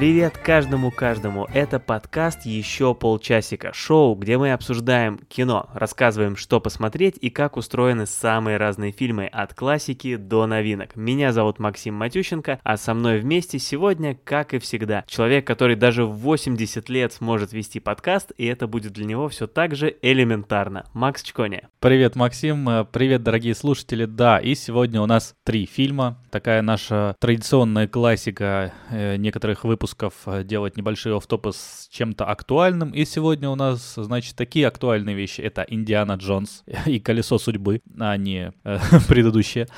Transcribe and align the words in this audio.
Привет 0.00 0.38
каждому-каждому! 0.38 1.46
Это 1.52 1.78
подкаст 1.78 2.46
«Еще 2.46 2.94
полчасика»— 2.94 3.70
шоу, 3.74 4.14
где 4.14 4.38
мы 4.38 4.54
обсуждаем 4.54 5.18
кино, 5.28 5.68
рассказываем, 5.74 6.36
что 6.36 6.58
посмотреть 6.58 7.18
и 7.20 7.28
как 7.28 7.58
устроены 7.58 8.06
самые 8.06 8.56
разные 8.56 8.92
фильмы 8.92 9.26
от 9.26 9.52
классики 9.52 10.16
до 10.16 10.46
новинок. 10.46 10.96
Меня 10.96 11.34
зовут 11.34 11.58
Максим 11.58 11.96
Матющенко, 11.96 12.60
а 12.62 12.76
со 12.78 12.94
мной 12.94 13.18
вместе 13.18 13.58
сегодня, 13.58 14.18
как 14.24 14.54
и 14.54 14.58
всегда, 14.58 15.04
человек, 15.06 15.46
который 15.46 15.76
даже 15.76 16.06
в 16.06 16.12
80 16.12 16.88
лет 16.88 17.12
сможет 17.12 17.52
вести 17.52 17.78
подкаст, 17.78 18.32
и 18.38 18.46
это 18.46 18.66
будет 18.66 18.94
для 18.94 19.04
него 19.04 19.28
все 19.28 19.46
так 19.46 19.76
же 19.76 19.94
элементарно. 20.00 20.86
Макс 20.94 21.22
Чконя. 21.22 21.68
Привет, 21.78 22.16
Максим, 22.16 22.66
э, 22.70 22.86
привет, 22.90 23.22
дорогие 23.22 23.54
слушатели. 23.54 24.06
Да, 24.06 24.38
и 24.38 24.54
сегодня 24.54 25.02
у 25.02 25.06
нас 25.06 25.34
три 25.44 25.66
фильма. 25.66 26.16
Такая 26.30 26.62
наша 26.62 27.16
традиционная 27.20 27.86
классика 27.86 28.72
э, 28.88 29.16
некоторых 29.16 29.64
выпусков 29.64 29.89
выпусков 29.90 30.14
э, 30.26 30.44
делать 30.44 30.76
небольшие 30.76 31.16
офтопы 31.16 31.52
с 31.52 31.88
чем-то 31.90 32.24
актуальным. 32.24 32.90
И 32.90 33.04
сегодня 33.04 33.48
у 33.50 33.54
нас, 33.54 33.94
значит, 33.96 34.36
такие 34.36 34.66
актуальные 34.66 35.14
вещи. 35.16 35.40
Это 35.40 35.64
Индиана 35.68 36.12
Джонс 36.12 36.64
и 36.86 37.00
Колесо 37.00 37.38
судьбы, 37.38 37.80
а 37.98 38.16
не 38.16 38.52
э, 38.64 38.78
предыдущие. 39.08 39.68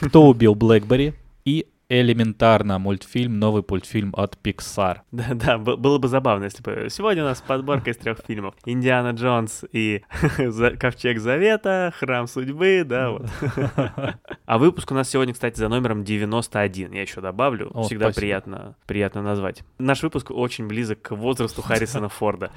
Кто 0.00 0.28
убил 0.28 0.54
Блэкбери? 0.54 1.14
И 1.44 1.66
элементарно 2.00 2.78
мультфильм, 2.78 3.38
новый 3.38 3.62
мультфильм 3.68 4.14
от 4.16 4.38
Pixar. 4.42 4.98
Да-да, 5.12 5.58
было 5.58 5.98
бы 5.98 6.08
забавно, 6.08 6.44
если 6.44 6.62
бы... 6.62 6.88
Сегодня 6.90 7.22
у 7.22 7.26
нас 7.26 7.40
подборка 7.40 7.90
из 7.90 7.96
трех 7.98 8.18
фильмов. 8.26 8.54
Индиана 8.64 9.10
Джонс 9.10 9.64
и 9.72 10.02
Ковчег 10.78 11.18
Завета, 11.18 11.92
Храм 11.98 12.26
Судьбы, 12.26 12.84
да, 12.86 13.10
вот. 13.10 13.26
А 14.44 14.58
выпуск 14.58 14.90
у 14.90 14.94
нас 14.94 15.08
сегодня, 15.08 15.32
кстати, 15.32 15.58
за 15.58 15.68
номером 15.68 16.04
91. 16.04 16.92
Я 16.92 17.02
еще 17.02 17.20
добавлю. 17.20 17.70
О, 17.72 17.84
Всегда 17.84 18.06
спасибо. 18.06 18.20
приятно, 18.20 18.76
приятно 18.86 19.22
назвать. 19.22 19.62
Наш 19.78 20.02
выпуск 20.02 20.30
очень 20.30 20.66
близок 20.66 21.00
к 21.02 21.10
возрасту 21.12 21.62
Харрисона 21.62 22.08
Форда. 22.08 22.50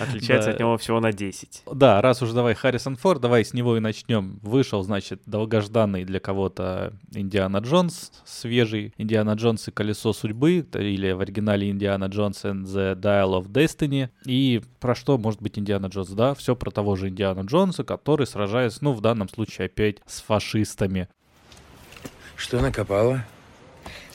Отличается 0.00 0.50
от 0.50 0.58
него 0.58 0.76
всего 0.78 1.00
на 1.00 1.12
10. 1.12 1.62
Да, 1.72 2.00
раз 2.00 2.22
уж 2.22 2.30
давай 2.32 2.54
Харрисон 2.54 2.96
Форд, 2.96 3.20
давай 3.20 3.44
с 3.44 3.52
него 3.54 3.76
и 3.76 3.80
начнем. 3.80 4.38
Вышел, 4.42 4.82
значит, 4.82 5.22
долгожданный 5.26 6.04
для 6.04 6.20
кого-то 6.20 6.94
Индиана 7.12 7.58
Джонс, 7.58 7.87
Джонс, 7.88 8.12
свежий 8.24 8.92
Индиана 8.98 9.32
Джонс 9.32 9.68
и 9.68 9.70
Колесо 9.70 10.12
судьбы, 10.12 10.66
или 10.74 11.12
в 11.12 11.20
оригинале 11.20 11.70
Индиана 11.70 12.04
Джонс 12.04 12.44
and 12.44 12.64
the 12.64 12.94
Dial 12.94 13.40
of 13.40 13.48
Destiny. 13.48 14.10
И 14.26 14.62
про 14.78 14.94
что 14.94 15.16
может 15.16 15.40
быть 15.40 15.58
Индиана 15.58 15.86
Джонс? 15.86 16.10
Да, 16.10 16.34
все 16.34 16.54
про 16.54 16.70
того 16.70 16.96
же 16.96 17.08
Индиана 17.08 17.40
Джонса, 17.40 17.84
который 17.84 18.26
сражается, 18.26 18.80
ну, 18.82 18.92
в 18.92 19.00
данном 19.00 19.28
случае 19.28 19.66
опять 19.66 19.96
с 20.06 20.20
фашистами. 20.20 21.08
Что 22.36 22.60
накопало? 22.60 23.24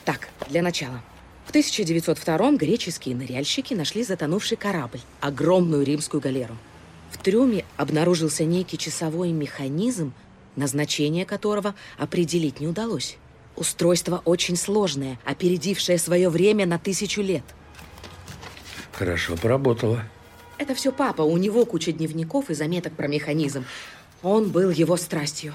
Так, 0.04 0.28
для 0.48 0.62
начала. 0.62 1.00
В 1.44 1.50
1902 1.50 2.52
греческие 2.52 3.16
ныряльщики 3.16 3.74
нашли 3.74 4.04
затонувший 4.04 4.56
корабль, 4.56 5.00
огромную 5.20 5.84
римскую 5.84 6.20
галеру. 6.20 6.56
В 7.10 7.18
трюме 7.18 7.64
обнаружился 7.76 8.44
некий 8.44 8.78
часовой 8.78 9.32
механизм, 9.32 10.12
назначение 10.56 11.26
которого 11.26 11.74
определить 11.98 12.60
не 12.60 12.66
удалось. 12.66 13.18
Устройство 13.56 14.22
очень 14.24 14.56
сложное, 14.56 15.18
опередившее 15.24 15.98
свое 15.98 16.28
время 16.28 16.66
на 16.66 16.78
тысячу 16.78 17.22
лет. 17.22 17.44
Хорошо 18.92 19.36
поработала. 19.36 20.02
Это 20.58 20.74
все 20.74 20.92
папа. 20.92 21.22
У 21.22 21.36
него 21.36 21.64
куча 21.64 21.92
дневников 21.92 22.50
и 22.50 22.54
заметок 22.54 22.94
про 22.94 23.08
механизм. 23.08 23.64
Он 24.22 24.50
был 24.50 24.70
его 24.70 24.96
страстью. 24.96 25.52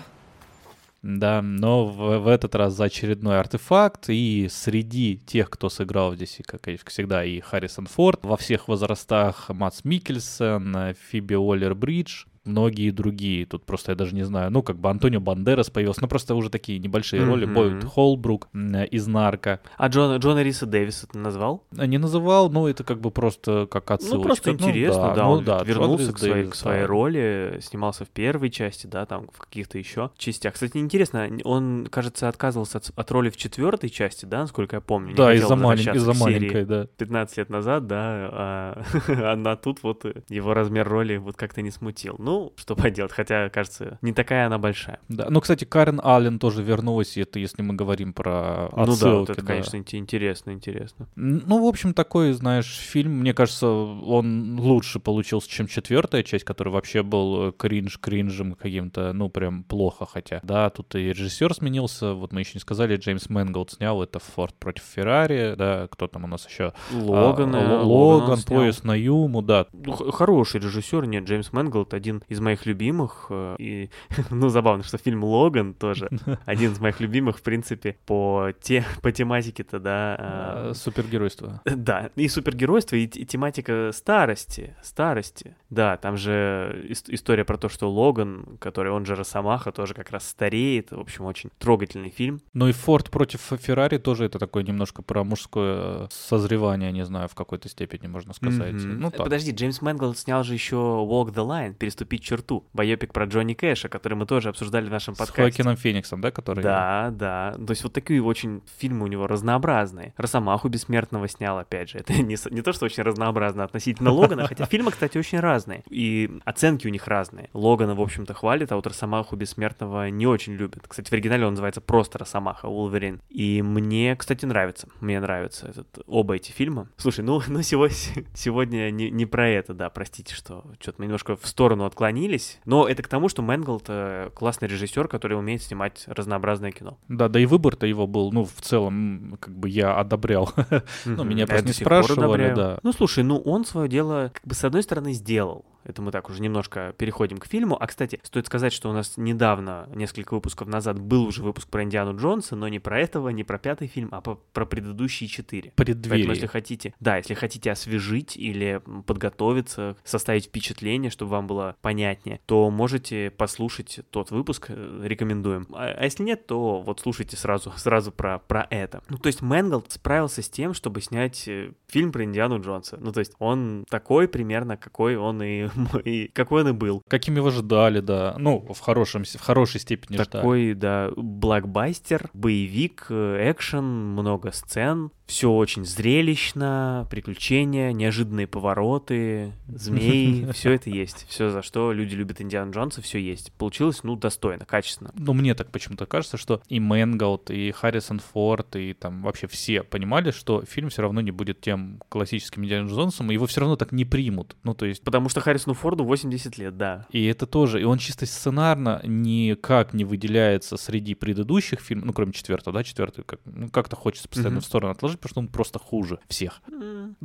Да, 1.02 1.42
но 1.42 1.86
в, 1.86 2.20
в 2.20 2.27
этот 2.27 2.55
раз 2.55 2.73
за 2.73 2.86
очередной 2.86 3.39
артефакт, 3.39 4.09
и 4.09 4.50
среди 4.52 5.17
тех, 5.17 5.50
кто 5.50 5.70
сыграл 5.70 6.14
здесь, 6.14 6.39
как 6.45 6.67
всегда, 6.88 7.23
и 7.23 7.39
Харрисон 7.39 7.86
Форд, 7.86 8.25
во 8.25 8.36
всех 8.36 8.67
возрастах 8.67 9.48
Мац 9.48 9.86
Микельсон, 9.86 10.93
Фиби 11.10 11.36
Уоллер 11.36 11.73
Бридж, 11.73 12.26
многие 12.49 12.92
другие. 12.92 13.45
Тут 13.45 13.65
просто 13.65 13.92
я 13.92 13.95
даже 13.95 14.15
не 14.15 14.23
знаю. 14.23 14.52
Ну, 14.52 14.64
как 14.64 14.77
бы 14.77 14.89
Антонио 14.89 15.20
Бандерас 15.20 15.70
появился. 15.70 16.02
Ну, 16.02 16.08
просто 16.08 16.36
уже 16.36 16.49
такие 16.49 16.80
небольшие 16.80 17.21
mm-hmm. 17.21 17.26
роли. 17.26 17.45
Бойд 17.45 17.83
Холбрук 17.83 18.49
из 18.54 19.08
«Нарко». 19.08 19.60
А 19.77 19.87
Джона, 19.87 20.17
Джона 20.17 20.43
Риса 20.43 20.65
Дэвиса 20.65 21.08
ты 21.08 21.17
назвал? 21.17 21.64
Не 21.71 21.98
называл, 21.98 22.49
но 22.49 22.67
это 22.67 22.83
как 22.83 22.99
бы 22.99 23.11
просто 23.11 23.67
как 23.70 23.89
отсылочка. 23.92 24.17
Ну, 24.17 24.23
просто 24.23 24.52
интересно, 24.52 25.02
ну, 25.02 25.08
да. 25.10 25.15
да 25.15 25.23
ну, 25.23 25.32
он 25.32 25.43
да, 25.45 25.64
вернулся 25.64 26.14
к 26.14 26.17
своей, 26.17 26.33
Дэвис, 26.33 26.52
к 26.52 26.55
своей 26.55 26.82
да. 26.82 26.87
роли, 26.87 27.60
снимался 27.61 28.05
в 28.05 28.10
первой 28.10 28.49
части, 28.49 28.87
да, 28.87 29.05
там 29.05 29.27
в 29.33 29.39
каких-то 29.39 29.77
еще 29.77 30.11
частях. 30.17 30.54
Кстати, 30.54 30.77
интересно, 30.77 31.30
он, 31.43 31.87
кажется, 31.89 32.27
отказывался 32.27 32.80
от, 32.80 32.92
от 32.95 33.11
роли 33.11 33.30
в 33.30 33.37
четвертой 33.37 33.89
части, 33.89 34.26
да, 34.26 34.42
насколько 34.42 34.77
я 34.77 34.81
помню. 34.81 35.16
Да, 35.16 35.33
из-за 35.33 35.55
малень, 35.55 35.95
из 35.95 36.20
маленькой, 36.20 36.66
да. 36.66 36.87
15 36.98 37.37
лет 37.37 37.49
назад, 37.49 37.87
да, 37.87 38.30
а, 38.31 38.83
а 39.08 39.55
тут 39.55 39.83
вот 39.83 40.05
его 40.30 40.54
размер 40.54 40.87
роли 40.87 41.17
вот 41.17 41.36
как-то 41.36 41.61
не 41.61 41.71
смутил. 41.71 42.16
Ну, 42.17 42.39
ну, 42.39 42.54
что 42.58 42.76
поделать, 42.76 43.11
хотя, 43.11 43.50
кажется, 43.50 43.98
не 44.02 44.14
такая 44.14 44.48
она 44.48 44.58
большая. 44.58 45.00
Да, 45.10 45.27
ну, 45.30 45.42
кстати, 45.42 45.66
Карен 45.66 46.00
Аллен 46.04 46.39
тоже 46.39 46.64
вернулась, 46.64 47.17
и 47.17 47.22
это 47.22 47.39
если 47.39 47.61
мы 47.61 47.73
говорим 47.73 48.14
про 48.14 48.67
отсылки. 48.67 48.89
Ну 48.89 48.95
да, 49.00 49.16
вот 49.20 49.30
это, 49.30 49.42
да. 49.42 49.48
конечно, 49.48 49.77
интересно, 49.77 50.52
интересно. 50.52 51.08
Ну, 51.16 51.64
в 51.64 51.67
общем, 51.67 51.94
такой, 51.94 52.33
знаешь, 52.33 52.67
фильм, 52.67 53.20
мне 53.20 53.33
кажется, 53.33 53.67
он 53.67 54.60
лучше 54.60 54.99
получился, 54.99 55.49
чем 55.49 55.67
четвертая 55.67 56.23
часть, 56.23 56.45
которая 56.45 56.73
вообще 56.73 57.04
был 57.04 57.52
кринж-кринжем 57.52 58.55
каким-то, 58.55 59.14
ну, 59.14 59.30
прям 59.30 59.64
плохо, 59.64 60.05
хотя. 60.05 60.39
Да, 60.44 60.70
тут 60.70 60.95
и 60.95 61.10
режиссер 61.10 61.54
сменился, 61.54 62.14
вот 62.14 62.32
мы 62.32 62.42
еще 62.42 62.52
не 62.55 62.61
сказали, 62.61 62.95
Джеймс 62.95 63.30
Мэнголд 63.30 63.72
снял 63.72 64.02
это 64.02 64.20
«Форд 64.20 64.55
против 64.55 64.83
Феррари», 64.83 65.55
да, 65.58 65.88
кто 65.92 66.08
там 66.08 66.23
у 66.23 66.28
нас 66.28 66.48
еще? 66.48 66.73
Логан. 66.92 67.55
А, 67.55 67.83
Логан, 67.83 68.42
поезд 68.44 68.83
на 68.83 68.95
Юму, 68.95 69.42
да. 69.42 69.67
Ну, 69.73 69.94
хороший 70.11 70.61
режиссер, 70.61 71.05
нет, 71.05 71.26
Джеймс 71.26 71.52
Мэнголд 71.52 71.94
один 71.94 72.18
из 72.27 72.39
моих 72.39 72.65
любимых. 72.65 73.27
Э, 73.30 73.55
и, 73.59 73.89
ну, 74.30 74.49
забавно, 74.49 74.83
что 74.83 74.97
фильм 74.97 75.23
«Логан» 75.23 75.73
тоже 75.73 76.09
один 76.45 76.71
из 76.73 76.80
моих 76.80 76.99
любимых, 76.99 77.39
в 77.39 77.41
принципе, 77.41 77.97
по, 78.05 78.52
те, 78.61 78.85
по 79.02 79.11
тематике-то, 79.11 79.80
да. 79.80 80.15
А, 80.19 80.71
супергеройство. 80.75 81.61
Да, 81.65 82.09
и 82.15 82.27
супергеройство, 82.27 82.95
и, 82.95 83.03
и 83.03 83.25
тематика 83.25 83.91
старости, 83.93 84.75
старости. 84.83 85.55
Да, 85.69 85.97
там 85.97 86.17
же 86.17 86.85
история 87.07 87.45
про 87.45 87.57
то, 87.57 87.69
что 87.69 87.91
Логан, 87.91 88.57
который, 88.59 88.91
он 88.91 89.05
же 89.05 89.15
Росомаха, 89.15 89.71
тоже 89.71 89.93
как 89.93 90.09
раз 90.11 90.27
стареет. 90.27 90.91
В 90.91 90.99
общем, 90.99 91.25
очень 91.25 91.49
трогательный 91.57 92.09
фильм. 92.09 92.41
Ну 92.53 92.67
и 92.67 92.71
«Форд 92.71 93.09
против 93.09 93.41
Феррари» 93.41 93.97
тоже 93.97 94.25
это 94.25 94.39
такое 94.39 94.63
немножко 94.63 95.01
про 95.01 95.23
мужское 95.23 96.07
созревание, 96.11 96.91
не 96.91 97.05
знаю, 97.05 97.27
в 97.27 97.36
какой-то 97.36 97.69
степени 97.69 98.07
можно 98.07 98.33
сказать. 98.33 98.75
Mm-hmm. 98.75 98.97
Ну, 98.99 99.11
так. 99.11 99.23
Подожди, 99.23 99.51
Джеймс 99.51 99.81
Мэнголд 99.81 100.17
снял 100.17 100.43
же 100.43 100.53
еще 100.53 100.75
«Walk 100.75 101.33
the 101.33 101.45
Line», 101.45 101.73
«Переступить 102.09 102.23
черту», 102.23 102.65
байопик 102.73 103.14
про 103.14 103.25
Джонни 103.25 103.53
Кэша, 103.53 103.87
который 103.89 104.15
мы 104.15 104.25
тоже 104.25 104.49
обсуждали 104.49 104.87
в 104.87 104.92
нашем 104.92 105.15
подкасте. 105.15 105.33
С 105.33 105.55
Хоакином 105.55 105.77
Фениксом, 105.77 106.21
да, 106.21 106.31
который? 106.31 106.64
Да, 106.64 107.09
да. 107.11 107.53
То 107.53 107.71
есть 107.71 107.83
вот 107.83 107.93
такие 107.93 108.21
очень 108.23 108.61
фильмы 108.80 109.05
у 109.05 109.08
него 109.08 109.27
разнообразные. 109.27 110.14
Росомаху 110.17 110.69
Бессмертного 110.69 111.27
снял, 111.27 111.58
опять 111.58 111.92
же. 111.92 111.99
Это 111.99 112.14
не, 112.14 112.37
не 112.52 112.61
то, 112.61 112.73
что 112.73 112.86
очень 112.86 113.03
разнообразно 113.03 113.64
относительно 113.64 114.11
Логана, 114.11 114.48
хотя 114.48 114.65
фильмы, 114.65 114.92
кстати, 114.92 115.17
очень 115.17 115.39
разные. 115.39 115.83
И 115.89 116.39
оценки 116.45 116.87
у 116.87 116.89
них 116.89 117.08
разные. 117.08 117.49
Логана, 117.53 117.95
в 117.95 118.02
общем-то, 118.02 118.33
хвалит, 118.33 118.71
а 118.71 118.75
вот 118.75 118.87
Росомаху 118.87 119.36
Бессмертного 119.36 120.09
не 120.09 120.25
очень 120.25 120.53
любит. 120.53 120.87
Кстати, 120.87 121.09
в 121.09 121.14
оригинале 121.14 121.45
он 121.45 121.53
называется 121.53 121.81
просто 121.81 122.17
Росомаха, 122.17 122.65
Wolverine. 122.67 123.21
И 123.30 123.61
мне, 123.61 124.15
кстати, 124.15 124.45
нравится. 124.45 124.87
Мне 124.99 125.19
нравятся 125.19 125.67
этот, 125.67 125.99
оба 126.08 126.36
эти 126.36 126.52
фильма. 126.52 126.89
Слушай, 126.98 127.23
ну, 127.23 127.42
ну 127.48 127.61
сегодня, 127.61 127.95
сегодня 128.33 128.89
не, 128.89 129.09
не 129.12 129.25
про 129.25 129.48
это, 129.48 129.74
да, 129.74 129.89
простите, 129.89 130.33
что 130.33 130.63
что-то 130.80 130.95
мы 131.00 131.06
немножко 131.06 131.36
в 131.36 131.45
сторону 131.45 131.86
отклонились. 132.00 132.60
Но 132.65 132.88
это 132.88 133.04
к 133.04 133.07
тому, 133.07 133.27
что 133.27 133.42
Мэнголд 133.42 133.86
э, 133.89 134.30
классный 134.33 134.69
режиссер, 134.69 135.07
который 135.07 135.38
умеет 135.38 135.62
снимать 135.62 136.06
разнообразное 136.07 136.71
кино. 136.71 136.98
Да, 137.10 137.28
да 137.28 137.40
и 137.40 137.46
выбор-то 137.46 137.86
его 137.86 138.07
был, 138.07 138.31
ну, 138.31 138.46
в 138.46 138.62
целом, 138.62 139.38
как 139.40 139.54
бы 139.54 139.69
я 139.69 139.96
одобрял. 139.96 140.50
Ну, 141.06 141.24
меня 141.24 141.46
просто 141.48 141.68
не 141.68 141.74
спрашивали, 141.74 142.54
да. 142.54 142.80
Ну, 142.84 142.94
слушай, 142.94 143.24
ну 143.24 143.38
он 143.38 143.66
свое 143.66 143.90
дело, 143.90 144.31
как 144.34 144.46
бы, 144.46 144.54
с 144.54 144.63
одной 144.63 144.84
стороны, 144.84 145.13
сделал. 145.13 145.66
Это 145.84 146.02
мы 146.02 146.12
так 146.12 146.30
уже 146.30 146.42
немножко 146.42 146.94
переходим 146.98 147.38
к 147.38 147.46
фильму. 147.46 147.78
А, 147.80 147.88
кстати, 147.88 148.20
стоит 148.24 148.46
сказать, 148.46 148.74
что 148.74 148.90
у 148.90 148.94
нас 148.94 149.18
недавно, 149.18 149.90
несколько 149.94 150.34
выпусков 150.34 150.68
назад, 150.68 151.00
был 151.00 151.26
уже 151.26 151.42
выпуск 151.44 151.68
про 151.70 151.84
Индиану 151.84 152.18
Джонса, 152.18 152.56
но 152.56 152.68
не 152.68 152.80
про 152.80 153.00
этого, 153.00 153.30
не 153.30 153.44
про 153.44 153.58
пятый 153.58 153.88
фильм, 153.88 154.10
а 154.12 154.22
про 154.22 154.66
предыдущие 154.66 155.28
четыре. 155.28 155.72
Преддверие. 155.76 156.26
Поэтому, 156.26 156.34
если 156.34 156.48
хотите, 156.48 156.94
да, 157.00 157.18
если 157.18 157.34
хотите 157.34 157.72
освежить 157.72 158.38
или 158.38 158.81
подготовиться, 159.06 159.96
составить 160.04 160.46
впечатление, 160.46 161.12
чтобы 161.12 161.31
вам 161.31 161.48
было 161.48 161.76
понятнее, 161.82 162.40
то 162.46 162.70
можете 162.70 163.32
послушать 163.32 164.00
тот 164.12 164.32
выпуск, 164.32 164.68
э, 164.70 165.02
рекомендуем. 165.04 165.68
А, 165.74 165.94
а 165.98 166.04
если 166.04 166.24
нет, 166.24 166.46
то 166.48 166.82
вот 166.82 167.00
слушайте 167.00 167.38
сразу, 167.38 167.72
сразу 167.78 168.12
про, 168.12 168.40
про 168.40 168.68
это. 168.70 169.02
Ну, 169.10 169.18
то 169.18 169.28
есть 169.28 169.42
Мэнголд 169.42 169.92
справился 169.92 170.42
с 170.42 170.50
тем, 170.50 170.74
чтобы 170.74 171.02
снять 171.02 171.48
э, 171.48 171.72
фильм 171.88 172.12
про 172.12 172.24
Индиану 172.24 172.62
Джонса. 172.62 172.98
Ну, 173.00 173.12
то 173.12 173.20
есть 173.20 173.34
он 173.40 173.86
такой 173.90 174.28
примерно, 174.28 174.78
какой 174.78 175.16
он 175.16 175.42
и 175.42 175.69
и 176.06 176.27
какой 176.27 176.63
он 176.63 176.69
и 176.69 176.74
был. 176.74 177.01
Каким 177.07 177.36
его 177.36 177.50
ждали, 177.50 178.00
да. 178.00 178.36
Ну, 178.38 178.66
в, 178.74 178.80
хорошем, 178.80 179.24
в 179.24 179.42
хорошей 179.42 179.80
степени 179.80 180.18
Такой, 180.18 180.71
ждали. 180.71 180.74
да, 180.74 181.12
блокбастер, 181.16 182.30
боевик, 182.33 183.07
э, 183.10 183.51
экшен, 183.51 183.83
много 183.83 184.51
сцен, 184.51 185.12
Все 185.30 185.52
очень 185.52 185.86
зрелищно, 185.86 187.08
приключения, 187.12 187.92
неожиданные 187.92 188.48
повороты, 188.48 189.54
змеи, 189.68 190.52
все 190.54 190.72
это 190.72 190.90
есть. 190.90 191.28
Все, 191.30 191.52
за 191.52 191.62
что 191.62 191.92
люди 191.94 192.16
любят 192.16 192.42
Индиана 192.42 192.72
Джонса, 192.72 193.04
все 193.04 193.20
есть. 193.20 193.52
Получилось, 193.54 194.04
ну, 194.04 194.16
достойно, 194.16 194.66
качественно. 194.66 195.12
Ну, 195.14 195.34
мне 195.34 195.54
так 195.54 195.70
почему-то 195.70 196.08
кажется, 196.08 196.38
что 196.38 196.64
и 196.68 196.80
Мэнголд, 196.80 197.52
и 197.52 197.70
Харрисон 197.70 198.18
Форд, 198.20 198.76
и 198.76 198.94
там 198.94 199.22
вообще 199.22 199.46
все 199.46 199.84
понимали, 199.84 200.31
что 200.31 200.64
фильм 200.64 200.90
все 200.90 201.04
равно 201.04 201.22
не 201.22 201.30
будет 201.30 201.62
тем 201.62 202.02
классическим 202.10 202.66
Индиана 202.66 202.90
Джонсом, 202.90 203.30
и 203.30 203.36
его 203.36 203.46
все 203.46 203.62
равно 203.62 203.75
так 203.75 203.92
не 203.92 204.06
примут. 204.06 204.56
Ну, 204.64 204.74
то 204.74 204.88
есть... 204.88 205.04
Потому 205.04 205.30
что 205.30 205.42
Харрисону 205.42 205.75
Форду 205.75 206.06
80 206.06 206.58
лет, 206.58 206.75
да. 206.75 207.06
И 207.12 207.24
это 207.25 207.46
тоже, 207.46 207.80
и 207.80 207.84
он 207.84 208.00
чисто 208.00 208.25
сценарно 208.25 209.00
никак 209.06 209.94
не 209.94 210.06
выделяется 210.06 210.75
среди 210.75 211.14
предыдущих 211.14 211.82
фильмов, 211.82 212.06
ну, 212.08 212.14
кроме 212.14 212.34
четвертого, 212.34 212.74
да, 212.74 212.84
четвертый, 212.84 213.24
как, 213.24 213.40
ну, 213.46 213.70
как-то 213.70 213.96
хочется 213.96 214.28
постоянно 214.28 214.56
Мгм. 214.56 214.62
в 214.62 214.66
сторону 214.66 214.92
отложить, 214.92 215.19
потому 215.19 215.31
что 215.31 215.39
он 215.42 215.48
просто 215.48 215.80
хуже 215.80 216.19
всех. 216.27 216.62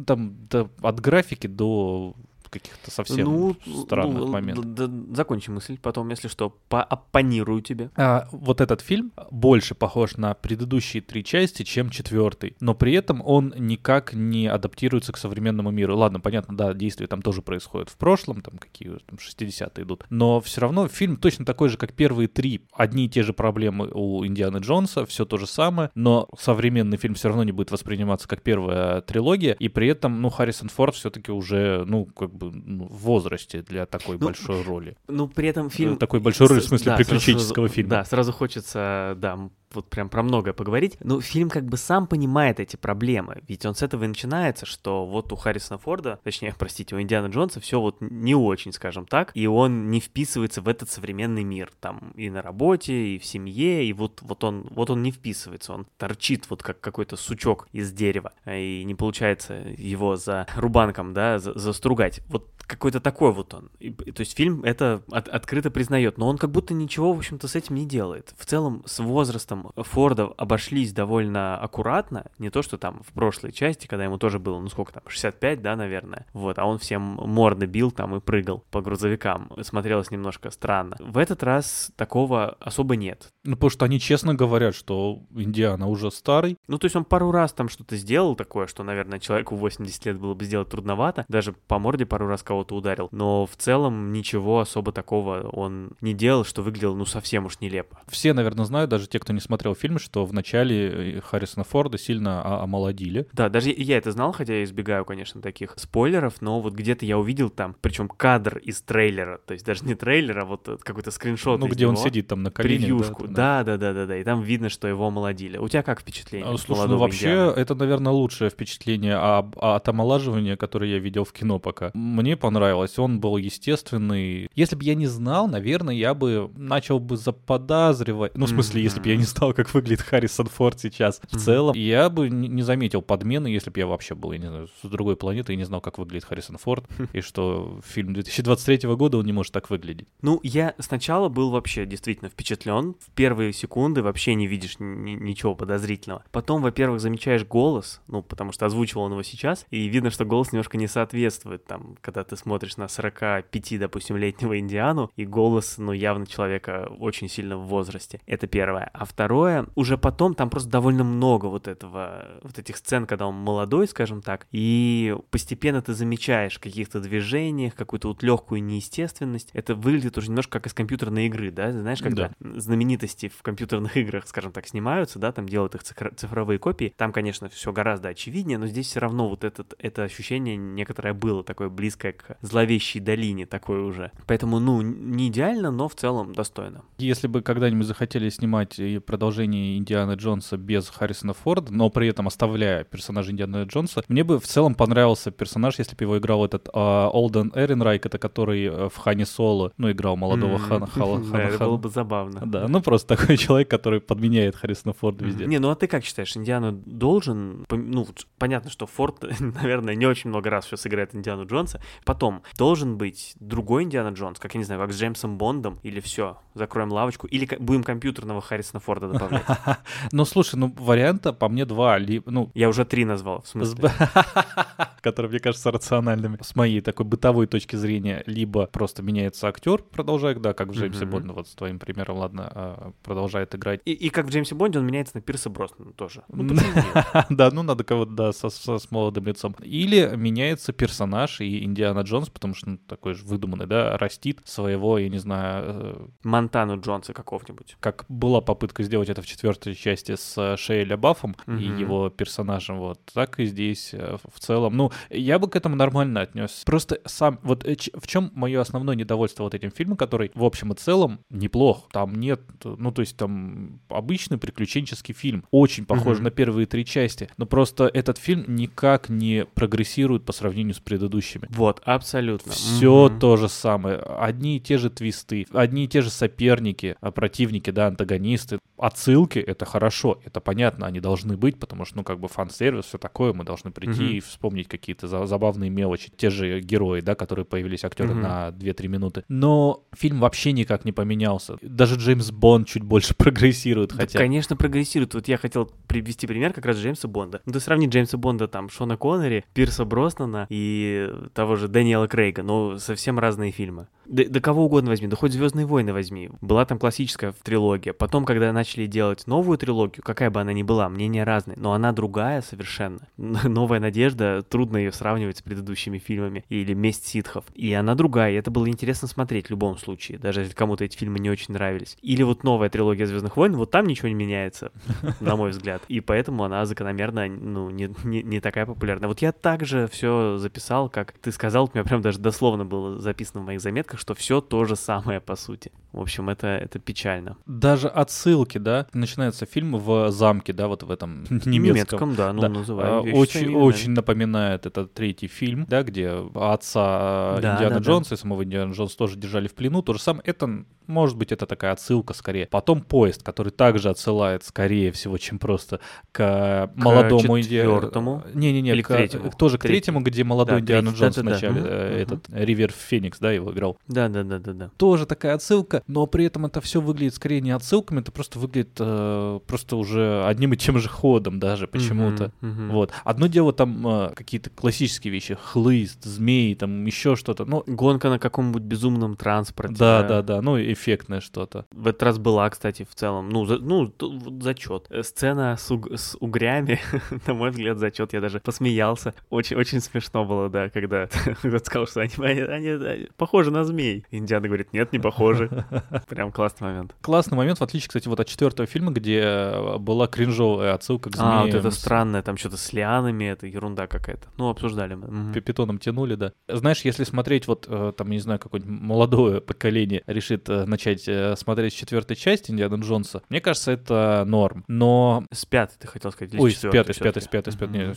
Там 0.06 0.36
да, 0.50 0.68
от 0.82 1.00
графики 1.00 1.46
до 1.46 2.14
каких-то 2.54 2.90
совсем 2.90 3.56
странных 3.82 4.18
ну, 4.18 4.26
моментов. 4.28 4.74
д- 4.74 4.86
д- 4.86 5.14
закончи 5.14 5.50
мысль, 5.50 5.76
потом, 5.80 6.08
если 6.10 6.28
что, 6.28 6.56
пооппонирую 6.68 7.60
тебе. 7.62 7.90
А, 7.96 8.28
вот 8.30 8.60
этот 8.60 8.80
фильм 8.80 9.12
больше 9.30 9.74
похож 9.74 10.16
на 10.16 10.34
предыдущие 10.34 11.02
три 11.02 11.24
части, 11.24 11.64
чем 11.64 11.90
четвертый. 11.90 12.56
Но 12.60 12.74
при 12.74 12.94
этом 12.94 13.22
он 13.24 13.52
никак 13.58 14.12
не 14.14 14.46
адаптируется 14.46 15.12
к 15.12 15.16
современному 15.16 15.70
миру. 15.70 15.96
Ладно, 15.96 16.20
понятно, 16.20 16.56
да, 16.56 16.72
действия 16.74 17.06
там 17.06 17.22
тоже 17.22 17.42
происходят 17.42 17.88
в 17.88 17.96
прошлом, 17.96 18.40
там 18.42 18.58
какие 18.58 18.90
там 19.06 19.18
60-е 19.18 19.84
идут. 19.84 20.04
Но 20.10 20.40
все 20.40 20.60
равно 20.60 20.88
фильм 20.88 21.16
точно 21.16 21.44
такой 21.44 21.68
же, 21.68 21.76
как 21.76 21.92
первые 21.92 22.28
три. 22.28 22.62
Одни 22.72 23.06
и 23.06 23.08
те 23.08 23.22
же 23.22 23.32
проблемы 23.32 23.90
у 23.92 24.24
Индианы 24.24 24.58
Джонса, 24.58 25.06
все 25.06 25.24
то 25.24 25.36
же 25.36 25.46
самое. 25.46 25.90
Но 25.94 26.28
современный 26.38 26.98
фильм 26.98 27.14
все 27.14 27.28
равно 27.28 27.42
не 27.44 27.52
будет 27.52 27.70
восприниматься 27.70 28.28
как 28.28 28.42
первая 28.42 29.00
трилогия. 29.00 29.54
И 29.54 29.68
при 29.68 29.88
этом, 29.88 30.20
ну, 30.20 30.30
Харрисон 30.30 30.68
Форд 30.68 30.94
все-таки 30.94 31.32
уже, 31.32 31.84
ну, 31.86 32.04
как 32.04 32.32
бы 32.34 32.43
ну, 32.52 32.86
в 32.86 32.98
возрасте 32.98 33.62
для 33.62 33.86
такой 33.86 34.18
Ну, 34.18 34.26
большой 34.26 34.62
роли. 34.62 34.96
Ну, 35.08 35.28
при 35.28 35.48
этом 35.48 35.70
фильм... 35.70 35.96
Такой 35.96 36.20
большой 36.20 36.46
роли 36.48 36.60
в 36.60 36.64
смысле 36.64 36.86
да, 36.92 36.96
приключенческого 36.96 37.66
сразу- 37.66 37.74
фильма. 37.74 37.90
Да, 37.90 38.04
сразу 38.04 38.32
хочется, 38.32 39.14
да, 39.18 39.50
вот 39.74 39.88
прям 39.88 40.08
про 40.08 40.22
многое 40.22 40.52
поговорить. 40.52 40.96
Ну, 41.00 41.20
фильм 41.20 41.50
как 41.50 41.64
бы 41.64 41.76
сам 41.76 42.06
понимает 42.06 42.60
эти 42.60 42.76
проблемы, 42.76 43.42
ведь 43.48 43.64
он 43.66 43.74
с 43.74 43.82
этого 43.82 44.04
и 44.04 44.06
начинается, 44.08 44.66
что 44.66 45.06
вот 45.06 45.32
у 45.32 45.36
Харрисона 45.36 45.78
Форда, 45.78 46.20
точнее, 46.24 46.54
простите, 46.58 46.96
у 46.96 47.00
Индиана 47.00 47.26
Джонса 47.26 47.60
все 47.60 47.80
вот 47.80 47.96
не 48.00 48.34
очень, 48.34 48.72
скажем 48.72 49.06
так, 49.06 49.30
и 49.34 49.46
он 49.46 49.90
не 49.90 50.00
вписывается 50.00 50.62
в 50.62 50.68
этот 50.68 50.90
современный 50.90 51.44
мир, 51.44 51.70
там, 51.80 52.12
и 52.16 52.30
на 52.30 52.42
работе, 52.42 52.94
и 52.94 53.18
в 53.18 53.24
семье, 53.24 53.84
и 53.84 53.92
вот, 53.92 54.20
вот, 54.22 54.44
он, 54.44 54.68
вот 54.70 54.90
он 54.90 55.02
не 55.02 55.10
вписывается, 55.10 55.72
он 55.72 55.86
торчит 55.96 56.48
вот 56.50 56.62
как 56.62 56.80
какой-то 56.80 57.16
сучок 57.16 57.68
из 57.72 57.92
дерева, 57.92 58.32
и 58.46 58.82
не 58.84 58.94
получается 58.94 59.54
его 59.76 60.16
за 60.16 60.46
рубанком, 60.56 61.14
да, 61.14 61.38
за- 61.38 61.58
застругать. 61.58 62.20
Вот 62.28 62.53
какой-то 62.66 63.00
такой 63.00 63.32
вот 63.32 63.52
он. 63.54 63.70
И- 63.78 63.90
то 63.90 64.20
есть 64.20 64.36
фильм 64.36 64.62
это 64.64 65.02
от- 65.10 65.28
открыто 65.28 65.70
признает, 65.70 66.18
но 66.18 66.28
он 66.28 66.38
как 66.38 66.50
будто 66.50 66.74
ничего, 66.74 67.12
в 67.12 67.18
общем-то, 67.18 67.48
с 67.48 67.54
этим 67.54 67.74
не 67.76 67.86
делает. 67.86 68.34
В 68.38 68.44
целом, 68.46 68.82
с 68.86 68.98
возрастом 69.00 69.70
Форда 69.76 70.24
обошлись 70.36 70.92
довольно 70.92 71.58
аккуратно, 71.58 72.26
не 72.38 72.50
то, 72.50 72.62
что 72.62 72.78
там 72.78 73.02
в 73.02 73.12
прошлой 73.12 73.52
части, 73.52 73.86
когда 73.86 74.04
ему 74.04 74.18
тоже 74.18 74.38
было, 74.38 74.60
ну 74.60 74.68
сколько 74.68 74.92
там, 74.92 75.02
65, 75.06 75.62
да, 75.62 75.76
наверное, 75.76 76.26
вот, 76.32 76.58
а 76.58 76.64
он 76.64 76.78
всем 76.78 77.02
морды 77.02 77.66
бил 77.66 77.90
там 77.90 78.16
и 78.16 78.20
прыгал 78.20 78.64
по 78.70 78.80
грузовикам, 78.80 79.50
смотрелось 79.62 80.10
немножко 80.10 80.50
странно. 80.50 80.96
В 81.00 81.18
этот 81.18 81.42
раз 81.42 81.90
такого 81.96 82.56
особо 82.60 82.96
нет. 82.96 83.28
Ну, 83.44 83.56
потому 83.56 83.70
что 83.70 83.84
они 83.84 84.00
честно 84.00 84.34
говорят, 84.34 84.74
что 84.74 85.22
Индиана 85.34 85.88
уже 85.88 86.10
старый. 86.10 86.56
Ну, 86.68 86.78
то 86.78 86.86
есть 86.86 86.96
он 86.96 87.04
пару 87.04 87.30
раз 87.30 87.52
там 87.52 87.68
что-то 87.68 87.96
сделал 87.96 88.36
такое, 88.36 88.66
что, 88.66 88.82
наверное, 88.82 89.18
человеку 89.18 89.56
в 89.56 89.60
80 89.60 90.06
лет 90.06 90.18
было 90.18 90.34
бы 90.34 90.44
сделать 90.44 90.68
трудновато. 90.68 91.24
Даже 91.28 91.52
по 91.52 91.78
морде 91.78 92.06
пару 92.06 92.26
раз 92.26 92.42
кого-то 92.54 92.76
ударил. 92.76 93.08
Но 93.10 93.46
в 93.46 93.56
целом 93.56 94.12
ничего 94.12 94.60
особо 94.60 94.92
такого 94.92 95.48
он 95.52 95.90
не 96.00 96.14
делал, 96.14 96.44
что 96.44 96.62
выглядело, 96.62 96.94
ну, 96.94 97.04
совсем 97.04 97.46
уж 97.46 97.58
нелепо. 97.60 97.98
Все, 98.08 98.32
наверное, 98.32 98.64
знают, 98.64 98.90
даже 98.90 99.08
те, 99.08 99.18
кто 99.18 99.32
не 99.32 99.40
смотрел 99.40 99.74
фильм, 99.74 99.98
что 99.98 100.24
в 100.24 100.32
начале 100.32 101.16
э, 101.16 101.20
Харрисона 101.20 101.64
Форда 101.64 101.98
сильно 101.98 102.62
омолодили. 102.62 103.26
Да, 103.32 103.48
даже 103.48 103.70
я 103.70 103.98
это 103.98 104.12
знал, 104.12 104.32
хотя 104.32 104.54
я 104.54 104.64
избегаю, 104.64 105.04
конечно, 105.04 105.40
таких 105.42 105.74
спойлеров, 105.76 106.40
но 106.40 106.60
вот 106.60 106.74
где-то 106.74 107.04
я 107.04 107.18
увидел 107.18 107.50
там, 107.50 107.74
причем 107.80 108.08
кадр 108.08 108.58
из 108.58 108.80
трейлера, 108.82 109.38
то 109.46 109.52
есть 109.54 109.64
даже 109.66 109.84
не 109.84 109.94
трейлера, 109.94 110.42
а 110.42 110.44
вот 110.44 110.68
э, 110.68 110.76
какой-то 110.80 111.10
скриншот 111.10 111.58
Ну, 111.60 111.66
где 111.66 111.86
он 111.86 111.94
него. 111.94 112.04
сидит 112.04 112.28
там 112.28 112.42
на 112.42 112.50
коленях. 112.50 112.80
Превьюшку, 112.86 113.26
да, 113.28 113.64
да, 113.64 113.76
да, 113.76 113.92
да, 113.92 113.92
да, 113.92 114.06
да, 114.06 114.16
и 114.18 114.24
там 114.24 114.42
видно, 114.42 114.68
что 114.68 114.86
его 114.86 115.06
омолодили. 115.06 115.58
У 115.58 115.68
тебя 115.68 115.82
как 115.82 116.00
впечатление? 116.00 116.48
А, 116.48 116.56
Слушай, 116.56 116.88
ну 116.88 116.98
вообще, 116.98 117.28
Индианы? 117.30 117.50
это, 117.60 117.74
наверное, 117.74 118.12
лучшее 118.12 118.50
впечатление 118.50 119.14
об- 119.16 119.58
от 119.58 119.88
омолаживания, 119.88 120.56
которое 120.56 120.90
я 120.92 120.98
видел 120.98 121.24
в 121.24 121.32
кино 121.32 121.58
пока. 121.58 121.90
Мне 121.94 122.36
понравилось, 122.44 122.98
он 122.98 123.20
был 123.20 123.36
естественный. 123.36 124.48
Если 124.54 124.76
бы 124.76 124.84
я 124.84 124.94
не 124.94 125.06
знал, 125.06 125.48
наверное, 125.48 125.94
я 125.94 126.14
бы 126.14 126.50
начал 126.56 126.98
бы 127.00 127.16
заподозривать. 127.16 128.36
Ну, 128.36 128.46
в 128.46 128.48
смысле, 128.48 128.82
если 128.82 129.00
бы 129.00 129.08
я 129.08 129.16
не 129.16 129.24
знал, 129.24 129.52
как 129.52 129.72
выглядит 129.74 130.00
Харрисон 130.02 130.46
Форд 130.46 130.80
сейчас 130.80 131.20
в 131.30 131.36
целом, 131.38 131.74
я 131.74 132.08
бы 132.10 132.28
не 132.30 132.62
заметил 132.62 133.02
подмены, 133.02 133.48
если 133.48 133.70
бы 133.70 133.80
я 133.80 133.86
вообще 133.86 134.14
был, 134.14 134.32
я 134.32 134.38
не 134.38 134.46
знаю, 134.48 134.68
с 134.82 134.86
другой 134.88 135.16
планеты 135.16 135.52
и 135.52 135.56
не 135.56 135.64
знал, 135.64 135.80
как 135.80 135.98
выглядит 135.98 136.24
Харрисон 136.24 136.58
Форд, 136.58 136.84
и 137.12 137.20
что 137.20 137.80
фильм 137.84 138.12
2023 138.14 138.88
года 138.94 139.18
он 139.18 139.26
не 139.26 139.32
может 139.32 139.52
так 139.52 139.70
выглядеть. 139.70 140.06
Ну, 140.22 140.40
я 140.42 140.74
сначала 140.78 141.28
был 141.28 141.50
вообще 141.50 141.86
действительно 141.86 142.28
впечатлен. 142.30 142.94
В 143.00 143.10
первые 143.14 143.52
секунды 143.52 144.02
вообще 144.02 144.34
не 144.34 144.46
видишь 144.46 144.76
ни- 144.78 145.12
ничего 145.12 145.54
подозрительного. 145.54 146.24
Потом, 146.32 146.62
во-первых, 146.62 147.00
замечаешь 147.00 147.44
голос, 147.44 148.00
ну, 148.08 148.22
потому 148.22 148.52
что 148.52 148.66
озвучивал 148.66 149.04
он 149.04 149.12
его 149.12 149.22
сейчас, 149.22 149.66
и 149.70 149.86
видно, 149.86 150.10
что 150.10 150.24
голос 150.24 150.52
немножко 150.52 150.76
не 150.76 150.86
соответствует, 150.86 151.64
там, 151.64 151.96
когда 152.00 152.24
ты 152.24 152.33
смотришь 152.36 152.76
на 152.76 152.88
45, 152.88 153.78
допустим, 153.78 154.16
летнего 154.16 154.58
Индиану, 154.58 155.10
и 155.16 155.24
голос, 155.24 155.78
ну, 155.78 155.92
явно 155.92 156.26
человека 156.26 156.88
очень 156.98 157.28
сильно 157.28 157.56
в 157.56 157.66
возрасте. 157.66 158.20
Это 158.26 158.46
первое. 158.46 158.90
А 158.92 159.04
второе, 159.04 159.66
уже 159.74 159.98
потом 159.98 160.34
там 160.34 160.50
просто 160.50 160.70
довольно 160.70 161.04
много 161.04 161.46
вот 161.46 161.68
этого, 161.68 162.40
вот 162.42 162.58
этих 162.58 162.76
сцен, 162.76 163.06
когда 163.06 163.26
он 163.26 163.34
молодой, 163.34 163.86
скажем 163.88 164.22
так, 164.22 164.46
и 164.52 165.16
постепенно 165.30 165.82
ты 165.82 165.94
замечаешь 165.94 166.56
в 166.56 166.60
каких-то 166.60 167.00
движениях, 167.00 167.74
какую-то 167.74 168.08
вот 168.08 168.22
легкую 168.22 168.62
неестественность. 168.62 169.50
Это 169.52 169.74
выглядит 169.74 170.18
уже 170.18 170.28
немножко 170.28 170.52
как 170.58 170.66
из 170.66 170.74
компьютерной 170.74 171.26
игры, 171.26 171.50
да? 171.50 171.72
Знаешь, 171.72 172.00
когда 172.00 172.32
знаменитости 172.40 173.28
в 173.28 173.42
компьютерных 173.42 173.96
играх, 173.96 174.26
скажем 174.26 174.52
так, 174.52 174.66
снимаются, 174.66 175.18
да, 175.18 175.32
там 175.32 175.48
делают 175.48 175.74
их 175.74 175.82
цифро- 175.82 176.14
цифровые 176.14 176.58
копии. 176.58 176.94
Там, 176.96 177.12
конечно, 177.12 177.48
все 177.48 177.72
гораздо 177.72 178.08
очевиднее, 178.08 178.58
но 178.58 178.66
здесь 178.66 178.86
все 178.86 179.00
равно 179.00 179.28
вот 179.28 179.44
этот, 179.44 179.74
это 179.78 180.04
ощущение 180.04 180.56
некоторое 180.56 181.12
было, 181.12 181.42
такое 181.44 181.68
близкое 181.68 182.12
к 182.12 182.23
зловещей 182.40 183.00
долине, 183.00 183.46
такое 183.46 183.82
уже. 183.82 184.10
Поэтому, 184.26 184.60
ну, 184.60 184.82
не 184.82 185.28
идеально, 185.28 185.70
но 185.70 185.88
в 185.88 185.94
целом 185.94 186.34
достойно. 186.34 186.82
Если 186.98 187.26
бы 187.26 187.42
когда-нибудь 187.42 187.86
захотели 187.86 188.28
снимать 188.28 188.80
продолжение 189.06 189.76
Индианы 189.78 190.12
Джонса 190.12 190.56
без 190.56 190.88
Харрисона 190.88 191.34
Форда, 191.34 191.72
но 191.72 191.90
при 191.90 192.08
этом 192.08 192.26
оставляя 192.26 192.84
персонажа 192.84 193.32
Индианы 193.32 193.64
Джонса, 193.64 194.02
мне 194.08 194.24
бы 194.24 194.38
в 194.38 194.46
целом 194.46 194.74
понравился 194.74 195.30
персонаж, 195.30 195.78
если 195.78 195.96
бы 195.96 196.04
его 196.04 196.18
играл 196.18 196.44
этот 196.44 196.68
а, 196.72 197.08
Олден 197.08 197.52
Эренрайк, 197.54 198.06
это 198.06 198.18
который 198.18 198.64
э, 198.64 198.88
в 198.88 198.96
Хане 198.96 199.26
Соло, 199.26 199.72
ну, 199.76 199.90
играл 199.90 200.16
молодого 200.16 200.54
М, 200.54 200.58
Хана 200.58 200.86
Хала. 200.86 201.18
Да, 201.34 201.42
это 201.42 201.58
было 201.64 201.76
бы 201.76 201.88
забавно. 201.88 202.42
Да, 202.44 202.68
ну 202.68 202.80
просто 202.80 203.16
такой 203.16 203.36
человек, 203.44 203.68
который 203.68 204.00
подменяет 204.00 204.56
Харрисона 204.56 204.92
Форда 204.92 205.24
везде. 205.24 205.46
Не, 205.46 205.58
ну 205.58 205.70
а 205.70 205.74
ты 205.74 205.86
как 205.86 206.04
считаешь, 206.04 206.36
Индиану 206.36 206.72
должен, 206.72 207.66
ну, 207.70 208.06
понятно, 208.38 208.70
что 208.70 208.86
Форд, 208.86 209.24
наверное, 209.40 209.94
не 209.94 210.06
очень 210.06 210.30
много 210.30 210.50
раз 210.50 210.66
все 210.66 210.76
сыграет 210.76 211.14
Индиану 211.14 211.46
Джонса. 211.46 211.80
Потом, 212.14 212.44
должен 212.56 212.96
быть 212.96 213.34
другой 213.40 213.82
Индиана 213.82 214.10
Джонс, 214.14 214.38
как, 214.38 214.54
я 214.54 214.58
не 214.58 214.64
знаю, 214.64 214.80
как 214.80 214.92
с 214.92 214.96
Джеймсом 214.96 215.36
Бондом, 215.36 215.80
или 215.82 215.98
все, 215.98 216.38
закроем 216.54 216.92
лавочку, 216.92 217.26
или 217.26 217.44
будем 217.58 217.82
компьютерного 217.82 218.40
Харрисона 218.40 218.78
Форда 218.78 219.08
добавлять. 219.08 219.42
Ну, 220.12 220.24
слушай, 220.24 220.54
ну, 220.54 220.72
варианта 220.78 221.32
по 221.32 221.48
мне 221.48 221.64
два, 221.64 221.98
ну, 222.26 222.52
Я 222.54 222.68
уже 222.68 222.84
три 222.84 223.04
назвал, 223.04 223.42
в 223.42 223.48
смысле. 223.48 223.90
которые, 225.04 225.30
мне 225.30 225.38
кажется, 225.38 225.70
рациональными. 225.70 226.38
С 226.40 226.56
моей 226.56 226.80
такой 226.80 227.04
бытовой 227.04 227.46
точки 227.46 227.76
зрения, 227.76 228.22
либо 228.26 228.66
просто 228.66 229.02
меняется 229.02 229.48
актер, 229.48 229.82
продолжает, 229.82 230.40
да, 230.40 230.54
как 230.54 230.68
в 230.68 230.72
Джеймсе. 230.72 231.04
Бонде, 231.04 231.32
вот 231.32 231.46
с 231.46 231.54
твоим 231.54 231.78
примером, 231.78 232.16
ладно, 232.16 232.50
а, 232.54 232.92
продолжает 233.02 233.54
играть. 233.54 233.80
И, 233.84 234.08
как 234.08 234.26
в 234.26 234.30
Джеймсе 234.30 234.54
Бонде 234.54 234.78
он 234.78 234.86
меняется 234.86 235.16
на 235.16 235.20
Пирса 235.20 235.50
Броснана 235.50 235.92
тоже. 235.92 236.22
Ну? 236.28 236.54
Да, 237.28 237.50
ну 237.50 237.62
надо 237.62 237.84
кого-то, 237.84 238.12
да, 238.12 238.32
с 238.32 238.90
молодым 238.90 239.26
лицом. 239.26 239.54
Или 239.60 240.10
меняется 240.16 240.72
персонаж, 240.72 241.40
и 241.40 241.64
Индиана 241.64 242.03
Джонс, 242.04 242.28
потому 242.28 242.54
что 242.54 242.70
ну, 242.70 242.78
такой 242.78 243.14
же 243.14 243.24
выдуманный, 243.24 243.66
да, 243.66 243.96
растит 243.98 244.40
своего, 244.44 244.98
я 244.98 245.08
не 245.08 245.18
знаю... 245.18 245.64
Э, 245.66 246.06
Монтану 246.22 246.80
Джонса 246.80 247.12
какого-нибудь. 247.12 247.76
Как 247.80 248.04
была 248.08 248.40
попытка 248.40 248.82
сделать 248.82 249.08
это 249.08 249.22
в 249.22 249.26
четвертой 249.26 249.74
части 249.74 250.16
с 250.16 250.34
э, 250.36 250.56
Шейля 250.56 250.96
Баффом 250.96 251.36
угу. 251.46 251.56
и 251.56 251.64
его 251.64 252.10
персонажем, 252.10 252.78
вот, 252.78 253.00
так 253.12 253.40
и 253.40 253.46
здесь 253.46 253.90
э, 253.92 254.16
в 254.32 254.40
целом. 254.40 254.76
Ну, 254.76 254.92
я 255.10 255.38
бы 255.38 255.48
к 255.48 255.56
этому 255.56 255.76
нормально 255.76 256.20
отнес. 256.20 256.62
Просто 256.64 257.00
сам, 257.04 257.38
вот 257.42 257.64
в 257.64 258.06
чем 258.06 258.30
мое 258.34 258.60
основное 258.60 258.94
недовольство 258.94 259.44
вот 259.44 259.54
этим 259.54 259.70
фильмом, 259.70 259.96
который 259.96 260.30
в 260.34 260.44
общем 260.44 260.72
и 260.72 260.76
целом 260.76 261.20
неплох. 261.30 261.88
Там 261.92 262.14
нет, 262.14 262.40
ну, 262.62 262.92
то 262.92 263.00
есть 263.00 263.16
там 263.16 263.80
обычный 263.88 264.38
приключенческий 264.38 265.14
фильм, 265.14 265.44
очень 265.50 265.84
похож 265.86 266.18
угу. 266.18 266.24
на 266.24 266.30
первые 266.30 266.66
три 266.66 266.84
части, 266.84 267.28
но 267.36 267.46
просто 267.46 267.86
этот 267.86 268.18
фильм 268.18 268.44
никак 268.48 269.08
не 269.08 269.44
прогрессирует 269.44 270.24
по 270.24 270.32
сравнению 270.32 270.74
с 270.74 270.80
предыдущими. 270.80 271.46
Вот, 271.50 271.82
абсолютно. 271.84 272.52
Все 272.52 273.06
угу. 273.06 273.18
то 273.18 273.36
же 273.36 273.48
самое. 273.48 273.96
Одни 273.96 274.56
и 274.56 274.60
те 274.60 274.78
же 274.78 274.90
твисты, 274.90 275.46
одни 275.52 275.84
и 275.84 275.88
те 275.88 276.02
же 276.02 276.10
соперники, 276.10 276.96
а, 277.00 277.10
противники, 277.10 277.70
да, 277.70 277.86
антагонисты. 277.86 278.58
Отсылки— 278.76 279.38
это 279.40 279.64
хорошо, 279.64 280.20
это 280.24 280.40
понятно, 280.40 280.86
они 280.86 281.00
должны 281.00 281.36
быть, 281.36 281.58
потому 281.58 281.84
что, 281.84 281.98
ну, 281.98 282.04
как 282.04 282.18
бы 282.18 282.28
фан-сервис, 282.28 282.86
все 282.86 282.98
такое, 282.98 283.32
мы 283.32 283.44
должны 283.44 283.70
прийти 283.70 284.04
угу. 284.04 284.12
и 284.14 284.20
вспомнить 284.20 284.68
какие-то 284.68 285.06
за 285.06 285.24
забавные 285.26 285.70
мелочи. 285.70 286.10
Те 286.16 286.30
же 286.30 286.60
герои, 286.60 287.00
да, 287.00 287.14
которые 287.14 287.44
появились, 287.44 287.84
актеры 287.84 288.10
угу. 288.10 288.20
на 288.20 288.48
2-3 288.48 288.88
минуты. 288.88 289.24
Но 289.28 289.84
фильм 289.94 290.20
вообще 290.20 290.52
никак 290.52 290.84
не 290.84 290.92
поменялся. 290.92 291.56
Даже 291.62 291.96
Джеймс 291.96 292.30
Бонд 292.30 292.66
чуть 292.66 292.82
больше 292.82 293.14
прогрессирует, 293.16 293.90
да, 293.90 293.96
хотя... 293.96 294.18
конечно, 294.18 294.56
прогрессирует. 294.56 295.14
Вот 295.14 295.28
я 295.28 295.36
хотел 295.36 295.70
привести 295.86 296.26
пример 296.26 296.52
как 296.52 296.66
раз 296.66 296.76
Джеймса 296.76 297.06
Бонда. 297.06 297.42
Ну, 297.46 297.52
ты 297.52 297.60
сравни 297.60 297.86
Джеймса 297.86 298.16
Бонда, 298.16 298.48
там, 298.48 298.70
Шона 298.70 298.96
Коннери, 298.96 299.44
Пирса 299.54 299.84
Броснана 299.84 300.46
и 300.48 301.10
того 301.32 301.56
же 301.56 301.68
Дэниела 301.68 302.08
Крейга, 302.08 302.42
но 302.42 302.78
совсем 302.78 303.18
разные 303.18 303.52
фильмы. 303.52 303.86
Да, 304.06 304.24
да 304.28 304.40
кого 304.40 304.66
угодно 304.66 304.90
возьми, 304.90 305.08
да 305.08 305.16
хоть 305.16 305.32
Звездные 305.34 305.66
войны 305.66 305.92
возьми. 305.92 306.30
Была 306.40 306.64
там 306.64 306.78
классическая 306.78 307.34
трилогия. 307.42 307.92
Потом, 307.92 308.24
когда 308.24 308.52
начали 308.64 308.86
делать 308.86 309.26
новую 309.26 309.58
трилогию, 309.58 310.02
какая 310.02 310.30
бы 310.30 310.40
она 310.40 310.54
ни 310.54 310.62
была, 310.62 310.88
мнения 310.88 311.22
разные, 311.22 311.58
но 311.60 311.74
она 311.74 311.92
другая 311.92 312.40
совершенно. 312.40 313.00
Новая 313.18 313.78
надежда, 313.78 314.42
трудно 314.42 314.78
ее 314.78 314.90
сравнивать 314.90 315.36
с 315.36 315.42
предыдущими 315.42 315.98
фильмами 315.98 316.46
или 316.48 316.72
месть 316.72 317.06
ситхов. 317.06 317.44
И 317.54 317.74
она 317.74 317.94
другая, 317.94 318.32
и 318.32 318.36
это 318.36 318.50
было 318.50 318.66
интересно 318.66 319.06
смотреть 319.06 319.48
в 319.48 319.50
любом 319.50 319.76
случае, 319.76 320.18
даже 320.18 320.40
если 320.40 320.54
кому-то 320.54 320.82
эти 320.82 320.96
фильмы 320.96 321.18
не 321.18 321.28
очень 321.28 321.52
нравились. 321.52 321.98
Или 322.00 322.22
вот 322.22 322.42
новая 322.42 322.70
трилогия 322.70 323.04
Звездных 323.04 323.36
войн, 323.36 323.54
вот 323.54 323.70
там 323.70 323.84
ничего 323.84 324.08
не 324.08 324.14
меняется, 324.14 324.72
на 325.20 325.36
мой 325.36 325.50
взгляд. 325.50 325.82
И 325.88 326.00
поэтому 326.00 326.44
она 326.44 326.64
закономерно, 326.64 327.26
ну, 327.26 327.68
не, 327.68 327.94
не, 328.02 328.22
не 328.22 328.40
такая 328.40 328.64
популярная. 328.64 329.08
Вот 329.08 329.20
я 329.20 329.32
также 329.32 329.88
все 329.88 330.38
записал, 330.38 330.88
как 330.88 331.12
ты 331.20 331.32
сказал, 331.32 331.64
у 331.64 331.70
меня 331.74 331.84
прям 331.84 332.00
даже 332.00 332.18
дословно 332.18 332.64
было 332.64 332.98
записано 332.98 333.42
в 333.42 333.44
моих 333.44 333.60
заметках, 333.60 334.00
что 334.00 334.14
все 334.14 334.40
то 334.40 334.64
же 334.64 334.74
самое 334.74 335.20
по 335.20 335.36
сути. 335.36 335.70
В 335.92 336.00
общем, 336.00 336.28
это, 336.28 336.48
это 336.48 336.78
печально. 336.78 337.36
Даже 337.46 337.88
отсылки, 337.88 338.53
да? 338.58 338.86
Начинается 338.92 339.46
фильм 339.46 339.76
в 339.76 340.10
замке, 340.10 340.52
да, 340.52 340.68
вот 340.68 340.82
в 340.82 340.90
этом 340.90 341.24
немецком. 341.30 341.52
Немецком, 341.52 342.14
да, 342.14 342.32
ну, 342.32 342.42
да. 342.42 342.48
называю. 342.48 342.92
А, 342.92 343.00
очень, 343.00 343.54
очень 343.54 343.90
напоминает 343.90 344.66
этот 344.66 344.92
третий 344.94 345.26
фильм, 345.26 345.66
да, 345.68 345.82
где 345.82 346.12
отца 346.34 347.38
да, 347.40 347.54
Индиана 347.54 347.76
да, 347.76 347.80
Джонса 347.80 348.10
да. 348.10 348.16
и 348.16 348.18
самого 348.18 348.44
Индиана 348.44 348.72
Джонса 348.72 348.96
тоже 348.96 349.16
держали 349.16 349.48
в 349.48 349.54
плену. 349.54 349.82
То 349.82 349.94
же 349.94 350.00
самое, 350.00 350.22
это, 350.24 350.64
может 350.86 351.16
быть, 351.16 351.32
это 351.32 351.46
такая 351.46 351.72
отсылка 351.72 352.14
скорее. 352.14 352.46
Потом 352.46 352.82
поезд, 352.82 353.22
который 353.22 353.50
также 353.50 353.90
отсылает, 353.90 354.44
скорее 354.44 354.92
всего, 354.92 355.18
чем 355.18 355.38
просто 355.38 355.80
к, 356.12 356.16
к 356.16 356.70
молодому 356.76 357.40
Индиану. 357.40 358.22
Не-не-не, 358.34 358.82
к, 358.82 358.86
к 358.86 358.96
третьему. 358.96 359.32
тоже 359.36 359.58
к 359.58 359.62
третьему, 359.62 360.00
где 360.00 360.24
молодой 360.24 360.56
да, 360.56 360.60
Индиана 360.60 360.90
Джонс 360.90 361.16
да, 361.16 361.22
да, 361.22 361.30
вначале, 361.30 361.60
да. 361.60 361.68
Э, 361.68 362.02
этот 362.02 362.28
угу. 362.28 362.38
Ривер 362.38 362.72
Феникс, 362.72 363.18
да, 363.18 363.32
его 363.32 363.52
играл. 363.52 363.78
Да-да-да-да-да. 363.88 364.70
Тоже 364.76 365.06
такая 365.06 365.34
отсылка, 365.34 365.82
но 365.86 366.06
при 366.06 366.26
этом 366.26 366.46
это 366.46 366.60
все 366.60 366.80
выглядит 366.80 367.14
скорее 367.14 367.40
не 367.40 367.50
отсылками, 367.50 368.00
это 368.00 368.12
просто 368.12 368.38
выглядит 368.46 368.76
э, 368.78 369.40
просто 369.46 369.76
уже 369.76 370.24
одним 370.24 370.52
и 370.52 370.56
тем 370.56 370.78
же 370.78 370.88
ходом 370.88 371.38
даже 371.40 371.66
почему-то. 371.66 372.32
Uh-huh, 372.40 372.56
uh-huh. 372.56 372.70
Вот. 372.70 372.92
Одно 373.04 373.26
дело 373.26 373.52
там 373.52 373.86
э, 373.86 374.10
какие-то 374.14 374.50
классические 374.50 375.12
вещи, 375.12 375.36
хлыст, 375.40 376.04
змеи, 376.04 376.54
там 376.54 376.84
еще 376.84 377.16
что-то. 377.16 377.44
Ну, 377.44 377.64
Гонка 377.66 378.08
на 378.08 378.18
каком-нибудь 378.18 378.62
безумном 378.62 379.16
транспорте. 379.16 379.74
Да, 379.74 380.02
да, 380.02 380.08
да, 380.08 380.22
да, 380.22 380.42
ну 380.42 380.58
эффектное 380.58 381.20
что-то. 381.20 381.66
В 381.72 381.88
этот 381.88 382.02
раз 382.02 382.18
была, 382.18 382.48
кстати, 382.50 382.86
в 382.88 382.94
целом, 382.94 383.28
ну, 383.28 383.44
за, 383.44 383.58
ну 383.58 383.92
зачет. 384.40 384.86
Э, 384.90 385.02
сцена 385.02 385.56
с, 385.58 385.70
уг- 385.70 385.96
с 385.96 386.16
угрями, 386.20 386.80
на 387.26 387.34
мой 387.34 387.50
взгляд, 387.50 387.78
зачет. 387.78 388.12
Я 388.12 388.20
даже 388.20 388.40
посмеялся. 388.40 389.14
Очень, 389.30 389.56
очень 389.56 389.80
смешно 389.80 390.24
было, 390.24 390.48
да, 390.48 390.68
когда 390.68 391.06
ты 391.42 391.58
сказал, 391.60 391.86
что 391.86 392.00
они, 392.00 392.12
они, 392.18 392.68
они 392.68 393.08
похожи 393.16 393.50
на 393.50 393.64
змей. 393.64 394.04
Индиана 394.10 394.46
говорит, 394.46 394.72
нет, 394.72 394.92
не 394.92 394.98
похожи. 394.98 395.64
Прям 396.08 396.32
классный 396.32 396.68
момент. 396.68 396.94
Классный 397.00 397.36
момент, 397.36 397.60
в 397.60 397.62
отличие, 397.62 397.88
кстати, 397.88 398.08
вот 398.08 398.20
от 398.20 398.28
четвертого 398.34 398.66
фильма, 398.66 398.90
где 398.90 399.20
э, 399.20 399.78
была 399.78 400.08
кринжовая 400.08 400.74
отсылка 400.74 401.08
к 401.08 401.16
змеям. 401.16 401.32
А, 401.32 401.44
вот 401.44 401.54
это 401.54 401.70
странное, 401.70 402.20
там 402.22 402.36
что-то 402.36 402.56
с 402.56 402.72
лианами, 402.72 403.26
это 403.26 403.46
ерунда 403.46 403.86
какая-то. 403.86 404.28
Ну, 404.36 404.48
обсуждали 404.48 404.94
мы. 404.94 405.30
Угу. 405.30 405.40
Питоном 405.40 405.78
тянули, 405.78 406.16
да. 406.16 406.32
Знаешь, 406.48 406.80
если 406.80 407.04
смотреть 407.04 407.46
вот, 407.46 407.66
э, 407.68 407.92
там, 407.96 408.10
не 408.10 408.18
знаю, 408.18 408.40
какое-нибудь 408.40 408.80
молодое 408.80 409.40
поколение 409.40 410.02
решит 410.08 410.48
э, 410.48 410.64
начать 410.64 411.08
смотреть 411.38 411.74
четвертой 411.74 412.16
части 412.16 412.50
Индиана 412.50 412.74
Джонса, 412.74 413.22
мне 413.28 413.40
кажется, 413.40 413.70
это 413.70 414.24
норм. 414.26 414.64
Но... 414.66 415.24
С 415.30 415.44
пятой, 415.44 415.76
ты 415.78 415.86
хотел 415.86 416.10
сказать, 416.10 416.34
Ой, 416.36 416.50
с 416.50 416.60
пятой, 416.60 416.94
с 416.94 416.98
пятой, 416.98 417.22
с 417.22 417.28
пятой, 417.28 417.52
с 417.52 417.56
пятой, 417.56 417.94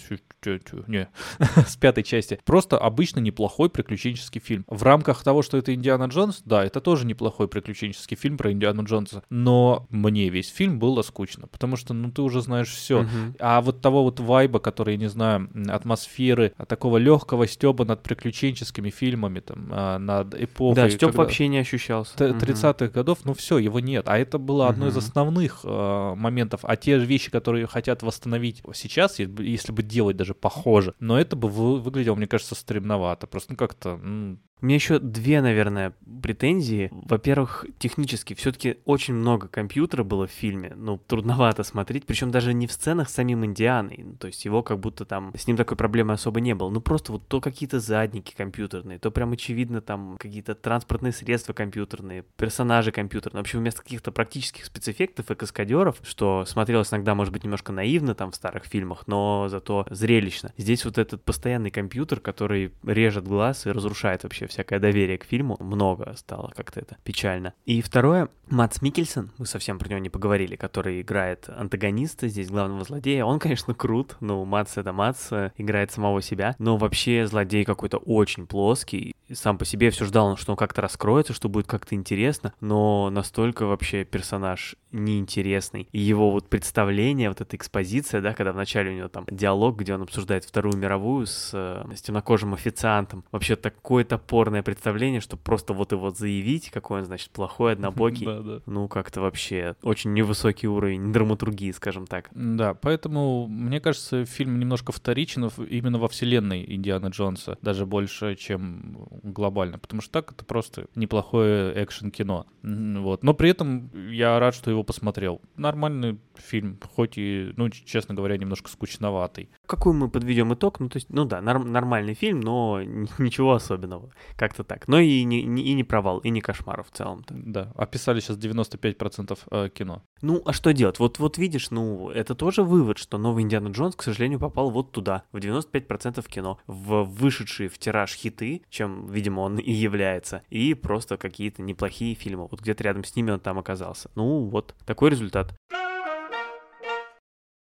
не, 0.88 1.10
с 1.68 1.76
пятой 1.78 2.04
части. 2.04 2.40
Просто 2.46 2.78
обычно 2.78 3.20
неплохой 3.20 3.72
приключенческий 3.72 4.40
фильм. 4.40 4.66
В 4.68 4.84
рамках 4.84 5.24
того, 5.24 5.42
что 5.42 5.58
это 5.58 5.74
Индиана 5.74 6.06
Джонс, 6.06 6.42
да, 6.46 6.64
это 6.64 6.80
тоже 6.80 7.08
неплохой 7.08 7.48
приключенческий 7.48 8.16
фильм 8.18 8.38
про 8.38 8.52
Индиану 8.52 8.84
Джонса. 8.84 9.24
Но 9.30 9.88
мне 9.90 10.27
весь 10.30 10.50
фильм 10.50 10.80
было 10.80 11.02
скучно, 11.02 11.48
потому 11.48 11.76
что, 11.76 11.94
ну, 11.94 12.12
ты 12.12 12.22
уже 12.22 12.42
знаешь 12.42 12.70
все. 12.70 13.02
Uh-huh. 13.02 13.36
А 13.40 13.62
вот 13.62 13.82
того 13.82 14.04
вот 14.04 14.20
вайба, 14.20 14.60
который, 14.60 14.96
я 14.96 15.00
не 15.00 15.10
знаю, 15.10 15.50
атмосферы, 15.68 16.54
а 16.58 16.66
такого 16.66 16.98
легкого 16.98 17.48
стеба 17.48 17.86
над 17.86 18.04
приключенческими 18.04 18.90
фильмами, 18.90 19.40
там, 19.40 19.68
а, 19.72 19.98
над 19.98 20.36
эпохой. 20.36 20.76
Да, 20.76 20.90
когда... 20.90 21.18
вообще 21.18 21.48
не 21.48 21.60
ощущался. 21.60 22.16
30-х 22.18 22.86
uh-huh. 22.86 22.90
годов, 22.90 23.20
ну 23.24 23.34
все, 23.34 23.58
его 23.58 23.80
нет. 23.80 24.08
А 24.08 24.18
это 24.18 24.38
было 24.38 24.64
uh-huh. 24.64 24.70
одно 24.70 24.88
из 24.88 24.98
основных 24.98 25.62
э, 25.64 26.14
моментов. 26.16 26.62
А 26.64 26.76
те 26.76 26.98
вещи, 26.98 27.32
которые 27.32 27.68
хотят 27.68 28.04
восстановить 28.04 28.62
сейчас, 28.74 29.20
если 29.20 29.72
бы 29.72 29.84
делать 29.84 30.18
даже 30.18 30.34
похоже, 30.34 30.94
но 31.00 31.20
это 31.20 31.36
бы 31.36 31.48
вы, 31.48 31.80
выглядело, 31.80 32.16
мне 32.16 32.28
кажется, 32.28 32.56
стремновато. 32.56 33.28
Просто 33.28 33.54
ну, 33.54 33.58
как-то 33.58 33.98
ну, 33.98 34.38
у 34.60 34.66
меня 34.66 34.76
еще 34.76 35.00
две, 35.00 35.42
наверное, 35.42 35.94
претензии. 36.22 36.90
Во-первых, 36.92 37.66
технически 37.78 38.34
все-таки 38.34 38.78
очень 38.86 39.14
много 39.14 39.48
компьютера 39.48 40.04
было 40.04 40.26
в 40.26 40.32
фильме. 40.32 40.74
Ну, 40.76 40.98
трудновато 40.98 41.64
смотреть. 41.64 42.06
Причем 42.06 42.32
даже 42.32 42.54
не 42.54 42.66
в 42.66 42.72
сценах 42.72 43.10
с 43.10 43.14
самим 43.14 43.46
Индианой. 43.46 44.04
Ну, 44.04 44.14
то 44.16 44.28
есть 44.28 44.44
его 44.46 44.64
как 44.64 44.80
будто 44.80 45.06
там... 45.06 45.32
С 45.38 45.46
ним 45.46 45.58
такой 45.58 45.78
проблемы 45.78 46.14
особо 46.14 46.42
не 46.42 46.56
было. 46.56 46.70
Ну, 46.70 46.82
просто 46.82 47.12
вот 47.12 47.28
то 47.28 47.40
какие-то 47.40 47.80
задники 47.80 48.34
компьютерные, 48.36 48.98
то 48.98 49.12
прям 49.12 49.32
очевидно 49.34 49.82
там 49.82 50.18
какие-то 50.18 50.56
транспортные 50.56 51.14
средства 51.14 51.54
компьютерные, 51.54 52.24
персонажи 52.36 52.92
компьютерные. 52.92 53.42
Вообще 53.42 53.60
вместо 53.60 53.84
каких-то 53.84 54.12
практических 54.12 54.66
спецэффектов 54.66 55.30
и 55.30 55.36
каскадеров, 55.36 55.98
что 56.02 56.46
смотрелось 56.46 56.92
иногда, 56.92 57.14
может 57.14 57.32
быть, 57.32 57.44
немножко 57.44 57.72
наивно 57.72 58.16
там 58.16 58.32
в 58.32 58.36
старых 58.36 58.66
фильмах, 58.66 59.04
но 59.06 59.50
зато 59.50 59.86
зрелищно. 59.92 60.52
Здесь 60.58 60.84
вот 60.84 60.98
этот 60.98 61.24
постоянный 61.24 61.70
компьютер, 61.70 62.20
который 62.20 62.72
режет 62.84 63.28
глаз 63.28 63.68
и 63.68 63.72
разрушает 63.72 64.24
вообще 64.24 64.47
всякое 64.48 64.80
доверие 64.80 65.18
к 65.18 65.26
фильму. 65.26 65.58
Много 65.60 66.14
стало 66.16 66.52
как-то 66.56 66.80
это 66.80 66.98
печально. 67.04 67.54
И 67.66 67.82
второе, 67.82 68.30
Матс 68.50 68.82
Микельсон, 68.82 69.32
мы 69.38 69.46
совсем 69.46 69.80
про 69.80 69.90
него 69.90 70.00
не 70.00 70.10
поговорили, 70.10 70.56
который 70.56 71.02
играет 71.02 71.50
антагониста, 71.50 72.28
здесь 72.28 72.50
главного 72.50 72.84
злодея. 72.84 73.26
Он, 73.26 73.40
конечно, 73.40 73.74
крут, 73.74 74.18
ну, 74.20 74.44
Матс 74.46 74.78
это 74.78 74.94
Матс, 74.94 75.32
играет 75.58 75.92
самого 75.92 76.22
себя, 76.22 76.56
но 76.60 76.78
вообще 76.78 77.28
злодей 77.28 77.66
какой-то 77.66 77.98
очень 77.98 78.48
плоский. 78.48 79.14
Сам 79.32 79.58
по 79.58 79.66
себе 79.66 79.90
все 79.90 80.06
ждал, 80.06 80.38
что 80.38 80.52
он 80.52 80.58
как-то 80.58 80.82
раскроется, 80.82 81.34
что 81.34 81.50
будет 81.50 81.68
как-то 81.68 81.96
интересно, 81.96 82.54
но 82.62 83.10
настолько 83.10 83.66
вообще 83.66 84.06
персонаж 84.06 84.76
неинтересный. 84.92 85.90
И 85.92 86.00
его 86.00 86.32
вот 86.32 86.48
представление, 86.48 87.28
вот 87.28 87.42
эта 87.42 87.56
экспозиция, 87.56 88.22
да, 88.22 88.34
когда 88.34 88.54
вначале 88.54 88.92
у 88.92 88.94
него 88.94 89.08
там 89.10 89.26
диалог, 89.30 89.78
где 89.78 89.94
он 89.94 90.04
обсуждает 90.04 90.46
Вторую 90.46 90.78
мировую 90.78 91.26
с, 91.26 91.52
с 91.54 92.02
темнокожим 92.02 92.54
официантом. 92.54 93.26
Вообще 93.32 93.58
такое 93.58 94.06
топорное 94.38 94.62
представление, 94.62 95.20
что 95.20 95.36
просто 95.36 95.74
вот 95.74 95.92
его 95.92 96.12
заявить, 96.12 96.70
какой 96.70 97.00
он, 97.00 97.06
значит, 97.06 97.32
плохой, 97.32 97.72
однобокий. 97.74 98.26
да, 98.26 98.42
да. 98.42 98.60
Ну, 98.68 98.88
как-то 98.88 99.22
вообще 99.22 99.76
очень 99.82 100.14
невысокий 100.14 100.68
уровень 100.68 101.12
драматургии, 101.12 101.72
скажем 101.72 102.06
так. 102.06 102.30
Да, 102.36 102.76
поэтому, 102.76 103.48
мне 103.48 103.80
кажется, 103.80 104.26
фильм 104.26 104.60
немножко 104.60 104.92
вторичен 104.92 105.50
именно 105.70 105.98
во 105.98 106.08
вселенной 106.08 106.64
Индианы 106.68 107.08
Джонса, 107.08 107.58
даже 107.64 107.88
больше, 107.88 108.36
чем 108.36 109.08
глобально, 109.24 109.80
потому 109.80 110.02
что 110.04 110.12
так 110.12 110.32
это 110.34 110.46
просто 110.46 110.86
неплохое 110.94 111.74
экшен-кино. 111.84 112.46
Вот. 112.62 113.24
Но 113.24 113.34
при 113.34 113.50
этом 113.50 113.90
я 114.12 114.38
рад, 114.40 114.54
что 114.54 114.70
его 114.70 114.84
посмотрел. 114.84 115.42
Нормальный 115.56 116.20
фильм, 116.36 116.78
хоть 116.96 117.18
и, 117.18 117.54
ну, 117.56 117.70
честно 117.70 118.14
говоря, 118.14 118.38
немножко 118.38 118.70
скучноватый. 118.70 119.50
Какой 119.66 119.94
мы 119.94 120.10
подведем 120.10 120.54
итог? 120.54 120.80
Ну, 120.80 120.90
то 120.90 120.98
есть, 120.98 121.10
ну 121.10 121.26
да, 121.26 121.42
норм- 121.42 121.72
нормальный 121.72 122.14
фильм, 122.14 122.40
но 122.42 122.82
ничего 123.18 123.54
особенного. 123.54 124.12
Как-то 124.36 124.64
так. 124.64 124.88
Но 124.88 125.00
и 125.00 125.24
не, 125.24 125.44
не, 125.44 125.64
и 125.64 125.74
не 125.74 125.84
провал, 125.84 126.20
и 126.20 126.30
не 126.30 126.42
кошмар 126.42 126.84
в 126.84 126.92
целом-то. 126.92 127.34
Да, 127.38 127.72
описали 127.76 128.20
сейчас 128.20 128.38
95% 128.38 129.40
э, 129.50 129.70
кино. 129.70 130.04
Ну, 130.22 130.42
а 130.46 130.54
что 130.54 130.74
делать? 130.74 131.00
Вот, 131.00 131.20
вот 131.20 131.38
видишь, 131.38 131.72
ну, 131.72 132.10
это 132.10 132.36
тоже 132.36 132.64
вывод, 132.64 132.98
что 132.98 133.18
новый 133.18 133.44
Индиана 133.44 133.70
Джонс, 133.70 133.96
к 133.96 134.04
сожалению, 134.04 134.40
попал 134.40 134.70
вот 134.70 134.92
туда, 134.92 135.24
в 135.32 135.38
95% 135.38 136.26
кино, 136.28 136.60
в 136.68 137.04
вышедшие 137.04 137.70
в 137.70 137.78
тираж 137.78 138.14
хиты, 138.14 138.64
чем, 138.70 139.08
видимо, 139.08 139.42
он 139.42 139.58
и 139.58 139.72
является, 139.72 140.42
и 140.50 140.74
просто 140.74 141.18
какие-то 141.18 141.62
неплохие 141.62 142.16
фильмы. 142.16 142.48
Вот 142.50 142.62
где-то 142.62 142.84
рядом 142.84 143.04
с 143.04 143.16
ними 143.16 143.32
он 143.32 143.40
там 143.40 143.60
оказался. 143.60 144.10
Ну, 144.16 144.46
вот, 144.46 144.76
такой 144.86 145.10
результат. 145.12 145.56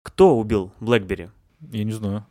Кто 0.03 0.37
убил 0.37 0.71
Блэкбери? 0.79 1.29
Я 1.59 1.83
не 1.83 1.91
знаю. 1.91 2.25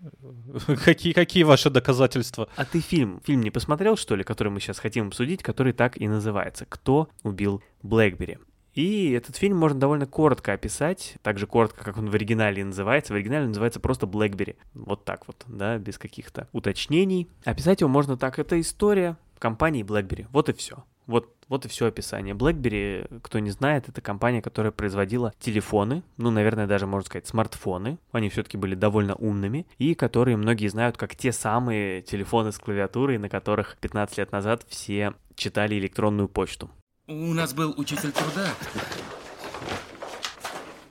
какие, 0.85 1.12
какие 1.12 1.42
ваши 1.42 1.71
доказательства? 1.71 2.49
А 2.56 2.64
ты 2.64 2.80
фильм, 2.80 3.21
фильм 3.25 3.40
не 3.40 3.50
посмотрел, 3.50 3.97
что 3.97 4.14
ли, 4.14 4.25
который 4.25 4.49
мы 4.49 4.61
сейчас 4.61 4.78
хотим 4.78 5.09
обсудить, 5.09 5.42
который 5.42 5.73
так 5.73 6.00
и 6.00 6.06
называется 6.06 6.66
«Кто 6.66 7.09
убил 7.23 7.62
Блэкбери?» 7.83 8.38
И 8.75 9.12
этот 9.12 9.37
фильм 9.37 9.56
можно 9.56 9.80
довольно 9.80 10.06
коротко 10.06 10.52
описать, 10.52 11.16
так 11.23 11.38
же 11.38 11.47
коротко, 11.47 11.83
как 11.83 11.97
он 11.97 12.11
в 12.11 12.14
оригинале 12.14 12.62
называется. 12.62 13.14
В 13.14 13.16
оригинале 13.16 13.47
называется 13.47 13.80
просто 13.80 14.06
Блэкбери. 14.06 14.56
Вот 14.75 15.04
так 15.04 15.26
вот, 15.26 15.45
да, 15.47 15.78
без 15.78 15.99
каких-то 15.99 16.47
уточнений. 16.52 17.26
Описать 17.45 17.80
его 17.80 17.88
можно 17.88 18.18
так. 18.18 18.38
Это 18.38 18.61
история 18.61 19.16
компании 19.38 19.83
BlackBerry. 19.83 20.26
Вот 20.30 20.50
и 20.50 20.52
все. 20.52 20.85
Вот, 21.07 21.37
вот 21.49 21.65
и 21.65 21.69
все 21.69 21.87
описание. 21.87 22.35
BlackBerry, 22.35 23.21
кто 23.23 23.39
не 23.39 23.51
знает, 23.51 23.89
это 23.89 24.01
компания, 24.01 24.43
которая 24.43 24.73
производила 24.73 25.33
телефоны, 25.39 26.03
ну, 26.17 26.31
наверное, 26.31 26.67
даже 26.67 26.87
можно 26.87 27.07
сказать 27.07 27.27
смартфоны. 27.27 27.99
Они 28.11 28.29
все-таки 28.29 28.57
были 28.57 28.75
довольно 28.75 29.15
умными, 29.15 29.67
и 29.79 29.95
которые 29.95 30.37
многие 30.37 30.69
знают 30.69 30.97
как 30.97 31.15
те 31.15 31.33
самые 31.33 32.03
телефоны 32.03 32.51
с 32.51 32.59
клавиатурой, 32.59 33.19
на 33.19 33.29
которых 33.29 33.77
15 33.81 34.19
лет 34.19 34.33
назад 34.33 34.67
все 34.69 35.15
читали 35.37 35.79
электронную 35.79 36.29
почту. 36.29 36.71
У 37.07 37.35
нас 37.35 37.55
был 37.55 37.73
учитель 37.77 38.11
труда. 38.11 38.49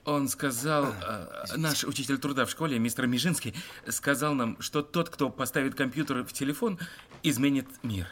Он 0.05 0.29
сказал, 0.29 0.85
э, 0.85 1.57
наш 1.57 1.83
учитель 1.83 2.19
труда 2.19 2.45
в 2.45 2.51
школе, 2.51 2.77
мистер 2.77 3.07
Межинский, 3.07 3.55
сказал 3.89 4.35
нам, 4.35 4.61
что 4.61 4.83
тот, 4.83 5.09
кто 5.09 5.31
поставит 5.31 5.73
компьютер 5.73 6.23
в 6.23 6.31
телефон, 6.31 6.77
изменит 7.23 7.67
мир. 7.81 8.07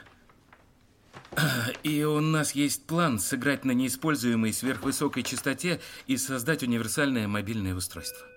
И 1.84 2.04
у 2.04 2.20
нас 2.20 2.54
есть 2.54 2.86
план 2.86 3.20
сыграть 3.20 3.66
на 3.66 3.72
неиспользуемой 3.72 4.54
сверхвысокой 4.54 5.24
частоте 5.24 5.82
и 6.08 6.18
создать 6.18 6.64
универсальное 6.64 7.28
мобильное 7.28 7.76
устройство. 7.76 8.33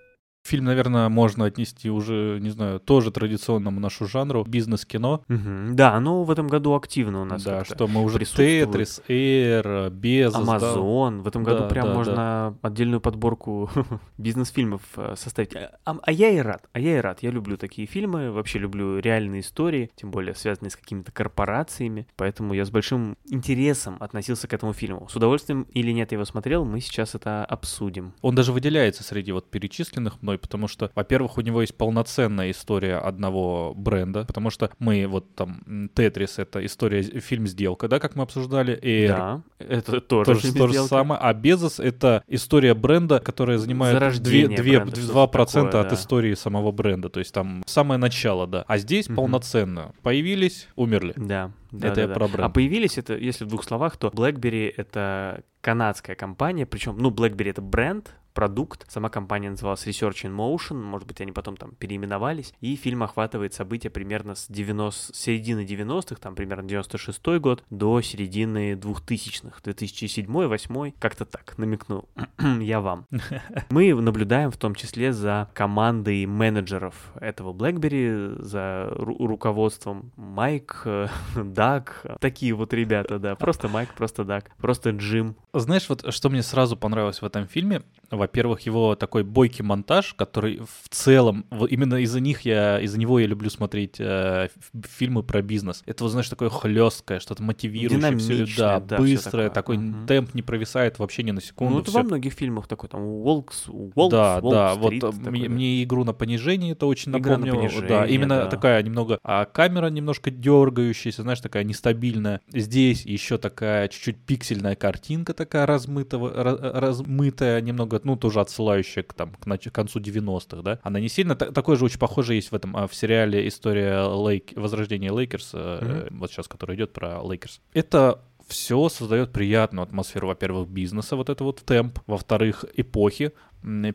Фильм, 0.47 0.65
наверное, 0.67 1.09
можно 1.09 1.47
отнести 1.47 1.91
уже, 1.91 2.38
не 2.41 2.50
знаю, 2.50 2.79
тоже 2.79 3.11
традиционному 3.11 3.81
нашу 3.81 4.07
жанру, 4.07 4.45
бизнес-кино. 4.47 5.25
Мгм. 5.26 5.75
Да, 5.75 5.95
оно 5.95 6.23
в 6.23 6.31
этом 6.31 6.47
году 6.47 6.75
активно 6.75 7.23
у 7.23 7.25
нас. 7.25 7.43
Да, 7.43 7.65
что 7.65 7.88
мы 7.88 8.03
уже. 8.05 8.21
Тетрис, 8.21 9.03
Эйр, 9.09 9.91
Безос. 9.91 10.35
да. 10.35 10.53
Амазон. 10.53 11.23
В 11.23 11.26
этом 11.29 11.43
году 11.43 11.61
Да, 11.62 11.69
прям 11.69 11.87
да, 11.88 11.95
можно 11.95 12.59
отдельную 12.62 13.00
подборку 13.00 13.69
бизнес-фильмов 14.19 14.83
э, 14.97 15.15
составить. 15.17 15.57
А, 15.57 15.73
а- 15.85 15.99
а 16.00 16.12
я 16.12 16.31
и 16.31 16.38
рад. 16.38 16.69
А 16.73 16.79
я 16.79 16.99
и 16.99 17.00
рад. 17.00 17.23
Я 17.23 17.31
люблю 17.31 17.57
такие 17.57 17.88
фильмы. 17.88 18.31
Вообще 18.31 18.61
люблю 18.61 18.99
реальные 19.00 19.41
истории, 19.41 19.91
тем 19.97 20.12
более 20.12 20.35
связанные 20.37 20.71
с 20.71 20.76
какими-то 20.76 21.11
корпорациями. 21.11 22.07
Поэтому 22.17 22.55
я 22.55 22.65
с 22.65 22.71
большим 22.71 23.17
интересом 23.29 23.97
относился 23.99 24.47
к 24.47 24.53
этому 24.55 24.73
фильму. 24.73 25.09
С 25.11 25.17
удовольствием 25.17 25.62
или 25.73 25.91
нет 25.91 26.12
я 26.12 26.17
его 26.17 26.25
смотрел, 26.25 26.65
мы 26.65 26.81
сейчас 26.81 27.15
это 27.17 27.45
обсудим. 27.45 28.12
Он 28.23 28.35
даже 28.35 28.53
выделяется 28.53 29.03
среди 29.03 29.33
вот 29.33 29.50
перечисленных 29.50 30.23
мной, 30.23 30.36
потому 30.38 30.69
что, 30.69 30.90
во-первых, 30.95 31.38
у 31.38 31.40
него 31.40 31.61
есть 31.61 31.76
полноценная 31.76 32.50
история 32.50 32.97
одного 32.97 33.75
бренда, 33.75 34.25
потому 34.25 34.50
что 34.50 34.71
мы 34.78 35.07
вот 35.07 35.35
там 35.35 35.90
Тетрис 35.95 36.38
это 36.38 36.64
история 36.64 37.02
фильм 37.02 37.47
сделка, 37.47 37.88
да, 37.88 37.99
как 37.99 38.16
мы 38.16 38.23
обсуждали, 38.23 38.78
Эйр 38.83 39.09
Да, 39.09 39.43
это 39.59 40.00
тоже, 40.00 40.25
тоже 40.26 40.40
фильм 40.40 40.55
то 40.55 40.66
же 40.66 40.73
«Сделка». 40.73 40.88
самое, 40.88 41.21
а 41.21 41.33
Безос 41.35 41.81
это 41.81 42.23
история 42.28 42.75
бренда, 42.75 43.21
которая 43.21 43.59
занимает 43.59 43.95
Зарождение 43.95 44.57
2, 44.57 44.64
бренда, 44.64 44.97
что-то 45.00 45.38
2% 45.38 45.47
такое, 45.64 45.81
от 45.81 45.88
да. 45.88 45.95
истории 45.95 46.35
самого 46.35 46.73
бренда, 46.73 47.09
то 47.09 47.21
есть 47.21 47.33
там 47.33 47.62
самое 47.66 47.99
начало, 47.99 48.47
да. 48.47 48.64
А 48.66 48.78
здесь 48.78 49.09
Мгм. 49.09 49.16
полноценно 49.16 49.93
появились, 50.02 50.69
умерли. 50.76 51.14
Да. 51.16 51.50
да, 51.71 51.88
Это 51.88 51.97
да, 51.97 52.00
я 52.02 52.09
да. 52.09 52.14
про 52.14 52.28
бренд. 52.28 52.45
А 52.45 52.49
появились 52.49 52.99
это, 52.99 53.16
если 53.16 53.45
в 53.45 53.49
двух 53.49 53.64
словах, 53.64 53.97
то 53.97 54.09
BlackBerry 54.09 54.73
это 54.76 55.43
канадская 55.61 56.14
компания, 56.16 56.66
причем, 56.66 56.97
ну, 56.99 57.11
BlackBerry 57.11 57.50
это 57.50 57.62
бренд, 57.62 58.14
продукт. 58.37 58.85
Сама 58.88 59.09
компания 59.09 59.50
называлась 59.50 59.87
Research 59.87 60.26
in 60.26 60.37
Motion, 60.37 60.76
может 60.76 61.09
быть, 61.09 61.23
они 61.23 61.33
потом 61.33 61.57
там 61.57 61.73
переименовались. 61.73 62.52
И 62.61 62.76
фильм 62.76 63.02
охватывает 63.02 63.54
события 63.54 63.89
примерно 63.89 64.34
с 64.34 64.47
90, 64.49 65.15
с 65.15 65.17
середины 65.17 65.65
90-х, 65.65 66.17
там 66.21 66.34
примерно 66.34 66.69
96 66.69 67.26
год, 67.41 67.65
до 67.71 68.02
середины 68.02 68.75
2000-х, 68.75 69.61
2007 69.65 70.26
2008 70.26 70.93
как-то 70.99 71.25
так, 71.25 71.56
намекнул 71.56 72.08
я 72.61 72.80
вам. 72.80 73.06
Мы 73.71 73.95
наблюдаем 73.95 74.50
в 74.50 74.56
том 74.56 74.75
числе 74.75 75.13
за 75.13 75.49
командой 75.54 76.26
менеджеров 76.26 76.95
этого 77.21 77.54
BlackBerry, 77.54 78.43
за 78.43 78.89
ру- 78.91 79.26
руководством 79.26 80.13
Майк, 80.17 80.87
Даг, 81.34 82.04
такие 82.21 82.52
вот 82.52 82.75
ребята, 82.75 83.19
да, 83.19 83.34
просто 83.34 83.69
Майк, 83.69 83.95
просто 83.95 84.25
Даг, 84.25 84.50
просто 84.58 84.91
Джим. 84.91 85.37
Знаешь, 85.54 85.89
вот 85.89 86.13
что 86.13 86.28
мне 86.28 86.43
сразу 86.43 86.76
понравилось 86.76 87.23
в 87.23 87.25
этом 87.25 87.47
фильме? 87.47 87.82
Во-первых, 88.26 88.60
его 88.62 88.97
такой 88.97 89.23
бойкий 89.23 89.62
монтаж, 89.65 90.15
который 90.15 90.58
в 90.58 90.89
целом, 90.91 91.47
вот 91.50 91.71
именно 91.71 91.95
из-за 92.02 92.19
них 92.19 92.41
я, 92.41 92.80
из-за 92.80 92.99
него 92.99 93.21
я 93.21 93.26
люблю 93.26 93.49
смотреть 93.50 93.97
э, 94.00 94.49
фильмы 94.84 95.23
про 95.23 95.43
бизнес. 95.43 95.84
Это, 95.86 96.02
вот, 96.02 96.10
знаешь, 96.10 96.28
такое 96.28 96.49
хлесткое, 96.49 97.21
что-то 97.21 97.43
мотивирующее, 97.45 97.99
Динамичное, 97.99 98.47
да, 98.56 98.80
да, 98.80 98.97
быстрое, 98.99 99.49
такой 99.50 99.78
Мгм. 99.78 100.06
темп 100.08 100.34
не 100.34 100.43
провисает 100.43 100.99
вообще 100.99 101.23
ни 101.23 101.30
на 101.30 101.41
секунду. 101.41 101.75
Ну, 101.75 101.80
это 101.80 101.91
всё. 101.91 102.00
во 102.00 102.04
многих 102.04 102.32
фильмах 102.32 102.67
такой, 102.67 102.89
там, 102.89 103.00
Уолкс, 103.00 103.69
Уолкс, 103.69 104.10
да, 104.10 104.41
да, 104.41 104.75
вот 104.75 104.93
Уолл-стрит 104.93 105.04
э, 105.04 105.10
такой, 105.12 105.30
мне, 105.30 105.49
да. 105.49 105.54
мне 105.54 105.82
игру 105.84 106.02
на 106.04 106.12
понижение 106.12 106.73
это 106.73 106.86
очень 106.86 107.17
Игра 107.17 107.39
на 107.39 107.47
напомнило. 107.47 107.69
понижение, 107.69 107.89
да, 107.89 108.06
именно 108.06 108.36
да. 108.41 108.47
такая 108.47 108.82
немного, 108.82 109.21
а 109.23 109.45
камера 109.45 109.86
немножко 109.89 110.32
дергающаяся, 110.32 111.23
знаешь, 111.23 111.41
такая 111.41 111.62
нестабильная. 111.62 112.41
Здесь 112.52 113.06
еще 113.06 113.39
такая 113.39 113.86
чуть-чуть 113.86 114.17
пиксельная 114.19 114.75
картинка 114.75 115.32
такая 115.32 115.65
размытого, 115.67 116.32
ра- 116.32 116.80
размытая 116.80 117.60
немного, 117.60 118.00
ну 118.02 118.16
тоже 118.17 118.41
отсылающая 118.41 119.02
к 119.02 119.13
там 119.15 119.33
к, 119.35 119.47
нач- 119.47 119.71
к 119.71 119.75
концу 119.75 120.00
90-х, 120.00 120.63
да. 120.63 120.79
Она 120.83 121.00
не 121.00 121.09
сильно, 121.09 121.35
та- 121.37 121.50
такое 121.52 121.76
же 121.76 121.85
очень 121.85 121.99
похоже 121.99 122.35
есть 122.35 122.50
в 122.52 122.55
этом 122.55 122.76
а, 122.76 122.87
в 122.87 122.95
сериале 122.95 123.47
история 123.49 124.02
Лейк, 124.02 124.52
возрождение 124.57 125.11
Лейкерс, 125.13 125.50
э, 125.55 126.09
вот 126.11 126.31
сейчас, 126.31 126.49
который 126.49 126.76
идет 126.76 126.93
про 126.93 127.21
Лейкерс. 127.23 127.61
Это 127.75 128.21
все 128.47 128.89
создает 128.89 129.32
приятную 129.32 129.82
атмосферу, 129.82 130.28
во-первых, 130.28 130.69
бизнеса, 130.69 131.17
вот 131.17 131.28
это 131.28 131.45
вот 131.45 131.63
темп, 131.65 131.99
во-вторых, 132.06 132.65
эпохи, 132.75 133.32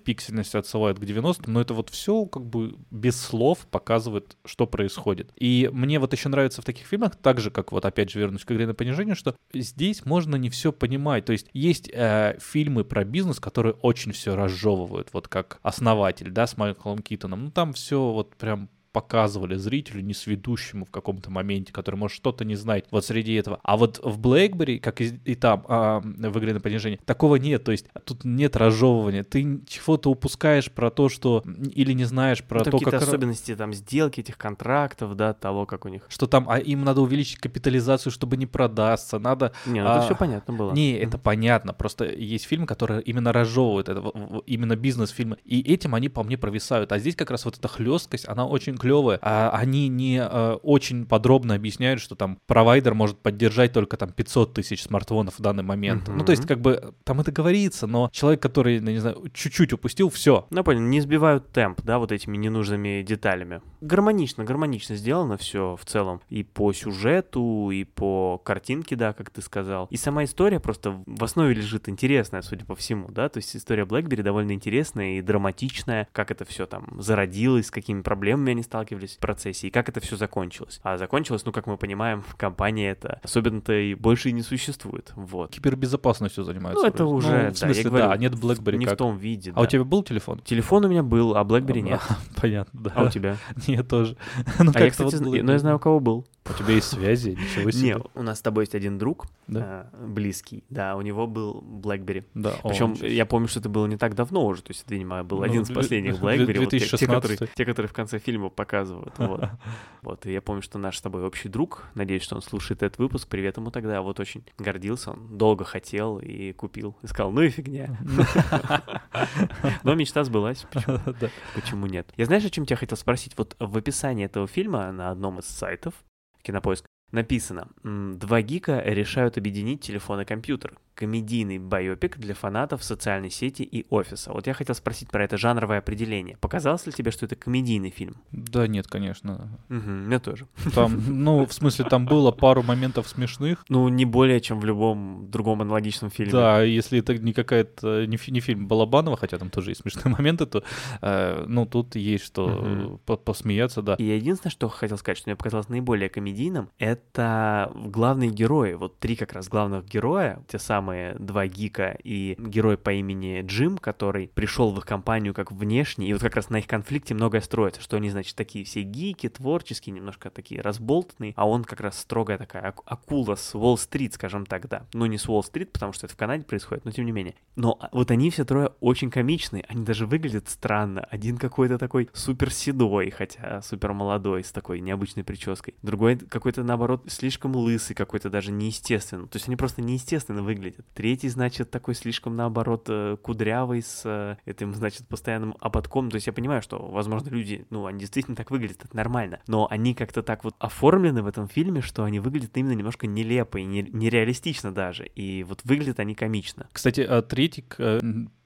пиксельность 0.04 0.56
отсылает 0.56 1.00
к 1.00 1.04
90-м, 1.04 1.54
но 1.54 1.62
это 1.62 1.74
вот 1.74 1.90
все 1.90 2.26
как 2.26 2.46
бы 2.46 2.76
без 2.90 3.20
слов 3.20 3.60
показывает, 3.72 4.36
что 4.44 4.68
происходит. 4.68 5.32
И 5.38 5.70
мне 5.72 6.00
вот 6.00 6.12
еще 6.12 6.28
нравится 6.30 6.62
в 6.62 6.66
таких 6.66 6.86
фильмах, 6.86 7.16
так 7.16 7.40
же, 7.40 7.52
как 7.52 7.72
вот 7.72 7.86
опять 7.86 8.12
же 8.12 8.20
вернусь 8.20 8.44
к 8.44 8.52
игре 8.52 8.68
на 8.68 8.74
понижение, 8.74 9.16
что 9.16 9.36
здесь 9.54 10.06
можно 10.06 10.36
не 10.36 10.50
все 10.50 10.74
понимать. 10.74 11.26
То 11.26 11.32
есть 11.32 11.48
есть 11.54 11.90
э, 11.94 12.38
фильмы 12.42 12.84
про 12.84 13.06
бизнес, 13.06 13.40
которые 13.40 13.74
очень 13.76 14.12
все 14.12 14.36
разжевывают, 14.36 15.10
вот 15.14 15.30
как 15.30 15.60
«Основатель», 15.62 16.32
да, 16.32 16.48
с 16.48 16.58
Майклом 16.58 17.00
Китоном. 17.00 17.46
Ну 17.46 17.52
там 17.52 17.72
все 17.74 18.12
вот 18.12 18.36
прям 18.36 18.70
показывали 18.92 19.56
зрителю, 19.56 20.02
не 20.02 20.14
сведущему 20.14 20.86
в 20.86 20.92
каком-то 20.92 21.32
моменте, 21.32 21.72
который 21.72 21.96
может 21.96 22.16
что-то 22.16 22.46
не 22.46 22.56
знать 22.56 22.86
вот 22.92 23.06
среди 23.06 23.34
этого. 23.34 23.60
А 23.64 23.78
вот 23.78 24.00
в 24.04 24.20
Блэкбери, 24.20 24.80
как 24.80 25.02
и, 25.02 25.20
и 25.26 25.36
там, 25.36 25.66
а, 25.68 26.02
в 26.02 26.40
игре 26.40 26.54
на 26.54 26.60
понижение, 26.60 27.00
такого 27.06 27.38
нет. 27.38 27.64
То 27.64 27.72
есть 27.72 27.86
тут 28.06 28.26
нет 28.26 28.56
разжевывания. 28.56 29.24
Ты 29.24 29.62
чего-то 29.68 30.10
упускаешь 30.12 30.72
про 30.72 30.92
то, 30.92 31.10
что... 31.10 31.44
Или 31.74 31.94
не 31.94 32.06
знаешь 32.06 32.44
про 32.44 32.60
Ну, 32.60 32.66
то, 32.66 32.72
какие-то 32.72 32.92
как... 32.92 33.04
особенности 33.04 33.56
там 33.56 33.74
сделки 33.74 34.20
этих 34.20 34.38
контрактов, 34.38 35.16
да, 35.16 35.34
того, 35.34 35.66
как 35.66 35.86
у 35.86 35.90
них. 35.90 36.04
Что 36.10 36.28
там, 36.28 36.48
а 36.50 36.60
им 36.60 36.84
надо 36.84 37.02
увеличить 37.02 37.38
капитализацию, 37.38 38.12
чтобы 38.12 38.38
не 38.38 38.46
продаться, 38.46 39.20
надо... 39.20 39.54
Не, 39.66 39.82
ну 39.82 39.90
это 39.90 40.00
А, 40.00 40.02
все 40.04 40.16
понятно 40.16 40.54
было. 40.54 40.74
Не, 40.74 40.94
это 40.94 41.18
понятно. 41.18 41.74
Просто 41.74 42.06
есть 42.06 42.46
фильмы, 42.46 42.68
которые 42.68 43.02
именно 43.02 43.32
разжевывают 43.32 43.90
это, 43.90 44.02
именно 44.46 44.76
бизнес-фильмы. 44.76 45.38
И 45.46 45.62
этим 45.62 45.96
они 45.96 46.10
по 46.10 46.24
мне 46.24 46.38
провисают. 46.38 46.92
А 46.92 47.00
здесь 47.00 47.16
как 47.16 47.32
раз 47.32 47.46
вот 47.46 47.58
эта 47.58 47.68
хлесткость, 47.68 48.28
она 48.28 48.46
очень 48.46 48.76
клевые, 48.82 49.20
а 49.22 49.52
они 49.52 49.88
не 49.90 50.18
э, 50.18 50.54
очень 50.64 51.06
подробно 51.06 51.54
объясняют, 51.54 52.02
что 52.02 52.16
там 52.16 52.40
провайдер 52.48 52.96
может 52.96 53.20
поддержать 53.20 53.74
только 53.74 53.96
там 53.96 54.12
500 54.12 54.56
тысяч 54.56 54.82
смартфонов 54.82 55.38
в 55.38 55.42
данный 55.42 55.62
момент. 55.62 56.08
Мгм. 56.08 56.18
Ну, 56.18 56.26
то 56.26 56.32
есть, 56.32 56.48
как 56.48 56.62
бы, 56.62 56.96
там 57.04 57.20
это 57.20 57.32
говорится, 57.32 57.86
но 57.86 58.10
человек, 58.12 58.42
который, 58.42 58.80
ну, 58.80 58.90
не 58.90 58.98
знаю, 58.98 59.24
чуть-чуть 59.34 59.72
упустил, 59.74 60.10
все. 60.10 60.48
Ну, 60.50 60.64
понял, 60.64 60.82
не 60.82 61.00
сбивают 61.00 61.52
темп, 61.52 61.82
да, 61.84 62.00
вот 62.00 62.12
этими 62.12 62.38
ненужными 62.38 63.04
деталями. 63.08 63.62
Гармонично, 63.82 64.44
гармонично 64.46 64.96
сделано 64.96 65.38
все 65.38 65.78
в 65.80 65.86
целом. 65.86 66.22
И 66.30 66.44
по 66.44 66.74
сюжету, 66.74 67.70
и 67.70 67.84
по 67.84 68.40
картинке, 68.40 68.96
да, 68.96 69.14
как 69.14 69.30
ты 69.30 69.44
сказал. 69.44 69.88
И 69.92 69.98
сама 69.98 70.24
история 70.24 70.60
просто 70.60 71.04
в 71.06 71.24
основе 71.24 71.54
лежит 71.54 71.88
интересная, 71.88 72.42
судя 72.42 72.66
по 72.66 72.76
всему, 72.76 73.10
да. 73.10 73.30
То 73.30 73.38
есть 73.38 73.56
история 73.56 73.86
Блэкбери 73.86 74.24
довольно 74.24 74.54
интересная 74.54 75.20
и 75.20 75.22
драматичная, 75.22 76.08
как 76.12 76.32
это 76.32 76.46
все 76.46 76.66
там 76.66 77.00
зародилось, 77.00 77.68
с 77.68 77.72
какими 77.72 78.02
проблемами 78.02 78.52
они 78.52 78.64
сталкивались 78.72 79.16
в 79.18 79.20
процессе, 79.20 79.68
и 79.68 79.70
как 79.70 79.90
это 79.90 80.00
все 80.00 80.16
закончилось. 80.16 80.80
А 80.82 80.98
закончилось, 80.98 81.44
ну, 81.46 81.52
как 81.52 81.68
мы 81.68 81.76
понимаем, 81.76 82.24
компания 82.38 82.92
это 82.92 83.20
особенно-то 83.22 83.74
и 83.74 83.96
больше 83.96 84.30
и 84.30 84.32
не 84.32 84.44
существует. 84.44 85.12
Вот. 85.18 85.52
Кибербезопасностью 85.52 86.46
занимаются. 86.46 86.82
Ну, 86.82 86.88
это 86.88 87.04
вроде. 87.06 87.28
уже, 87.28 87.28
Ну, 87.38 87.44
да, 87.44 87.52
в 87.52 87.58
смысле, 87.58 87.84
говорю, 87.84 88.06
да, 88.06 88.12
а 88.14 88.18
нет 88.18 88.34
BlackBerry 88.36 88.78
не 88.78 88.86
как. 88.86 88.94
в 88.94 88.98
том 88.98 89.18
виде, 89.18 89.52
А 89.52 89.56
да. 89.56 89.62
у 89.62 89.66
тебя 89.66 89.84
был 89.84 90.04
телефон? 90.04 90.40
Телефон 90.46 90.86
у 90.86 90.88
меня 90.88 91.04
был, 91.04 91.36
а 91.36 91.44
BlackBerry 91.44 91.82
нет. 91.82 92.00
Понятно, 92.42 92.80
да. 92.82 92.92
А 92.96 93.04
у 93.04 93.10
тебя? 93.10 93.36
Нет, 93.68 93.88
тоже. 93.90 94.16
Ну, 94.60 94.72
А 94.74 94.80
я, 94.80 94.90
кстати, 94.90 95.04
вот 95.04 95.14
зна- 95.14 95.44
ну, 95.44 95.52
я 95.52 95.60
знаю, 95.60 95.76
у 95.76 95.80
кого 95.80 96.00
был. 96.00 96.26
У 96.50 96.54
тебя 96.54 96.74
есть 96.74 96.88
связи, 96.90 97.30
ничего 97.30 97.70
себе. 97.70 97.84
Не, 97.96 97.98
у 98.16 98.24
нас 98.24 98.40
с 98.40 98.42
тобой 98.42 98.64
есть 98.64 98.74
один 98.74 98.98
друг, 98.98 99.28
Да? 99.48 99.90
э, 99.94 100.06
близкий, 100.08 100.64
да, 100.70 100.96
у 100.98 101.02
него 101.02 101.28
был 101.28 101.62
BlackBerry. 101.64 102.26
Да. 102.34 102.56
Причем 102.64 102.94
я 102.94 103.28
помню, 103.28 103.48
что 103.48 103.60
это 103.60 103.70
было 103.70 103.86
не 103.86 103.96
так 103.96 104.16
давно 104.16 104.46
уже, 104.48 104.64
то 104.64 104.72
есть 104.72 104.84
это, 104.84 104.94
видимо, 104.96 105.24
был 105.24 105.38
Ну, 105.38 105.44
один 105.44 105.62
из 105.62 105.70
последних 105.72 106.16
BlackBerry, 106.16 106.60
вот 106.60 106.72
те- 106.72 106.80
те, 106.80 106.86
2016. 106.88 107.08
которые, 107.08 107.50
те, 107.56 107.64
которые 107.66 107.88
в 107.90 107.94
конце 107.94 108.18
фильма 108.18 108.50
показывают. 108.50 109.14
Вот. 109.20 109.44
вот, 110.02 110.26
и 110.26 110.34
я 110.34 110.42
помню, 110.42 110.64
что 110.64 110.80
наш 110.80 110.98
с 110.98 111.02
тобой 111.02 111.24
общий 111.24 111.48
друг, 111.48 111.84
надеюсь, 111.94 112.24
что 112.24 112.36
он 112.36 112.42
слушает 112.42 112.82
этот 112.82 112.98
выпуск, 112.98 113.28
привет 113.28 113.58
ему 113.58 113.70
тогда, 113.70 114.02
вот 114.02 114.20
очень 114.20 114.44
гордился, 114.58 115.12
он 115.12 115.38
долго 115.38 115.64
хотел 115.64 116.18
и 116.18 116.54
купил, 116.54 116.98
и 117.04 117.08
сказал, 117.08 117.32
ну 117.32 117.42
и 117.44 117.50
фигня. 117.50 117.98
Но 119.84 119.94
мечта 119.96 120.24
сбылась, 120.24 120.66
почему, 120.72 120.98
Да. 121.22 121.30
почему 121.56 121.86
нет? 121.86 122.08
Я 122.18 122.26
знаешь, 122.26 122.46
о 122.46 122.50
чем 122.50 122.66
тебя 122.66 122.78
хотел 122.78 122.98
спросить? 122.98 123.34
Вот 123.38 123.56
в 123.60 123.78
описании 123.78 124.26
этого 124.26 124.48
фильма 124.48 124.92
на 124.92 125.12
одном 125.12 125.40
из 125.40 125.46
сайтов, 125.46 125.94
Кинопоиск, 126.42 126.86
написано 127.12 127.68
«Два 127.84 128.42
гика 128.42 128.82
решают 128.84 129.38
объединить 129.38 129.82
телефон 129.82 130.22
и 130.22 130.26
компьютер. 130.26 130.74
Комедийный 130.96 131.58
байопик 131.58 132.18
для 132.18 132.36
фанатов 132.36 132.84
социальной 132.84 133.30
сети 133.30 133.64
и 133.64 133.86
офиса». 133.90 134.32
Вот 134.34 134.48
я 134.48 134.54
хотел 134.54 134.76
спросить 134.76 135.10
про 135.10 135.24
это 135.24 135.38
жанровое 135.38 135.80
определение. 135.80 136.38
Показалось 136.38 136.86
ли 136.86 136.92
тебе, 136.92 137.12
что 137.12 137.26
это 137.26 137.36
комедийный 137.36 137.90
фильм? 137.90 138.18
Да 138.32 138.68
нет, 138.68 138.88
конечно. 138.88 139.60
Угу, 139.70 139.90
мне 139.90 140.20
тоже. 140.20 140.48
Там, 140.76 141.02
ну, 141.24 141.46
в 141.46 141.54
смысле, 141.54 141.86
там 141.86 142.06
было 142.06 142.32
пару 142.32 142.62
моментов 142.64 143.08
смешных. 143.08 143.66
Ну, 143.70 143.88
не 143.90 144.06
более, 144.06 144.40
чем 144.42 144.60
в 144.60 144.66
любом 144.66 145.30
другом 145.30 145.62
аналогичном 145.62 146.12
фильме. 146.12 146.32
Да, 146.32 146.62
если 146.62 147.00
это 147.00 147.18
не 147.18 147.34
какая-то, 147.34 148.06
не, 148.06 148.20
не 148.28 148.40
фильм 148.40 148.68
Балабанова, 148.68 149.18
хотя 149.18 149.38
там 149.38 149.50
тоже 149.50 149.72
есть 149.72 149.82
смешные 149.82 150.14
моменты, 150.18 150.46
то, 150.46 150.64
э, 151.02 151.46
ну, 151.48 151.66
тут 151.66 151.96
есть 151.96 152.26
что 152.26 153.00
по- 153.06 153.18
посмеяться, 153.18 153.82
да. 153.82 153.96
И 153.96 154.04
единственное, 154.04 154.52
что 154.52 154.70
хотел 154.70 154.98
сказать, 154.98 155.18
что 155.18 155.30
мне 155.30 155.36
показалось 155.36 155.70
наиболее 155.70 156.10
комедийным, 156.10 156.70
это 156.78 157.01
главные 157.14 158.30
герои. 158.30 158.74
Вот 158.74 159.00
три 159.00 159.16
как 159.16 159.34
раз 159.34 159.48
главных 159.48 159.86
героя, 159.86 160.44
те 160.48 160.60
самые 160.60 161.16
два 161.16 161.48
гика 161.48 161.98
и 162.04 162.36
герой 162.40 162.78
по 162.78 162.92
имени 162.94 163.42
Джим, 163.42 163.78
который 163.78 164.28
пришел 164.28 164.72
в 164.72 164.78
их 164.78 164.86
компанию 164.86 165.34
как 165.34 165.52
внешний, 165.52 166.08
и 166.08 166.14
вот 166.14 166.22
как 166.22 166.36
раз 166.36 166.50
на 166.50 166.60
их 166.60 166.68
конфликте 166.68 167.14
многое 167.14 167.42
строится, 167.42 167.82
что 167.82 167.98
они, 167.98 168.10
значит, 168.10 168.36
такие 168.36 168.66
все 168.66 168.82
гики, 168.82 169.30
творческие, 169.30 169.94
немножко 169.94 170.30
такие 170.30 170.62
разболтанные, 170.62 171.34
а 171.36 171.48
он 171.48 171.64
как 171.64 171.82
раз 171.82 172.00
строгая 172.00 172.38
такая 172.38 172.64
ак- 172.64 172.82
акула 172.86 173.36
с 173.36 173.56
Уолл-стрит, 173.56 174.14
скажем 174.14 174.46
так, 174.46 174.68
да. 174.68 174.86
Ну, 174.94 175.06
не 175.06 175.18
с 175.18 175.28
Уолл-стрит, 175.28 175.72
потому 175.72 175.94
что 175.94 176.06
это 176.06 176.16
в 176.16 176.18
Канаде 176.18 176.44
происходит, 176.44 176.86
но 176.86 176.92
тем 176.92 177.06
не 177.06 177.12
менее. 177.12 177.36
Но 177.56 177.78
а, 177.80 177.90
вот 177.92 178.12
они 178.12 178.30
все 178.30 178.46
трое 178.46 178.74
очень 178.80 179.10
комичные, 179.10 179.66
они 179.68 179.84
даже 179.86 180.06
выглядят 180.06 180.50
странно. 180.50 181.02
Один 181.10 181.38
какой-то 181.38 181.78
такой 181.78 182.10
супер 182.14 182.52
седой, 182.52 183.10
хотя 183.12 183.62
супер 183.62 183.94
молодой, 183.94 184.44
с 184.44 184.52
такой 184.52 184.80
необычной 184.80 185.24
прической. 185.24 185.76
Другой 185.82 186.18
какой-то, 186.18 186.64
наоборот, 186.64 186.91
слишком 187.08 187.56
лысый, 187.56 187.96
какой-то 187.96 188.30
даже 188.30 188.52
неестественный. 188.52 189.28
То 189.28 189.38
есть 189.38 189.48
они 189.48 189.56
просто 189.56 189.82
неестественно 189.82 190.42
выглядят. 190.42 190.86
Третий, 190.94 191.30
значит, 191.30 191.72
такой 191.72 191.96
слишком, 191.96 192.36
наоборот, 192.36 192.86
э, 192.90 193.18
кудрявый, 193.22 193.82
с 193.82 194.04
э, 194.06 194.38
этим, 194.46 194.74
значит, 194.74 195.08
постоянным 195.08 195.56
ободком. 195.60 196.10
То 196.10 196.16
есть 196.16 196.28
я 196.28 196.34
понимаю, 196.34 196.62
что, 196.62 196.80
возможно, 196.80 197.30
люди, 197.30 197.66
ну, 197.70 197.86
они 197.86 198.00
действительно 198.00 198.36
так 198.36 198.52
выглядят, 198.52 198.86
это 198.86 198.96
нормально. 198.96 199.40
Но 199.48 199.68
они 199.70 199.94
как-то 199.94 200.24
так 200.24 200.44
вот 200.44 200.56
оформлены 200.60 201.24
в 201.24 201.28
этом 201.28 201.48
фильме, 201.48 201.82
что 201.82 202.04
они 202.04 202.20
выглядят 202.20 202.56
именно 202.58 202.74
немножко 202.74 203.08
нелепо 203.08 203.58
и 203.58 203.64
не- 203.64 203.90
нереалистично 203.92 204.74
даже. 204.74 205.06
И 205.06 205.44
вот 205.44 205.62
выглядят 205.64 206.00
они 206.00 206.16
комично. 206.16 206.68
Кстати, 206.72 207.02
а 207.02 207.22
третий, 207.22 207.66
э, 207.78 208.00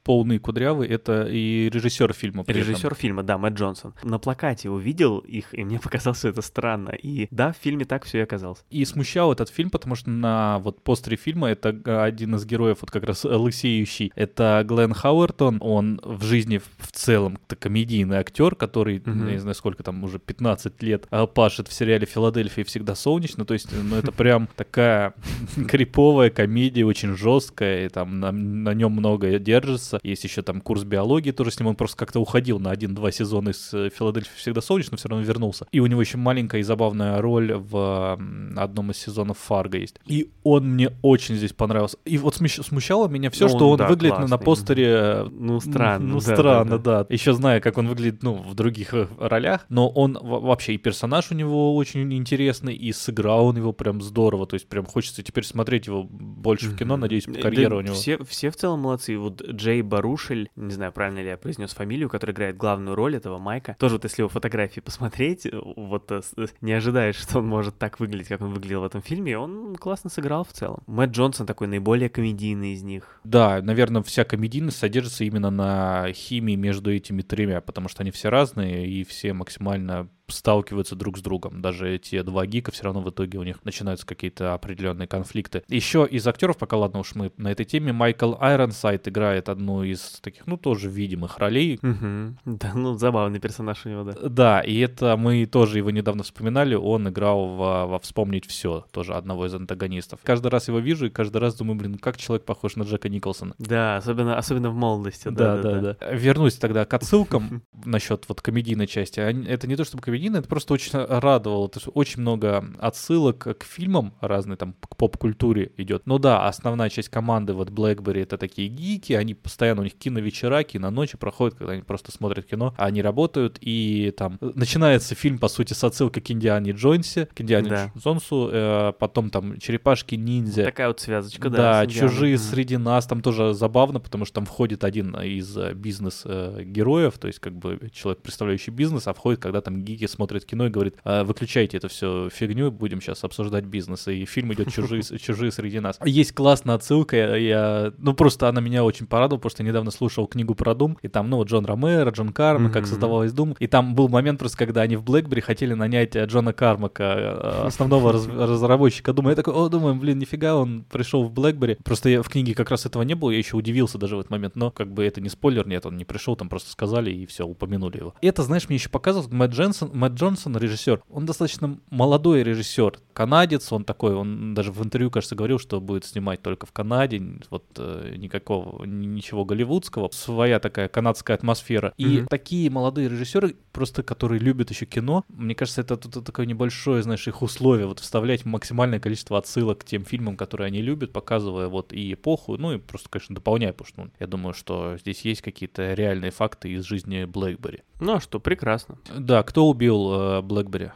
полный 0.05 0.37
кудрявый, 0.37 0.87
это 0.87 1.27
и 1.27 1.67
режиссер 1.69 2.13
фильма. 2.13 2.43
этом. 2.43 2.55
Режиссер 2.55 2.93
фильма, 2.93 3.23
да, 3.23 3.39
Мэтт 3.39 3.57
Джонсон. 3.57 3.93
На 4.03 4.19
плакате 4.19 4.69
увидел 4.69 5.17
их, 5.17 5.47
и 5.51 5.63
мне 5.63 5.79
показалось, 5.83 6.19
что 6.19 6.29
это 6.29 6.43
странно. 6.43 6.91
И 6.91 7.27
да, 7.31 7.51
в 7.51 7.57
фильме 7.57 7.85
так 7.85 8.05
все 8.05 8.19
и 8.19 8.21
оказалось. 8.21 8.63
И 8.69 8.85
смущал 8.85 9.33
этот 9.33 9.49
фильм, 9.49 9.71
потому 9.71 9.95
что 9.95 10.11
на 10.11 10.59
вот 10.59 10.83
постере 10.83 11.17
фильма 11.17 11.49
это 11.49 11.69
один 12.03 12.35
из 12.35 12.45
героев, 12.45 12.77
вот 12.81 12.91
как 12.91 13.03
раз 13.03 13.25
э, 13.25 13.29
лысеющий, 13.29 14.11
это 14.15 14.63
Глен 14.65 14.93
Хауэртон, 14.93 15.57
он 15.59 15.99
в 16.03 16.23
жизни 16.23 16.61
в 16.77 16.91
целом 16.91 17.39
это 17.47 17.55
комедийный 17.55 18.17
актер, 18.17 18.55
который, 18.55 19.01
Мгм. 19.03 19.27
я 19.27 19.33
не 19.33 19.39
знаю, 19.39 19.55
сколько 19.55 19.81
там 19.81 20.03
уже 20.03 20.19
15 20.19 20.83
лет 20.83 21.07
а, 21.09 21.25
пашет 21.25 21.67
в 21.67 21.73
сериале 21.73 22.05
«Филадельфия 22.05 22.63
всегда 22.63 22.93
солнечно», 22.93 23.43
то 23.43 23.55
есть, 23.55 23.69
ну, 23.71 23.95
это 23.95 24.11
прям 24.11 24.47
такая 24.55 25.15
криповая 25.67 26.29
комедия, 26.29 26.85
очень 26.85 27.17
жесткая, 27.17 27.87
и 27.87 27.89
там 27.89 28.19
на, 28.19 28.31
на 28.31 28.73
нем 28.75 28.91
многое 28.91 29.39
держится. 29.39 29.94
Есть 30.03 30.23
еще 30.23 30.41
там 30.41 30.61
курс 30.61 30.83
биологии 30.83 31.31
тоже 31.31 31.51
с 31.51 31.59
ним, 31.59 31.67
он 31.67 31.75
просто 31.75 31.97
как-то 31.97 32.19
уходил 32.19 32.59
на 32.59 32.71
один-два 32.71 33.11
сезона 33.11 33.49
из 33.49 33.73
э, 33.73 33.89
«Филадельфии 33.89 34.31
всегда 34.37 34.61
солнечно», 34.61 34.91
но 34.93 34.97
все 34.97 35.09
равно 35.09 35.23
вернулся. 35.25 35.65
И 35.71 35.79
у 35.79 35.85
него 35.87 36.01
еще 36.01 36.17
маленькая 36.17 36.59
и 36.61 36.63
забавная 36.63 37.21
роль 37.21 37.53
в 37.53 38.19
одном 38.55 38.91
из 38.91 38.97
сезонов 38.97 39.37
«Фарго» 39.39 39.77
есть. 39.77 39.95
И 40.07 40.29
он 40.43 40.65
мне 40.73 40.91
очень 41.01 41.35
здесь 41.35 41.53
понравился. 41.53 41.97
И 42.05 42.17
вот 42.17 42.35
смущало 42.35 43.07
меня 43.07 43.29
все, 43.29 43.45
Ну, 43.47 43.49
что 43.55 43.69
он, 43.69 43.77
да, 43.77 43.87
выглядит 43.87 44.15
на- 44.19 44.21
на 44.21 44.27
классный. 44.37 44.45
постере 44.45 44.85
э, 44.87 45.27
Ну, 45.31 45.59
странно. 45.59 46.05
ну, 46.07 46.19
да, 46.19 46.25
да, 46.27 46.33
странно, 46.35 46.77
да. 46.79 47.03
да. 47.03 47.07
Еще 47.09 47.33
зная, 47.33 47.59
как 47.59 47.77
он 47.77 47.87
выглядит, 47.87 48.23
ну, 48.23 48.35
в 48.35 48.53
других 48.55 48.93
э, 48.93 49.07
ролях. 49.19 49.65
Но 49.69 49.89
он 49.89 50.17
во- 50.21 50.39
вообще 50.39 50.73
и 50.73 50.77
персонаж 50.77 51.31
у 51.31 51.35
него 51.35 51.75
очень 51.75 52.13
интересный, 52.13 52.75
и 52.75 52.91
сыграл 52.93 53.47
он 53.47 53.57
его 53.57 53.73
прям 53.73 54.01
здорово. 54.01 54.45
То 54.47 54.55
есть 54.55 54.67
прям 54.67 54.85
хочется 54.85 55.23
теперь 55.23 55.43
смотреть 55.43 55.87
его 55.87 56.03
больше 56.03 56.67
в 56.69 56.77
кино. 56.77 56.97
Надеюсь, 56.97 57.25
Да, 57.25 57.41
карьера 57.41 57.77
у 57.77 57.81
него. 57.81 57.93
Все, 57.95 58.17
все 58.23 58.49
в 58.51 58.55
целом 58.55 58.81
молодцы. 58.81 59.17
Вот 59.17 59.41
Джей 59.41 59.81
Барушель, 59.85 60.49
не 60.55 60.71
знаю, 60.71 60.91
правильно 60.91 61.19
ли 61.19 61.27
я 61.27 61.37
произнес 61.37 61.73
фамилию, 61.73 62.09
который 62.09 62.31
играет 62.31 62.57
главную 62.57 62.95
роль 62.95 63.15
этого 63.15 63.37
Майка. 63.37 63.75
Тоже 63.79 63.95
вот 63.95 64.03
если 64.03 64.21
его 64.21 64.29
фотографии 64.29 64.79
посмотреть, 64.81 65.47
вот 65.51 66.11
э, 66.11 66.21
э, 66.37 66.45
не 66.61 66.73
ожидаешь, 66.73 67.15
что 67.15 67.39
он 67.39 67.47
может 67.47 67.77
так 67.77 67.99
выглядеть, 67.99 68.27
как 68.27 68.41
он 68.41 68.53
выглядел 68.53 68.81
в 68.81 68.85
этом 68.85 69.01
фильме. 69.01 69.37
Он 69.37 69.75
классно 69.75 70.09
сыграл 70.09 70.43
в 70.43 70.51
целом. 70.51 70.83
Мэтт 70.87 71.13
Джонсон 71.13 71.45
такой 71.45 71.67
наиболее 71.67 72.09
комедийный 72.09 72.73
из 72.73 72.83
них. 72.83 73.19
Да, 73.23 73.61
наверное, 73.61 74.03
вся 74.03 74.23
комедийность 74.23 74.77
содержится 74.77 75.23
именно 75.23 75.49
на 75.49 76.11
химии 76.13 76.55
между 76.55 76.91
этими 76.91 77.21
тремя, 77.21 77.61
потому 77.61 77.89
что 77.89 78.01
они 78.01 78.11
все 78.11 78.29
разные 78.29 78.87
и 78.87 79.03
все 79.03 79.33
максимально 79.33 80.09
сталкиваются 80.27 80.95
друг 80.95 81.17
с 81.17 81.21
другом. 81.21 81.61
Даже 81.61 81.93
эти 81.93 82.21
два 82.21 82.45
гика 82.45 82.71
все 82.71 82.83
равно 82.83 83.01
в 83.01 83.09
итоге 83.09 83.37
у 83.37 83.43
них 83.43 83.63
начинаются 83.63 84.05
какие-то 84.05 84.53
определенные 84.53 85.07
конфликты. 85.07 85.63
Еще 85.67 86.07
из 86.09 86.27
актеров, 86.27 86.57
пока 86.57 86.77
ладно 86.77 86.99
уж 86.99 87.15
мы 87.15 87.31
на 87.37 87.51
этой 87.51 87.65
теме, 87.65 87.93
Майкл 87.93 88.35
Айронсайд 88.39 89.07
играет 89.07 89.49
одну 89.49 89.83
из 89.83 90.19
таких, 90.21 90.47
ну, 90.47 90.57
тоже 90.57 90.89
видимых 90.89 91.37
ролей. 91.37 91.79
Мгм. 91.81 92.37
Да, 92.45 92.73
ну 92.73 92.97
забавный 92.97 93.39
персонаж 93.39 93.85
у 93.85 93.89
него, 93.89 94.03
да. 94.03 94.29
Да, 94.29 94.61
и 94.61 94.77
это 94.79 95.17
мы 95.17 95.45
тоже 95.45 95.77
его 95.77 95.91
недавно 95.91 96.23
вспоминали. 96.23 96.75
Он 96.75 97.09
играл 97.09 97.55
во, 97.55 97.87
во 97.87 97.99
«Вспомнить 97.99 98.45
все», 98.45 98.85
тоже 98.91 99.13
одного 99.13 99.45
из 99.45 99.53
антагонистов. 99.53 100.19
Каждый 100.23 100.47
раз 100.47 100.67
его 100.67 100.79
вижу 100.79 101.07
и 101.07 101.09
каждый 101.09 101.37
раз 101.37 101.55
думаю, 101.55 101.77
блин, 101.77 101.97
как 101.97 102.17
человек 102.17 102.45
похож 102.45 102.75
на 102.75 102.83
Джека 102.83 103.09
Николсона. 103.09 103.55
Да, 103.57 103.97
особенно, 103.97 104.37
особенно 104.37 104.69
в 104.69 104.75
молодости. 104.75 105.29
Да, 105.29 105.61
да, 105.61 105.95
да. 105.99 106.11
Вернусь 106.11 106.55
тогда 106.55 106.85
к 106.85 106.93
отсылкам 106.93 107.63
насчет 107.85 108.25
вот 108.27 108.41
комедийной 108.41 108.87
части. 108.87 109.19
Это 109.19 109.67
не 109.67 109.75
то 109.75 109.83
чтобы 109.83 110.03
комедийно, 110.15 110.37
это 110.37 110.47
просто 110.47 110.73
очень 110.73 110.91
радовало. 110.93 111.67
То 111.69 111.79
есть 111.79 111.89
очень 111.93 112.21
много 112.21 112.65
отсылок 112.79 113.37
к 113.59 113.63
фильмам 113.63 114.13
разные, 114.21 114.55
там, 114.57 114.73
к 114.79 114.95
поп-культуре 114.95 115.71
идет. 115.77 116.03
Ну 116.05 116.19
да, 116.19 116.47
основная 116.47 116.89
часть 116.89 117.09
команды 117.09 117.53
вот 117.53 117.69
BlackBerry 117.69 118.23
это 118.23 118.37
такие 118.37 118.69
гики, 118.69 119.13
они 119.13 119.33
постоянно, 119.33 119.81
у 119.81 119.83
них 119.83 119.95
киновечера, 119.95 120.63
киноночи 120.63 121.17
проходят, 121.17 121.57
когда 121.57 121.73
они 121.73 121.81
просто 121.81 122.11
смотрят 122.11 122.45
кино, 122.45 122.73
а 122.77 122.85
они 122.85 123.01
работают, 123.01 123.57
и 123.61 124.13
там 124.17 124.37
э, 124.41 124.51
начинается 124.55 125.15
фильм, 125.15 125.37
по 125.37 125.47
сути, 125.49 125.73
с 125.73 125.83
отсылкой 125.83 126.23
к 126.23 126.31
Индиане 126.31 126.71
Джонсе, 126.71 127.25
к 127.27 127.41
Индиане 127.41 127.69
Да. 127.69 127.91
Джонсу, 127.97 128.49
э, 128.51 128.93
потом 128.97 129.29
там 129.29 129.57
Черепашки-ниндзя. 129.59 130.63
Такая 130.63 130.87
вот 130.87 130.99
связочка, 130.99 131.49
да. 131.49 131.57
Да, 131.85 131.87
чужие 131.87 132.35
Мгм. 132.35 132.43
среди 132.43 132.77
нас, 132.77 133.05
там 133.05 133.21
тоже 133.21 133.53
забавно, 133.53 133.99
потому 133.99 134.25
что 134.25 134.35
там 134.35 134.45
входит 134.45 134.83
один 134.83 135.15
из 135.15 135.57
э, 135.57 135.73
бизнес-героев, 135.73 137.17
то 137.17 137.27
есть 137.27 137.39
как 137.39 137.53
бы 137.53 137.89
человек, 137.93 138.21
представляющий 138.21 138.71
бизнес, 138.71 139.07
а 139.07 139.13
входит, 139.13 139.41
когда 139.41 139.61
там 139.61 139.83
гики 139.83 140.04
такие 140.05 140.07
смотрит 140.07 140.45
кино 140.45 140.67
и 140.67 140.69
говорит, 140.69 140.95
«А, 141.03 141.23
выключайте 141.23 141.77
это 141.77 141.87
все 141.87 142.29
фигню, 142.29 142.71
будем 142.71 143.01
сейчас 143.01 143.23
обсуждать 143.23 143.65
бизнес. 143.65 144.07
И 144.07 144.25
фильм 144.25 144.53
идет 144.53 144.71
чужие, 144.71 145.03
чужие 145.03 145.51
среди 145.51 145.79
нас. 145.79 145.99
Есть 146.05 146.33
классная 146.33 146.75
отсылка, 146.75 147.35
я, 147.35 147.91
ну 147.97 148.13
просто 148.13 148.47
она 148.47 148.61
меня 148.61 148.83
очень 148.83 149.07
порадовала, 149.07 149.39
потому 149.39 149.51
что 149.51 149.63
я 149.63 149.69
недавно 149.69 149.91
слушал 149.91 150.27
книгу 150.27 150.55
про 150.55 150.73
Doom, 150.73 150.97
и 151.01 151.07
там, 151.07 151.29
ну, 151.29 151.37
вот 151.37 151.49
Джон 151.49 151.65
Ромеро, 151.65 152.11
Джон 152.11 152.29
Кармак, 152.29 152.73
как 152.73 152.87
создавалась 152.87 153.33
Doom, 153.33 153.55
и 153.59 153.67
там 153.67 153.95
был 153.95 154.07
момент 154.09 154.39
просто, 154.39 154.57
когда 154.57 154.81
они 154.81 154.95
в 154.95 155.03
BlackBerry 155.03 155.41
хотели 155.41 155.73
нанять 155.73 156.15
э, 156.15 156.25
Джона 156.25 156.53
Кармака, 156.53 157.03
э, 157.03 157.67
основного 157.67 158.13
раз- 158.13 158.27
разработчика 158.27 159.11
Doom. 159.11 159.29
Я 159.29 159.35
такой, 159.35 159.53
о, 159.53 159.69
думаю, 159.69 159.95
блин, 159.95 160.19
нифига, 160.19 160.55
он 160.55 160.83
пришел 160.83 161.23
в 161.23 161.33
BlackBerry. 161.33 161.77
Просто 161.83 162.09
я 162.09 162.21
в 162.21 162.29
книге 162.29 162.53
как 162.53 162.69
раз 162.71 162.85
этого 162.85 163.03
не 163.03 163.15
было, 163.15 163.31
я 163.31 163.37
еще 163.37 163.57
удивился 163.57 163.97
даже 163.97 164.15
в 164.15 164.19
этот 164.19 164.31
момент, 164.31 164.55
но 164.55 164.71
как 164.71 164.91
бы 164.91 165.03
это 165.03 165.21
не 165.21 165.29
спойлер, 165.29 165.67
нет, 165.67 165.85
он 165.85 165.97
не 165.97 166.05
пришел, 166.05 166.35
там 166.35 166.49
просто 166.49 166.71
сказали 166.71 167.11
и 167.11 167.25
все, 167.25 167.45
упомянули 167.45 167.97
его. 167.97 168.13
И 168.21 168.27
это, 168.27 168.43
знаешь, 168.43 168.67
мне 168.69 168.77
еще 168.77 168.89
показывает 168.89 169.31
Мэтт 169.31 169.53
Джонсон, 169.53 169.91
Мэтт 169.95 170.15
Джонсон, 170.15 170.57
режиссер, 170.57 171.01
он 171.09 171.25
достаточно 171.25 171.79
молодой 171.89 172.43
режиссер, 172.43 172.99
канадец, 173.13 173.71
он 173.71 173.85
такой, 173.85 174.13
он 174.13 174.53
даже 174.53 174.71
в 174.73 174.83
интервью, 174.83 175.09
кажется, 175.09 175.35
говорил, 175.35 175.57
что 175.57 175.79
будет 175.79 176.03
снимать 176.03 176.41
только 176.41 176.65
в 176.65 176.71
Канаде, 176.73 177.21
вот 177.49 177.63
э, 177.77 178.13
никакого, 178.17 178.83
ни- 178.85 179.05
ничего 179.05 179.45
голливудского, 179.45 180.09
своя 180.11 180.59
такая 180.59 180.89
канадская 180.89 181.37
атмосфера. 181.37 181.93
И 181.97 182.19
Мгм. 182.19 182.27
такие 182.27 182.69
молодые 182.69 183.07
режиссеры, 183.07 183.55
просто 183.71 184.03
которые 184.03 184.39
любят 184.39 184.69
еще 184.69 184.85
кино, 184.85 185.23
мне 185.29 185.55
кажется, 185.55 185.79
это 185.81 185.95
тут 185.95 186.25
такое 186.25 186.45
небольшое, 186.45 187.01
знаешь, 187.01 187.25
их 187.27 187.41
условие, 187.41 187.87
вот 187.87 187.99
вставлять 188.01 188.43
максимальное 188.43 188.99
количество 188.99 189.37
отсылок 189.37 189.79
к 189.79 189.85
тем 189.85 190.03
фильмам, 190.03 190.35
которые 190.35 190.67
они 190.67 190.81
любят, 190.81 191.13
показывая 191.13 191.69
вот 191.69 191.93
и 191.93 192.13
эпоху, 192.13 192.57
ну 192.57 192.73
и 192.73 192.77
просто, 192.79 193.09
конечно, 193.09 193.33
дополняя, 193.35 193.71
потому 193.71 193.87
что 193.87 194.01
ну, 194.03 194.11
я 194.19 194.27
думаю, 194.27 194.53
что 194.53 194.97
здесь 194.97 195.21
есть 195.21 195.41
какие-то 195.41 195.93
реальные 195.93 196.31
факты 196.31 196.69
из 196.73 196.83
жизни 196.83 197.23
Блэкбери. 197.23 197.83
Ну 198.01 198.15
а 198.15 198.19
что, 198.19 198.41
прекрасно. 198.41 198.97
Да, 199.17 199.41
кто 199.43 199.69
убил 199.69 199.84
э, 199.91 200.41
Блэкбери? 200.41 200.91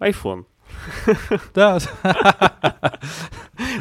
iPhone. 0.00 0.46
Да, 1.54 1.78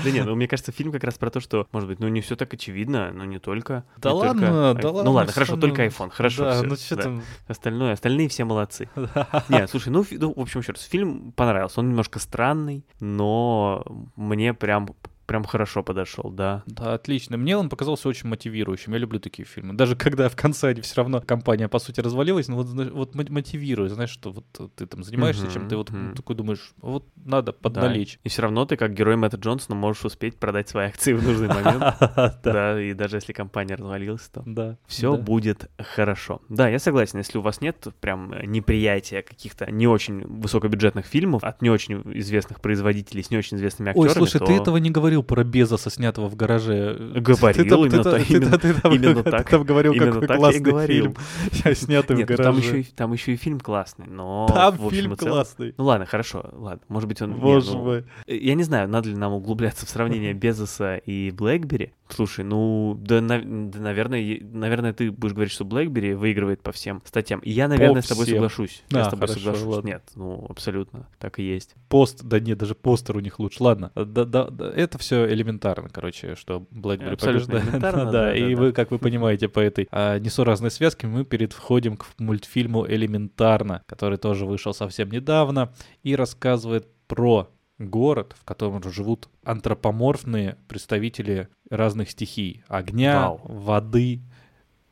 Да 0.04 0.12
нет, 0.12 0.26
ну 0.26 0.36
мне 0.36 0.48
кажется, 0.48 0.72
фильм 0.72 0.92
как 0.92 1.04
раз 1.04 1.18
про 1.18 1.30
то, 1.30 1.40
что, 1.40 1.68
может 1.72 1.88
быть, 1.88 2.00
ну 2.00 2.08
не 2.08 2.22
все 2.22 2.36
так 2.36 2.54
очевидно, 2.54 3.12
но 3.12 3.26
не 3.26 3.40
только. 3.40 3.84
Да 3.98 4.14
ладно, 4.14 4.74
да 4.74 4.90
ладно. 4.92 5.04
Ну 5.04 5.12
ладно, 5.12 5.32
хорошо, 5.32 5.58
только 5.58 5.86
iPhone. 5.86 6.10
Хорошо, 6.10 6.64
ну 6.64 6.76
что 6.76 6.98
там. 6.98 7.24
Остальное, 7.48 7.94
остальные 7.94 8.30
все 8.30 8.46
молодцы. 8.46 8.90
Не, 9.50 9.68
слушай, 9.68 9.90
ну, 9.90 10.06
ну, 10.12 10.34
в 10.36 10.40
общем, 10.40 10.62
еще 10.62 10.74
раз, 10.74 10.84
фильм 10.84 11.32
понравился. 11.34 11.80
Он 11.80 11.90
немножко 11.90 12.20
странный, 12.20 12.86
но 13.00 13.84
мне 14.16 14.54
прям 14.54 14.90
прям 15.28 15.44
хорошо 15.44 15.84
подошел, 15.84 16.32
да. 16.32 16.64
Да, 16.66 16.94
отлично. 16.94 17.38
Мне 17.38 17.56
он 17.58 17.70
показался 17.70 18.10
очень 18.10 18.30
мотивирующим. 18.30 18.94
Я 18.94 19.00
люблю 19.00 19.20
такие 19.20 19.46
фильмы. 19.46 19.74
Даже 19.76 19.96
когда 20.08 20.30
в 20.30 20.36
конце 20.36 20.70
они 20.70 20.82
все 20.82 20.96
равно 20.96 21.22
компания 21.22 21.68
по 21.68 21.80
сути 21.80 22.00
развалилась, 22.00 22.48
но 22.48 22.56
вот, 22.56 22.68
вот 22.92 23.14
мо- 23.16 23.26
мотивирует, 23.30 23.92
знаешь, 23.92 24.10
что 24.10 24.32
вот 24.32 24.46
э, 24.60 24.70
ты 24.76 24.86
там 24.88 25.04
занимаешься 25.04 25.44
Мгм, 25.44 25.54
чем-то, 25.54 25.76
и 25.76 25.78
вот 25.78 25.92
такой 26.16 26.36
думаешь, 26.36 26.72
вот 26.82 27.06
надо 27.16 27.52
Да. 27.52 27.58
подналечь. 27.62 28.20
И 28.24 28.30
все 28.30 28.42
равно 28.42 28.66
ты, 28.66 28.78
как 28.78 28.94
герой 28.94 29.16
Мэтта 29.18 29.38
Джонсона, 29.38 29.76
можешь 29.76 30.06
успеть 30.06 30.38
продать 30.38 30.70
свои 30.70 30.88
акции 30.88 31.14
в 31.14 31.24
нужный 31.24 31.50
момент. 31.50 31.84
Да, 32.18 32.40
Да, 32.44 32.82
и 32.82 32.94
даже 32.94 33.18
если 33.18 33.34
компания 33.34 33.76
развалилась, 33.76 34.28
то 34.30 34.42
да. 34.46 34.78
все 34.88 35.16
да. 35.16 35.22
будет 35.22 35.70
хорошо. 35.78 36.42
Да, 36.50 36.70
я 36.70 36.80
согласен, 36.80 37.18
если 37.20 37.38
у 37.38 37.42
вас 37.42 37.62
нет 37.62 37.88
прям 38.00 38.34
неприятия 38.46 39.22
каких-то 39.22 39.70
не 39.72 39.88
очень 39.88 40.26
высокобюджетных 40.26 41.06
фильмов 41.06 41.44
от 41.44 41.62
не 41.62 41.70
очень 41.70 42.02
известных 42.20 42.62
производителей 42.62 43.24
с 43.24 43.30
не 43.30 43.38
очень 43.38 43.58
известными 43.58 43.90
актерами, 43.90 44.10
Ой, 44.10 44.16
слушай, 44.16 44.40
то... 44.40 44.46
ты 44.46 44.54
этого 44.54 44.78
не 44.78 44.90
говорил 44.90 45.17
про 45.24 45.44
Безоса, 45.44 45.90
снятого 45.90 46.28
в 46.30 46.36
гараже. 46.36 46.96
Говорил, 47.16 47.64
Ты 47.64 47.70
там- 47.70 47.80
именно 47.80 47.90
ты 47.90 48.04
там- 48.04 48.14
так, 48.14 48.26
ты 48.28 48.34
именно- 48.34 48.50
там- 48.52 48.60
ты 48.60 48.74
там- 48.82 48.94
именно 48.94 49.24
ты 49.24 49.32
так. 49.32 49.50
там 49.50 49.64
говорил, 49.64 49.94
Именно 49.94 50.12
какой 50.14 50.28
так 50.28 50.36
я 50.36 50.38
классный 50.38 50.62
говорил. 50.62 51.04
фильм, 51.52 51.76
снятый 51.76 52.16
в 52.16 52.20
Нет, 52.20 52.30
ну 52.30 52.36
там 52.38 52.46
гараже. 52.56 52.68
еще, 52.68 52.80
и, 52.82 52.84
там 52.96 53.14
еще 53.14 53.34
и 53.34 53.36
фильм 53.36 53.60
классный, 53.60 54.08
но... 54.08 54.48
Там 54.54 54.76
в 54.78 54.90
фильм 54.92 55.18
целом- 55.18 55.34
классный. 55.34 55.74
Ну 55.78 55.84
ладно, 55.86 56.06
хорошо, 56.06 56.50
ладно, 56.54 56.82
может 56.90 57.08
быть 57.10 57.22
он... 57.22 57.34
Боже 57.40 57.72
ну, 57.74 57.84
мой. 57.84 58.04
Я 58.28 58.56
не 58.56 58.64
знаю, 58.64 58.88
надо 58.90 59.10
ли 59.10 59.16
нам 59.16 59.34
углубляться 59.34 59.86
в 59.86 59.90
сравнение 59.90 60.34
Безоса 60.48 60.98
и 60.98 61.32
Блэкбери. 61.32 61.94
Слушай, 62.10 62.46
ну, 62.46 62.98
да, 63.02 63.20
на- 63.20 63.42
да, 63.42 63.80
наверное, 63.80 64.40
наверное, 64.42 64.94
ты 64.94 65.12
будешь 65.12 65.34
говорить, 65.34 65.52
что 65.52 65.66
Блэкбери 65.66 66.14
выигрывает 66.14 66.62
по 66.62 66.72
всем 66.72 67.02
статьям. 67.06 67.42
И 67.42 67.52
я, 67.52 67.68
наверное, 67.68 68.02
с 68.02 68.08
тобой 68.08 68.24
всем. 68.26 68.36
соглашусь. 68.38 68.84
Я 68.90 69.02
А, 69.02 69.04
с 69.06 69.10
тобой 69.10 69.28
хорошо, 69.28 69.40
соглашусь. 69.44 69.66
ладно. 69.68 69.88
Нет, 69.88 70.04
ну, 70.16 70.46
абсолютно, 70.50 71.08
так 71.20 71.40
и 71.40 71.44
есть. 71.44 71.76
Пост, 71.90 72.24
да 72.24 72.40
нет, 72.40 72.58
даже 72.58 72.76
постер 72.76 73.18
у 73.18 73.20
них 73.20 73.40
лучше. 73.40 73.62
Ладно, 73.62 73.92
да, 73.96 74.24
да, 74.24 74.46
да, 74.50 74.72
это 74.72 74.98
все 74.98 75.07
элементарно, 75.16 75.90
короче, 75.90 76.36
что 76.36 76.68
BlackBerry 76.72 77.14
Абсолютно 77.14 77.54
побеждает. 77.54 77.64
элементарно, 77.66 78.06
да, 78.06 78.12
да, 78.12 78.36
и 78.36 78.56
да, 78.56 78.62
вы, 78.62 78.68
да. 78.68 78.74
как 78.74 78.92
вы 78.92 79.00
понимаете, 79.00 79.48
по 79.50 79.60
этой 79.60 79.88
а, 79.92 80.20
несуразной 80.20 80.72
связке 80.72 81.08
мы 81.08 81.26
переходим 81.26 81.98
к 81.98 82.08
мультфильму 82.18 82.86
«Элементарно», 82.88 83.84
который 83.86 84.18
тоже 84.18 84.46
вышел 84.46 84.74
совсем 84.74 85.10
недавно 85.12 85.74
и 86.04 86.16
рассказывает 86.16 86.88
про 87.08 87.50
город, 87.80 88.36
в 88.40 88.44
котором 88.44 88.82
живут 88.92 89.30
антропоморфные 89.44 90.58
представители 90.68 91.48
разных 91.70 92.12
стихий. 92.12 92.64
Огня, 92.68 93.22
Вау. 93.22 93.42
воды. 93.44 94.22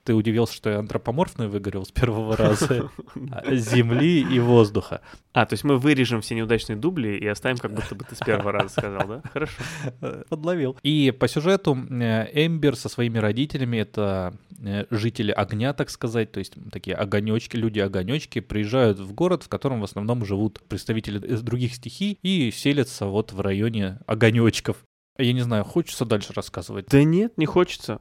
Ты 0.05 0.13
удивился, 0.13 0.53
что 0.53 0.69
я 0.69 0.79
антропоморфный 0.79 1.47
выговорил 1.47 1.83
с 1.83 1.91
первого 1.91 2.37
раза. 2.37 2.91
А, 3.31 3.55
Земли 3.55 4.21
и 4.21 4.39
воздуха. 4.39 5.01
А, 5.33 5.47
то 5.47 5.53
есть 5.53 5.63
мы 5.63 5.77
вырежем 5.77 6.21
все 6.21 6.35
неудачные 6.35 6.75
дубли 6.75 7.17
и 7.17 7.25
оставим, 7.25 7.57
как 7.57 7.73
будто 7.73 7.95
бы 7.95 8.05
ты 8.05 8.15
с 8.15 8.19
первого 8.19 8.51
раза 8.51 8.69
сказал, 8.69 9.07
да? 9.07 9.21
Хорошо. 9.33 9.63
Э, 10.01 10.23
Подловил. 10.29 10.77
И 10.83 11.11
по 11.11 11.27
сюжету 11.27 11.75
э, 11.75 12.45
Эмбер 12.45 12.75
со 12.75 12.87
своими 12.87 13.17
родителями, 13.17 13.77
это 13.77 14.37
э, 14.59 14.85
жители 14.91 15.31
огня, 15.31 15.73
так 15.73 15.89
сказать, 15.89 16.31
то 16.31 16.37
есть 16.37 16.53
такие 16.71 16.95
огонечки, 16.95 17.57
люди-огонечки, 17.57 18.41
приезжают 18.41 18.99
в 18.99 19.11
город, 19.11 19.41
в 19.41 19.49
котором 19.49 19.81
в 19.81 19.85
основном 19.85 20.23
живут 20.23 20.61
представители 20.67 21.33
из 21.33 21.41
других 21.41 21.73
стихий 21.73 22.19
и 22.21 22.51
селятся 22.51 23.07
вот 23.07 23.33
в 23.33 23.41
районе 23.41 23.97
огонечков. 24.05 24.77
Я 25.17 25.31
не 25.31 25.41
знаю, 25.41 25.63
хочется 25.63 26.03
дальше 26.03 26.33
рассказывать. 26.33 26.87
Да 26.89 27.03
нет, 27.03 27.37
не 27.37 27.45
хочется. 27.45 27.99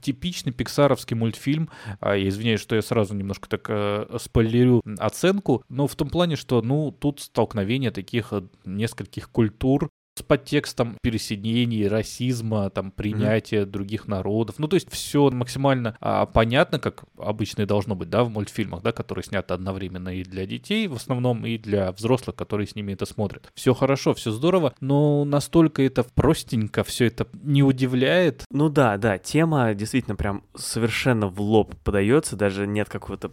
Типичный 0.00 0.52
пиксаровский 0.52 1.16
мультфильм. 1.16 1.70
А, 2.00 2.14
Я 2.14 2.28
извиняюсь, 2.28 2.60
что 2.60 2.76
я 2.76 2.82
сразу 2.82 3.14
немножко 3.14 3.48
так 3.48 3.66
э, 3.70 4.18
спойлерю 4.20 4.82
оценку, 4.98 5.62
но 5.68 5.86
в 5.86 5.96
том 5.96 6.10
плане, 6.10 6.36
что, 6.36 6.60
ну, 6.60 6.92
тут 6.92 7.20
столкновение 7.20 7.90
таких 7.90 8.32
э, 8.32 8.42
нескольких 8.66 9.30
культур 9.30 9.90
с 10.16 10.22
подтекстом 10.22 10.96
пересоединений, 11.02 11.88
расизма, 11.88 12.70
там, 12.70 12.90
принятия 12.90 13.64
других 13.64 14.06
народов. 14.06 14.56
Ну, 14.58 14.68
то 14.68 14.74
есть 14.74 14.90
все 14.90 15.30
максимально 15.30 15.96
а, 16.00 16.26
понятно, 16.26 16.78
как 16.78 17.04
обычно 17.18 17.62
и 17.62 17.66
должно 17.66 17.96
быть, 17.96 18.10
да, 18.10 18.22
в 18.24 18.30
мультфильмах, 18.30 18.82
да, 18.82 18.92
которые 18.92 19.24
сняты 19.24 19.54
одновременно 19.54 20.10
и 20.10 20.22
для 20.22 20.46
детей 20.46 20.86
в 20.86 20.94
основном, 20.94 21.44
и 21.46 21.58
для 21.58 21.90
взрослых, 21.92 22.36
которые 22.36 22.66
с 22.66 22.76
ними 22.76 22.92
это 22.92 23.06
смотрят. 23.06 23.50
Все 23.54 23.74
хорошо, 23.74 24.14
все 24.14 24.30
здорово, 24.30 24.72
но 24.80 25.24
настолько 25.24 25.82
это 25.82 26.04
простенько, 26.04 26.84
все 26.84 27.06
это 27.06 27.26
не 27.42 27.62
удивляет, 27.62 28.44
Ну 28.50 28.68
да, 28.68 28.96
да, 28.98 29.18
тема 29.18 29.74
действительно 29.74 30.16
прям 30.16 30.44
совершенно 30.54 31.26
в 31.26 31.40
лоб 31.40 31.74
подается, 31.82 32.36
даже 32.36 32.66
нет 32.66 32.88
какого-то 32.88 33.32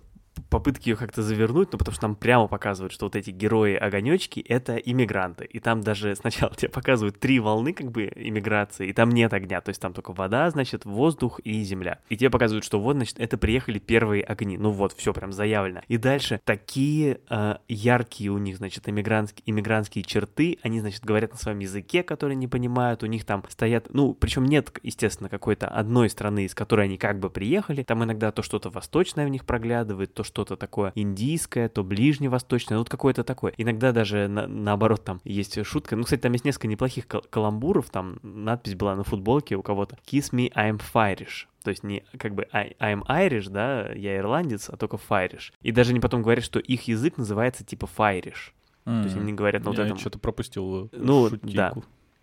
попытки 0.52 0.90
ее 0.90 0.98
как-то 0.98 1.24
завернуть, 1.24 1.70
ну 1.72 1.78
потому 1.80 1.94
что 1.94 2.02
там 2.02 2.16
прямо 2.16 2.48
показывают, 2.48 2.92
что 2.92 3.06
вот 3.06 3.16
эти 3.16 3.32
герои-огонечки— 3.32 4.40
это 4.48 4.76
иммигранты. 4.76 5.46
И 5.46 5.60
там 5.60 5.82
даже 5.82 6.14
сначала 6.16 6.54
тебе 6.54 6.70
показывают 6.70 7.20
три 7.20 7.40
волны 7.40 7.74
как 7.74 7.90
бы 7.90 8.12
иммиграции, 8.14 8.90
и 8.90 8.94
там 8.94 9.10
нет 9.10 9.34
огня, 9.34 9.62
то 9.62 9.70
есть 9.70 9.82
там 9.82 9.94
только 9.94 10.12
вода, 10.12 10.50
значит, 10.52 10.86
воздух 10.86 11.40
и 11.40 11.64
земля. 11.64 12.00
И 12.10 12.18
тебе 12.18 12.30
показывают, 12.30 12.66
что 12.66 12.80
вот, 12.80 12.98
значит, 12.98 13.20
это 13.20 13.38
приехали 13.38 13.80
первые 13.80 14.24
огни. 14.24 14.58
Ну 14.58 14.72
вот, 14.72 14.94
все 14.94 15.14
прям 15.14 15.32
заявлено. 15.32 15.82
И 15.88 15.98
дальше 15.98 16.42
такие 16.44 17.22
э, 17.30 17.56
яркие 17.70 18.32
у 18.32 18.38
них, 18.38 18.58
значит, 18.58 18.90
иммигрантские, 18.90 19.44
иммигрантские 19.46 20.04
черты, 20.04 20.60
они, 20.64 20.82
значит, 20.82 21.06
говорят 21.06 21.32
на 21.32 21.38
своем 21.38 21.60
языке, 21.60 22.04
который 22.04 22.36
не 22.36 22.48
понимают, 22.48 23.04
у 23.04 23.06
них 23.06 23.24
там 23.24 23.46
стоят, 23.48 23.88
ну, 23.94 24.14
причем 24.14 24.44
нет, 24.44 24.78
естественно, 24.84 25.30
какой-то 25.30 25.68
одной 25.68 26.10
страны, 26.10 26.44
из 26.44 26.54
которой 26.54 26.88
они 26.88 26.98
как 26.98 27.20
бы 27.20 27.30
приехали, 27.30 27.84
там 27.84 28.04
иногда 28.04 28.34
то 28.34 28.44
что-то 28.44 28.70
восточное 28.70 29.26
в 29.26 29.30
них 29.30 29.46
проглядывает, 29.46 30.14
то 30.14 30.26
что-то 30.42 30.58
такое 30.58 30.92
индийское, 30.96 31.70
то 31.70 31.84
ближневосточное, 31.84 32.76
ну, 32.78 32.82
вот 32.82 32.90
какое-то 32.90 33.24
такое. 33.24 33.54
Иногда 33.58 33.92
даже 33.92 34.28
на- 34.28 34.48
наоборот 34.48 35.04
там 35.04 35.22
есть 35.24 35.64
шутка, 35.66 35.96
ну, 35.96 36.04
кстати, 36.04 36.22
там 36.22 36.32
есть 36.34 36.46
несколько 36.46 36.68
неплохих 36.68 37.08
кал- 37.08 37.24
каламбуров, 37.30 37.90
там 37.90 38.18
надпись 38.24 38.76
была 38.76 38.96
на 38.96 39.04
футболке 39.04 39.56
у 39.56 39.62
кого-то 39.62 39.98
«Kiss 40.06 40.32
me, 40.34 40.52
I'm 40.54 40.82
Irish». 40.94 41.46
То 41.64 41.70
есть 41.70 41.84
не 41.84 42.04
как 42.18 42.34
бы 42.34 42.48
I, 42.52 42.74
I'm 42.80 43.04
Irish, 43.08 43.50
да, 43.52 43.92
я 43.94 44.18
ирландец, 44.18 44.68
а 44.70 44.78
только 44.78 44.98
Файриш. 44.98 45.54
И 45.62 45.72
даже 45.72 45.92
они 45.92 46.00
потом 46.00 46.24
говорят, 46.24 46.44
что 46.44 46.60
их 46.60 46.88
язык 46.88 47.18
называется 47.18 47.64
типа 47.64 47.86
Файриш. 47.86 48.54
То 48.84 49.04
есть 49.04 49.16
они 49.16 49.32
говорят 49.34 49.64
на 49.64 49.70
вот 49.70 49.78
Я 49.78 49.86
этом... 49.86 49.98
что-то 50.00 50.18
пропустил 50.18 50.86
э, 50.86 50.90
Ну, 50.94 51.30
шутейку. 51.30 51.56
да. 51.56 51.74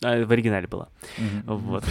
А, 0.02 0.24
в 0.24 0.30
оригинале 0.30 0.66
была. 0.68 0.88
Вот. 1.44 1.84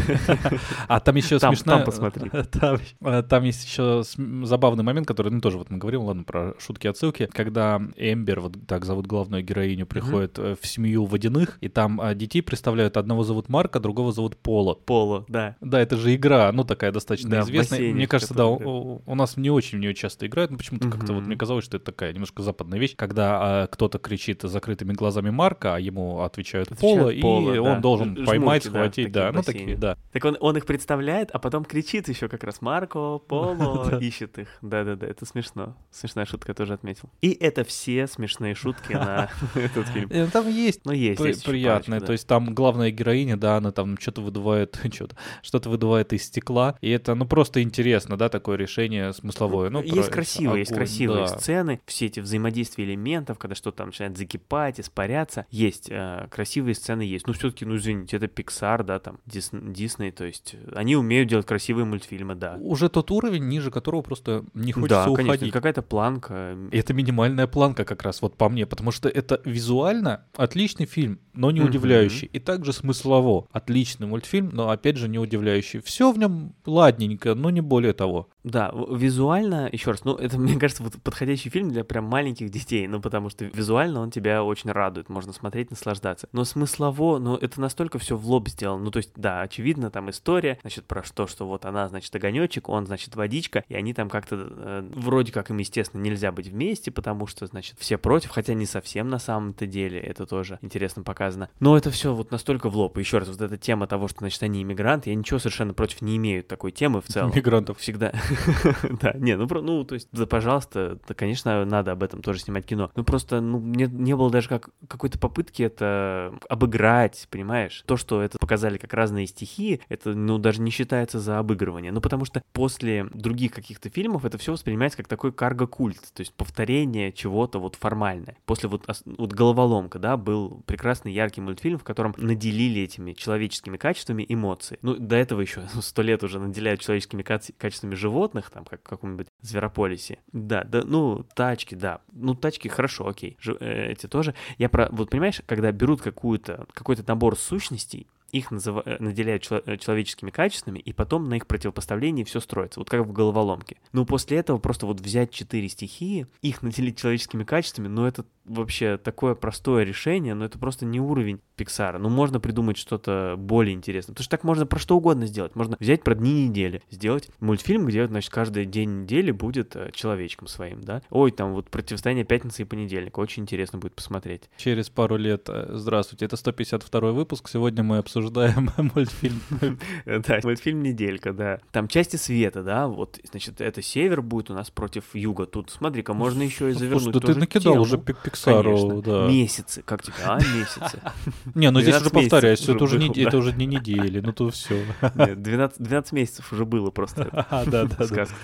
А 0.87 0.99
там 0.99 1.15
еще 1.15 1.39
Там- 1.39 1.55
смешно. 1.55 1.73
там 1.73 1.83
посмотри. 1.85 2.29
Там, 2.51 2.79
э, 3.01 3.23
там 3.23 3.43
есть 3.43 3.65
еще 3.65 4.03
забавный 4.43 4.83
момент, 4.83 5.07
который, 5.07 5.31
ну, 5.31 5.41
тоже 5.41 5.57
вот 5.57 5.69
мы 5.69 5.77
говорим, 5.77 6.01
ладно, 6.03 6.23
про 6.23 6.53
шутки 6.59 6.87
отсылки, 6.87 7.27
когда 7.31 7.81
Эмбер, 7.97 8.39
вот 8.39 8.55
так 8.67 8.85
зовут 8.85 9.07
главную 9.07 9.43
героиню, 9.43 9.85
приходит 9.85 10.39
э, 10.39 10.55
в 10.59 10.65
семью 10.65 11.05
водяных, 11.05 11.57
и 11.61 11.67
там 11.67 11.99
э, 11.99 12.15
детей 12.15 12.41
представляют, 12.41 12.97
одного 12.97 13.23
зовут 13.23 13.49
Марка, 13.49 13.79
другого 13.79 14.11
зовут 14.11 14.37
Пола. 14.37 14.75
Поло, 14.75 15.25
да. 15.27 15.55
Да, 15.61 15.79
это 15.81 15.97
же 15.97 16.15
игра, 16.15 16.51
ну, 16.51 16.63
такая 16.63 16.91
достаточно 16.91 17.29
Да, 17.29 17.41
известная. 17.41 17.77
бассейне, 17.79 17.93
Мне 17.95 18.07
кажется, 18.07 18.33
да, 18.33 18.47
у, 18.47 19.15
нас 19.15 19.35
не 19.37 19.49
очень 19.49 19.79
в 19.79 19.81
нее 19.81 19.93
часто 19.93 20.27
играют, 20.27 20.51
но 20.51 20.57
почему-то 20.57 20.89
как-то 20.89 21.13
вот 21.13 21.23
мне 21.23 21.35
казалось, 21.35 21.65
что 21.65 21.77
это 21.77 21.87
такая 21.87 22.13
немножко 22.13 22.41
западная 22.41 22.79
вещь, 22.79 22.95
когда 22.95 23.63
а, 23.63 23.67
кто-то 23.67 23.99
кричит 23.99 24.41
закрытыми 24.43 24.93
глазами 24.93 25.29
Марка, 25.29 25.75
а 25.75 25.79
ему 25.79 26.21
отвечают 26.21 26.69
Пола, 26.79 27.09
и 27.09 27.21
Пола, 27.21 27.53
да. 27.53 27.61
он 27.61 27.81
должен 27.97 28.17
Ж- 28.23 28.25
поймать, 28.25 28.63
жмурки, 28.63 28.73
да, 28.73 28.79
схватить, 28.79 28.95
такие 29.05 29.09
да, 29.11 29.31
ну 29.31 29.41
такие, 29.43 29.77
да. 29.77 29.97
Так 30.11 30.25
он, 30.25 30.37
он 30.39 30.57
их 30.57 30.65
представляет, 30.65 31.29
а 31.31 31.39
потом 31.39 31.65
кричит 31.65 32.07
еще 32.09 32.27
как 32.29 32.43
раз 32.43 32.61
Марко, 32.61 33.17
Поло, 33.19 33.99
ищет 34.01 34.37
их. 34.39 34.47
Да-да-да, 34.61 35.07
это 35.07 35.25
смешно. 35.25 35.75
Смешная 35.91 36.25
шутка, 36.25 36.51
я 36.51 36.55
тоже 36.55 36.73
отметил. 36.73 37.09
И 37.21 37.31
это 37.31 37.63
все 37.63 38.07
смешные 38.07 38.55
шутки 38.55 38.93
на 38.93 39.29
этот 39.55 39.87
фильм. 39.89 40.09
Э, 40.11 40.27
Там 40.31 40.47
есть 40.49 40.81
Ну, 40.85 40.91
есть, 40.91 41.19
при- 41.21 41.27
есть 41.29 41.41
еще 41.41 41.51
приятное. 41.51 41.99
парочку, 41.99 42.05
То 42.07 42.11
есть 42.13 42.27
там 42.27 42.53
главная 42.53 42.91
героиня, 42.91 43.37
да, 43.37 43.57
она 43.57 43.71
там 43.71 43.97
что-то 43.99 44.21
выдувает, 44.21 44.79
что-то, 44.93 45.15
что-то 45.41 45.69
выдувает 45.69 46.13
из 46.13 46.23
стекла. 46.23 46.77
И 46.81 46.89
это, 46.89 47.15
ну, 47.15 47.25
просто 47.25 47.61
интересно, 47.61 48.17
да, 48.17 48.29
такое 48.29 48.57
решение 48.57 49.13
смысловое. 49.13 49.69
Ну, 49.69 49.81
есть 49.81 50.09
красивые, 50.09 50.59
есть 50.59 50.73
красивые 50.73 51.27
сцены, 51.27 51.79
все 51.85 52.07
эти 52.07 52.19
взаимодействия 52.19 52.85
элементов, 52.85 53.37
когда 53.39 53.55
что-то 53.55 53.77
там 53.77 53.87
начинает 53.87 54.17
закипать, 54.17 54.79
испаряться. 54.79 55.45
Есть 55.49 55.87
э, 55.89 56.27
красивые 56.29 56.75
сцены, 56.75 57.01
есть. 57.01 57.27
Ну, 57.27 57.33
все-таки, 57.33 57.65
ну, 57.65 57.77
извините, 57.91 58.17
это 58.17 58.25
Pixar, 58.27 58.83
да, 58.83 58.99
там, 58.99 59.19
Дисней, 59.25 60.11
то 60.11 60.25
есть 60.25 60.55
э, 60.55 60.71
они 60.75 60.95
умеют 60.95 61.29
делать 61.29 61.45
красивые 61.45 61.85
мультфильмы, 61.85 62.35
да. 62.35 62.57
Уже 62.59 62.89
тот 62.89 63.11
уровень, 63.11 63.47
ниже 63.47 63.71
которого 63.71 64.01
просто 64.01 64.45
не 64.53 64.71
хочется 64.71 65.05
да, 65.05 65.11
уходить. 65.11 65.39
конечно, 65.39 65.51
какая-то 65.51 65.81
планка. 65.81 66.57
Это 66.71 66.93
минимальная 66.93 67.47
планка 67.47 67.85
как 67.85 68.03
раз, 68.03 68.21
вот 68.21 68.35
по 68.35 68.49
мне, 68.49 68.65
потому 68.65 68.91
что 68.91 69.09
это 69.09 69.41
визуально 69.45 70.25
отличный 70.35 70.85
фильм, 70.85 71.19
но 71.33 71.51
не 71.51 71.61
удивляющий. 71.61 72.29
И 72.33 72.39
также 72.39 72.73
смыслово. 72.73 73.47
Отличный 73.51 74.07
мультфильм, 74.07 74.49
но 74.51 74.69
опять 74.69 74.97
же 74.97 75.07
не 75.07 75.19
удивляющий. 75.19 75.79
Все 75.79 76.11
в 76.11 76.17
нем 76.17 76.53
ладненько, 76.65 77.35
но 77.35 77.49
не 77.49 77.61
более 77.61 77.93
того. 77.93 78.29
Да, 78.43 78.71
визуально, 78.89 79.67
еще 79.71 79.91
раз, 79.91 80.05
ну, 80.05 80.15
это, 80.15 80.39
мне 80.39 80.57
кажется, 80.57 80.81
вот 80.81 80.93
подходящий 81.03 81.49
фильм 81.49 81.69
для 81.69 81.83
прям 81.83 82.05
маленьких 82.05 82.49
детей, 82.49 82.87
ну, 82.87 83.01
потому 83.01 83.29
что 83.29 83.43
визуально 83.43 83.99
он 83.99 84.09
тебя 84.09 84.41
очень 84.41 84.71
радует, 84.71 85.09
можно 85.09 85.33
смотреть, 85.33 85.69
наслаждаться. 85.69 86.29
Но 86.31 86.45
смыслово, 86.45 87.19
ну, 87.19 87.35
это 87.35 87.59
настолько 87.59 87.76
все 87.99 88.17
в 88.17 88.27
лоб 88.27 88.49
сделано, 88.49 88.83
ну, 88.83 88.91
то 88.91 88.97
есть, 88.97 89.11
да, 89.15 89.41
очевидно, 89.41 89.89
там 89.89 90.09
история, 90.09 90.59
значит, 90.61 90.85
про 90.85 91.03
что, 91.03 91.27
что 91.27 91.47
вот 91.47 91.65
она, 91.65 91.87
значит, 91.87 92.15
огонечек, 92.15 92.69
он, 92.69 92.85
значит, 92.85 93.15
водичка, 93.15 93.63
и 93.67 93.75
они 93.75 93.93
там 93.93 94.09
как-то, 94.09 94.35
э, 94.39 94.89
вроде 94.95 95.31
как 95.31 95.49
им, 95.49 95.57
естественно, 95.57 96.01
нельзя 96.01 96.31
быть 96.31 96.47
вместе, 96.47 96.91
потому 96.91 97.27
что, 97.27 97.45
значит, 97.47 97.77
все 97.79 97.97
против, 97.97 98.31
хотя 98.31 98.53
не 98.53 98.65
совсем 98.65 99.09
на 99.09 99.19
самом-то 99.19 99.65
деле, 99.65 99.99
это 99.99 100.25
тоже 100.25 100.59
интересно 100.61 101.03
показано. 101.03 101.49
Но 101.59 101.77
это 101.77 101.91
все 101.91 102.13
вот 102.13 102.31
настолько 102.31 102.69
в 102.69 102.75
лоб, 102.75 102.97
и 102.97 103.01
еще 103.01 103.19
раз, 103.19 103.29
вот 103.29 103.41
эта 103.41 103.57
тема 103.57 103.87
того, 103.87 104.07
что, 104.07 104.19
значит, 104.19 104.41
они 104.43 104.61
иммигранты, 104.61 105.09
я 105.09 105.15
ничего 105.15 105.39
совершенно 105.39 105.73
против 105.73 106.01
не 106.01 106.17
имею 106.17 106.43
такой 106.43 106.71
темы 106.71 107.01
в 107.01 107.07
целом. 107.07 107.31
Мигрантов. 107.35 107.79
Всегда. 107.79 108.13
да, 109.01 109.13
не, 109.13 109.35
ну, 109.37 109.47
ну, 109.61 109.83
то 109.83 109.95
есть, 109.95 110.09
да, 110.11 110.25
пожалуйста, 110.25 110.99
да, 111.07 111.13
конечно, 111.13 111.65
надо 111.65 111.91
об 111.91 112.03
этом 112.03 112.21
тоже 112.21 112.39
снимать 112.39 112.65
кино. 112.65 112.91
Ну, 112.95 113.03
просто, 113.03 113.41
ну, 113.41 113.59
не 113.59 114.15
было 114.15 114.29
даже 114.29 114.49
как, 114.49 114.69
какой-то 114.87 115.19
попытки 115.19 115.63
это 115.63 116.33
обыграть, 116.49 117.27
понимаешь? 117.29 117.66
То, 117.85 117.97
что 117.97 118.21
это 118.21 118.37
показали 118.37 118.77
как 118.77 118.93
разные 118.93 119.27
стихии, 119.27 119.81
это, 119.89 120.13
ну, 120.13 120.37
даже 120.37 120.61
не 120.61 120.71
считается 120.71 121.19
за 121.19 121.39
обыгрывание. 121.39 121.91
Ну, 121.91 122.01
потому 122.01 122.25
что 122.25 122.43
после 122.53 123.05
других 123.13 123.51
каких-то 123.51 123.89
фильмов 123.89 124.25
это 124.25 124.37
все 124.37 124.51
воспринимается 124.51 124.97
как 124.97 125.07
такой 125.07 125.31
карго-культ, 125.31 125.99
то 126.13 126.21
есть 126.21 126.33
повторение 126.33 127.11
чего-то 127.11 127.59
вот 127.59 127.75
формальное. 127.75 128.37
После 128.45 128.69
вот, 128.69 128.85
вот 129.05 129.33
«Головоломка», 129.33 129.99
да, 129.99 130.17
был 130.17 130.63
прекрасный 130.65 131.11
яркий 131.13 131.41
мультфильм, 131.41 131.77
в 131.77 131.83
котором 131.83 132.13
наделили 132.17 132.81
этими 132.81 133.13
человеческими 133.13 133.77
качествами 133.77 134.25
эмоции. 134.27 134.79
Ну, 134.81 134.95
до 134.95 135.15
этого 135.15 135.41
еще 135.41 135.63
сто 135.81 136.01
лет 136.01 136.23
уже 136.23 136.39
наделяют 136.39 136.81
человеческими 136.81 137.23
качествами 137.23 137.95
животных, 137.95 138.49
там, 138.49 138.65
как 138.65 138.81
в 138.81 138.89
каком-нибудь 138.89 139.27
Зверополисе. 139.41 140.19
Да, 140.31 140.63
да, 140.63 140.81
ну, 140.83 141.25
тачки, 141.35 141.75
да. 141.75 142.01
Ну, 142.11 142.35
тачки, 142.35 142.67
хорошо, 142.67 143.07
окей. 143.07 143.37
Жи- 143.39 143.57
э, 143.59 143.91
эти 143.91 144.07
тоже. 144.07 144.33
Я 144.57 144.69
про, 144.69 144.89
вот 144.91 145.09
понимаешь, 145.09 145.41
когда 145.45 145.71
берут 145.71 146.01
какую-то, 146.01 146.65
какой-то 146.73 147.03
набор 147.07 147.37
сущностей, 147.57 148.07
их 148.31 148.51
называ- 148.51 148.83
э, 148.85 148.97
наделяют 148.99 149.43
чело- 149.43 149.63
э, 149.65 149.77
человеческими 149.77 150.31
качествами, 150.31 150.79
и 150.79 150.93
потом 150.93 151.29
на 151.29 151.35
их 151.35 151.47
противопоставлении 151.47 152.23
все 152.23 152.39
строится, 152.39 152.79
вот 152.79 152.89
как 152.89 153.05
в 153.05 153.11
головоломке. 153.11 153.77
Ну, 153.93 154.05
после 154.05 154.37
этого 154.37 154.57
просто 154.59 154.85
вот 154.85 154.99
взять 154.99 155.31
четыре 155.31 155.69
стихии, 155.69 156.27
их 156.41 156.61
наделить 156.61 156.99
человеческими 156.99 157.43
качествами, 157.43 157.87
ну, 157.87 158.05
это 158.05 158.25
вообще 158.47 158.97
такое 158.97 159.35
простое 159.35 159.83
решение, 159.83 160.33
но 160.33 160.45
это 160.45 160.57
просто 160.57 160.85
не 160.85 160.99
уровень 160.99 161.39
Пиксара. 161.55 161.97
Ну, 161.97 162.09
можно 162.09 162.39
придумать 162.39 162.77
что-то 162.77 163.35
более 163.37 163.73
интересное. 163.73 164.13
Потому 164.13 164.23
что 164.23 164.31
так 164.31 164.43
можно 164.43 164.65
про 164.65 164.79
что 164.79 164.95
угодно 164.95 165.25
сделать. 165.25 165.55
Можно 165.55 165.77
взять 165.79 166.03
про 166.03 166.15
дни 166.15 166.47
недели, 166.47 166.81
сделать 166.91 167.29
мультфильм, 167.39 167.85
где, 167.85 168.07
значит, 168.07 168.31
каждый 168.31 168.65
день 168.65 169.01
недели 169.03 169.31
будет 169.31 169.75
э, 169.75 169.91
человечком 169.93 170.47
своим, 170.47 170.81
да. 170.81 171.01
Ой, 171.09 171.31
там 171.31 171.53
вот 171.53 171.69
противостояние 171.69 172.25
пятницы 172.25 172.61
и 172.61 172.65
понедельника. 172.65 173.19
Очень 173.19 173.43
интересно 173.43 173.79
будет 173.79 173.95
посмотреть. 173.95 174.49
Через 174.57 174.89
пару 174.89 175.17
лет, 175.17 175.47
э, 175.49 175.71
здравствуйте, 175.73 176.25
это 176.25 176.37
152 176.37 177.11
выпуск. 177.11 177.49
Сегодня 177.49 177.83
мы 177.83 177.97
обсуждаем 177.97 178.69
мультфильм. 178.95 179.41
Да, 180.05 180.39
мультфильм 180.43 180.81
«Неделька», 180.83 181.33
да. 181.33 181.59
Там 181.71 181.87
части 181.87 182.15
света, 182.15 182.63
да, 182.63 182.87
вот, 182.87 183.19
значит, 183.29 183.61
это 183.61 183.81
север 183.81 184.21
будет 184.21 184.49
у 184.49 184.53
нас 184.53 184.69
против 184.69 185.03
юга. 185.13 185.45
Тут, 185.45 185.69
смотри-ка, 185.69 186.13
можно 186.13 186.43
еще 186.43 186.69
и 186.69 186.73
завернуть 186.73 187.13
да 187.13 187.19
ты 187.19 187.35
накидал 187.35 187.81
уже 187.81 187.97
Пик- 187.97 188.36
Конечно. 188.45 189.01
да. 189.01 189.27
Месяцы, 189.27 189.81
как 189.83 190.03
тебе, 190.03 190.15
а, 190.25 190.37
месяцы? 190.37 190.99
Не, 191.55 191.71
ну 191.71 191.81
здесь 191.81 191.95
12 191.95 192.13
уже 192.13 192.23
повторяюсь, 192.23 192.69
это 192.69 192.83
уже, 192.83 192.97
не, 192.97 193.09
уже 193.09 193.13
было, 193.19 193.27
это 193.27 193.37
уже 193.37 193.53
не 193.53 193.65
недели, 193.65 194.19
ну 194.19 194.33
то 194.33 194.49
все. 194.49 194.83
Нет, 195.15 195.41
12, 195.41 195.79
12 195.81 196.11
месяцев 196.13 196.51
уже 196.53 196.65
было 196.65 196.91
просто. 196.91 197.45
Да, 197.67 197.85
да, 197.85 197.85
да. 197.85 198.05
Сказка. 198.05 198.35